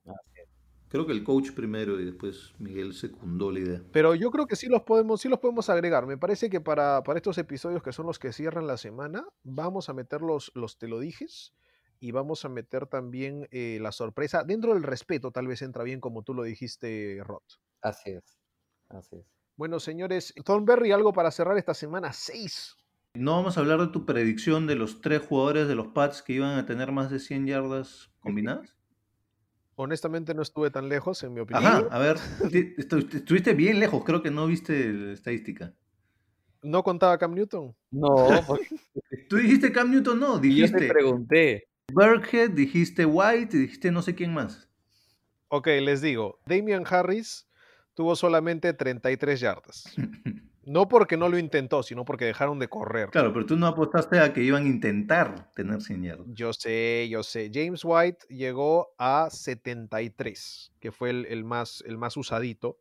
[0.88, 3.82] Creo que el coach primero y después Miguel secundó la idea.
[3.90, 6.06] Pero yo creo que sí los podemos, sí los podemos agregar.
[6.06, 9.88] Me parece que para, para estos episodios que son los que cierran la semana, vamos
[9.88, 11.52] a meter los, los te lo dijes
[12.00, 14.44] y vamos a meter también eh, la sorpresa.
[14.44, 17.42] Dentro del respeto, tal vez entra bien como tú lo dijiste, Rod.
[17.82, 18.38] Así es,
[18.88, 19.26] así es.
[19.56, 22.76] Bueno, señores, Thornberry, algo para cerrar esta semana 6.
[23.14, 26.32] No vamos a hablar de tu predicción de los tres jugadores de los Pats que
[26.32, 28.76] iban a tener más de 100 yardas combinadas.
[29.76, 31.64] Honestamente no estuve tan lejos, en mi opinión.
[31.64, 32.16] Ajá, a ver,
[32.76, 35.74] estuviste bien lejos, creo que no viste la estadística.
[36.62, 37.74] No contaba Cam Newton.
[37.90, 38.14] No,
[38.46, 38.68] porque
[39.28, 41.68] Tú dijiste Cam Newton, no, yo te dijiste pregunté.
[41.92, 44.68] Burkhead, dijiste White, y dijiste no sé quién más.
[45.48, 47.46] Ok, les digo, Damian Harris
[47.94, 49.84] tuvo solamente 33 yardas.
[50.66, 53.10] No porque no lo intentó, sino porque dejaron de correr.
[53.10, 56.26] Claro, pero tú no apostaste a que iban a intentar tener 100 yardas.
[56.30, 57.50] Yo sé, yo sé.
[57.52, 62.78] James White llegó a 73, que fue el, el más, el más usadito.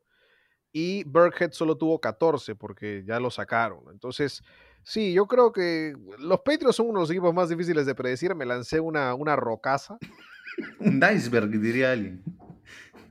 [0.71, 3.83] Y Burkhead solo tuvo 14 porque ya lo sacaron.
[3.91, 4.43] Entonces,
[4.83, 8.35] sí, yo creo que los Patriots son uno de los equipos más difíciles de predecir.
[8.35, 9.97] Me lancé una, una rocaza,
[10.79, 12.23] Un iceberg, diría alguien.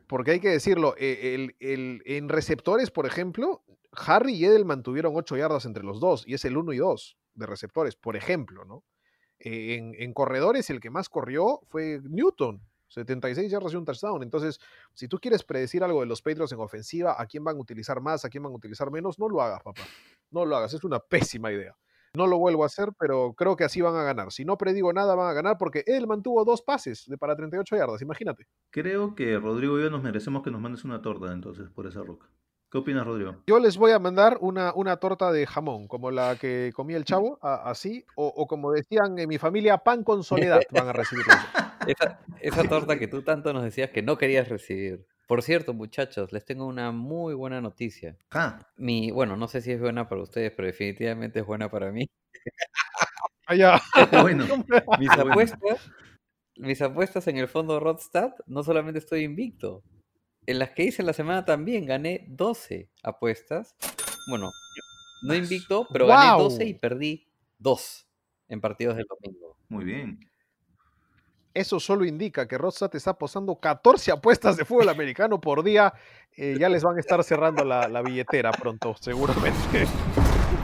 [0.07, 3.62] porque hay que decirlo, eh, el- el- en receptores, por ejemplo,
[3.93, 7.16] Harry y Edelman tuvieron 8 yardas entre los dos, y es el 1 y 2
[7.35, 8.85] de receptores, por ejemplo, ¿no?
[9.39, 12.62] Eh, en, en corredores, el que más corrió fue Newton,
[12.93, 14.23] 76 yardas y un touchdown.
[14.23, 14.60] Entonces,
[14.94, 18.01] si tú quieres predecir algo de los Patriots en ofensiva, a quién van a utilizar
[18.01, 19.82] más, a quién van a utilizar menos, no lo hagas, papá.
[20.31, 20.98] No lo hagas, es una
[21.39, 21.77] pésima idea.
[22.14, 24.31] No lo vuelvo a hacer, pero creo que así van a ganar.
[24.32, 27.74] Si no predigo nada, van a ganar porque Edelman tuvo dos pases de para 38
[27.74, 28.47] yardas, imagínate.
[28.70, 32.02] Creo que Rodrigo y yo nos merecemos que nos mandes una torta entonces por esa
[32.02, 32.28] roca.
[32.70, 33.36] ¿Qué opinas, Rodrigo?
[33.47, 37.05] Yo les voy a mandar una, una torta de jamón, como la que comía el
[37.06, 40.93] chavo, a- así, o, o como decían en mi familia, pan con soledad van a
[40.93, 41.24] recibir.
[41.87, 45.07] Esa, esa torta que tú tanto nos decías que no querías recibir.
[45.27, 48.17] Por cierto, muchachos, les tengo una muy buena noticia.
[48.33, 51.91] Ah, Mi, bueno, no sé si es buena para ustedes, pero definitivamente es buena para
[51.91, 52.09] mí.
[53.47, 53.81] Allá.
[54.23, 54.45] bueno.
[54.99, 55.33] Mis Bueno.
[55.33, 55.91] apuestas,
[56.57, 59.83] mis apuestas en el fondo Rodstad, no solamente estoy invicto.
[60.47, 63.77] En las que hice la semana también gané 12 apuestas.
[64.29, 64.51] Bueno,
[65.23, 66.43] no invicto, pero gané ¡Guau!
[66.45, 67.29] 12 y perdí
[67.59, 68.09] 2
[68.49, 69.57] en partidos del domingo.
[69.69, 70.19] Muy bien.
[71.55, 75.93] Eso solo indica que Rodstat está apostando 14 apuestas de fútbol americano por día.
[76.37, 79.87] Eh, ya les van a estar cerrando la, la billetera pronto, seguramente.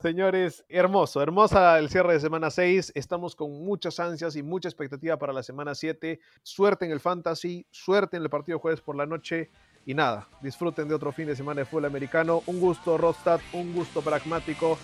[0.00, 2.92] Señores, hermoso, hermosa el cierre de semana 6.
[2.94, 6.20] Estamos con muchas ansias y mucha expectativa para la semana 7.
[6.42, 9.50] Suerte en el fantasy, suerte en el partido jueves por la noche.
[9.86, 12.42] Y nada, disfruten de otro fin de semana de fútbol americano.
[12.46, 14.78] Un gusto, Rostad, un gusto pragmático.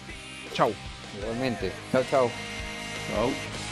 [0.52, 0.72] Chau.
[1.18, 1.72] Igualmente.
[1.92, 2.30] Chao, chao.
[3.12, 3.63] Ouch.